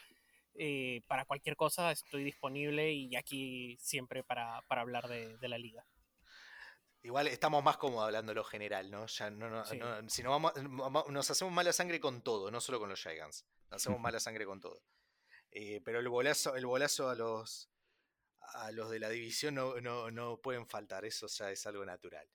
[0.56, 5.58] eh, para cualquier cosa estoy disponible y aquí siempre para, para hablar de, de la
[5.58, 5.85] liga.
[7.03, 9.08] Igual estamos más cómodos hablando lo general, ¿no?
[9.08, 9.77] Ya no, no- Sí.
[9.80, 10.53] no- si no vamos,
[11.10, 13.48] nos hacemos mala sangre con todo, no solo con los Gigants.
[13.72, 14.84] Nos hacemos mala sangre con todo.
[15.50, 17.70] Eh, pero el bolazo, el bolazo a los
[18.53, 22.28] a los de la división no, no, no pueden faltar, eso ya es algo natural.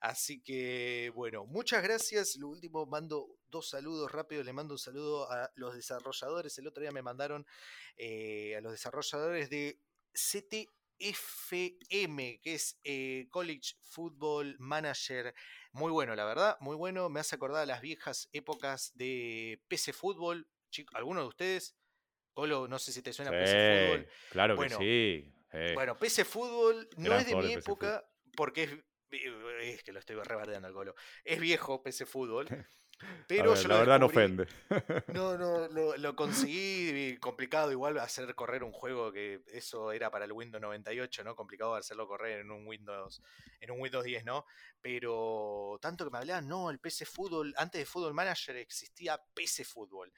[0.00, 2.36] Así que, bueno, muchas gracias.
[2.36, 4.46] Lo último, mando dos saludos rápidos.
[4.46, 6.56] Le mando un saludo a los desarrolladores.
[6.58, 7.44] El otro día me mandaron
[7.96, 9.80] eh, a los desarrolladores de
[10.12, 10.70] CTFM,
[12.40, 15.34] que es eh, College Football Manager.
[15.72, 17.08] Muy bueno, la verdad, muy bueno.
[17.08, 20.48] Me hace acordar a las viejas épocas de PC Fútbol.
[20.92, 21.74] ¿Alguno de ustedes?
[22.34, 24.06] Colo, no sé si te suena PC Fútbol.
[24.08, 25.37] Sí, claro Bueno, que sí.
[25.52, 25.72] Eh.
[25.74, 28.04] Bueno, PC Fútbol no Gran es de mi época
[28.36, 28.70] porque es,
[29.62, 30.94] es que lo estoy rebardeando al Colo.
[31.24, 32.46] Es viejo PC Fútbol,
[33.28, 34.46] pero ver, yo la lo verdad no ofende.
[35.14, 40.24] No, no, lo, lo conseguí complicado igual hacer correr un juego que eso era para
[40.24, 41.34] el Windows 98, ¿no?
[41.34, 43.22] Complicado hacerlo correr en un Windows
[43.60, 44.44] en un Windows 10, ¿no?
[44.80, 49.64] Pero tanto que me hablaban, no, el PC Fútbol, antes de Football Manager existía PC
[49.64, 50.12] Fútbol.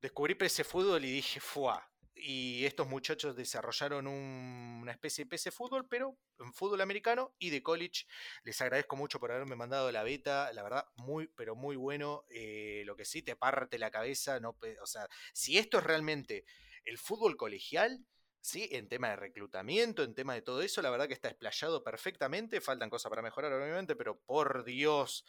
[0.00, 1.90] Descubrí PC Fútbol y dije, ¡fuá!
[2.18, 7.50] Y estos muchachos desarrollaron un- una especie de PC Fútbol, pero en fútbol americano y
[7.50, 8.06] de college.
[8.42, 12.24] Les agradezco mucho por haberme mandado la beta, la verdad, muy, pero muy bueno.
[12.30, 16.44] Eh, lo que sí te parte la cabeza, no, o sea, si esto es realmente
[16.84, 18.04] el fútbol colegial,
[18.40, 18.68] ¿sí?
[18.72, 22.60] En tema de reclutamiento, en tema de todo eso, la verdad que está explayado perfectamente.
[22.60, 25.24] Faltan cosas para mejorar, obviamente, pero por Dios,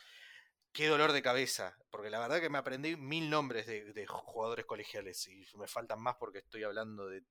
[0.71, 1.77] qué dolor de cabeza.
[1.89, 6.15] Porque la verdad que me aprendí mil nombres de, jugadores colegiales y me faltan más
[6.19, 7.23] porque estoy hablando de,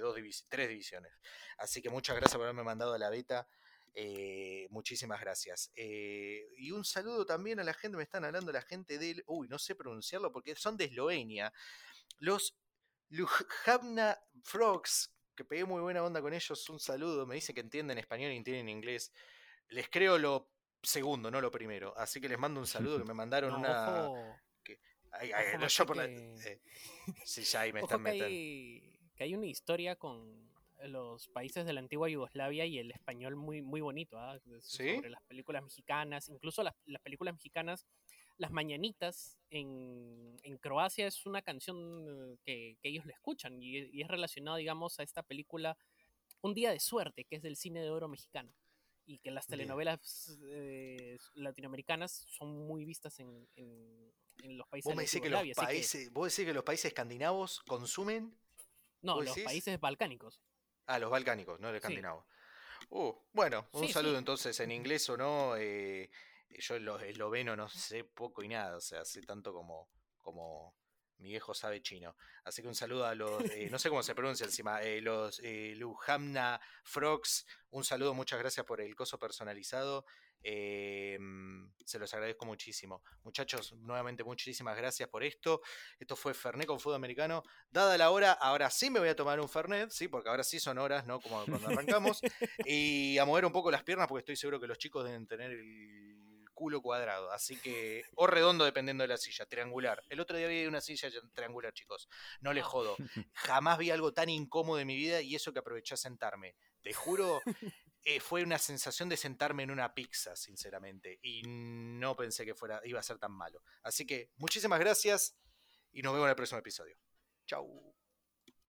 [0.00, 1.12] dos divis- tres divisiones.
[1.58, 3.48] Así que muchas gracias por haberme mandado la beta.
[3.94, 5.72] Eh, muchísimas gracias.
[5.74, 9.24] Eh, y un saludo también a la gente, me están hablando la gente del.
[9.26, 11.52] Uy, no sé pronunciarlo porque son de Eslovenia.
[12.18, 12.56] Los
[13.08, 16.68] Lujavna Frogs, que pegué muy buena onda con ellos.
[16.68, 19.12] Un saludo, me dice que entienden español y entienden inglés.
[19.68, 20.50] Les creo lo
[20.82, 21.92] segundo, no lo primero.
[21.96, 24.06] Así que les mando un saludo que me mandaron No, una.
[24.08, 24.36] ojo,
[25.12, 26.60] Ay, ojo, yo por la- que- eh,
[27.24, 28.26] sí, ya ahí me ojo están que, metiendo.
[28.26, 30.48] hay, que hay una historia con
[30.84, 34.38] los países de la antigua Yugoslavia y el español muy, muy bonito, ¿ah?
[34.60, 37.86] Sobre las películas mexicanas, incluso las, las películas mexicanas,
[38.38, 43.78] Las Mañanitas en, en Croacia es una canción eh, que, que ellos le escuchan y,
[43.78, 45.76] y es relacionado, digamos, a esta película
[46.40, 48.50] Un Día de Suerte, que es del cine de oro mexicano.
[49.06, 54.12] Y que las telenovelas eh, latinoamericanas son muy vistas en, en-
[54.42, 56.64] en los países ¿Vos me decís que los así que- países, vos decís que los
[56.64, 58.38] países escandinavos consumen
[59.02, 59.44] no, ¿vos los decís?
[59.46, 60.40] países balcánicos.
[60.86, 61.76] Ah, los balcánicos, no los Sí.
[61.78, 62.24] escandinavos.
[62.90, 64.18] Uh, bueno, un Sí, saludo sí.
[64.18, 65.56] entonces en inglés o no.
[65.56, 66.10] eh,
[66.58, 69.88] yo lo esloveno no sé poco y nada, o sea, sé tanto como,
[70.18, 70.74] como
[71.20, 72.16] mi viejo sabe chino.
[72.44, 75.40] Así que un saludo a los, eh, no sé cómo se pronuncia encima, eh, los
[75.44, 77.46] eh, Luhamna Frogs.
[77.70, 80.04] Un saludo, muchas gracias por el coso personalizado.
[80.42, 81.18] eh,
[81.84, 83.02] se los agradezco muchísimo.
[83.24, 85.60] Muchachos, nuevamente muchísimas gracias por esto.
[85.98, 87.42] Esto fue Fernet con fútbol americano.
[87.70, 90.58] Dada la hora, ahora sí me voy a tomar un Fernet, sí, porque ahora sí
[90.60, 91.20] son horas, ¿no?
[91.20, 92.20] Como cuando arrancamos.
[92.66, 95.50] y a mover un poco las piernas, porque estoy seguro que los chicos deben tener
[95.50, 96.29] el
[96.60, 97.32] culo cuadrado.
[97.32, 100.04] Así que, o redondo dependiendo de la silla, triangular.
[100.10, 102.06] El otro día vi una silla triangular, chicos.
[102.42, 102.96] No les jodo.
[103.32, 106.56] Jamás vi algo tan incómodo en mi vida y eso que aproveché a sentarme.
[106.82, 107.40] Te juro,
[108.04, 111.18] eh, fue una sensación de sentarme en una pizza, sinceramente.
[111.22, 113.62] Y no pensé que fuera, iba a ser tan malo.
[113.82, 115.38] Así que, muchísimas gracias
[115.92, 116.98] y nos vemos en el próximo episodio.
[117.46, 117.99] Chau.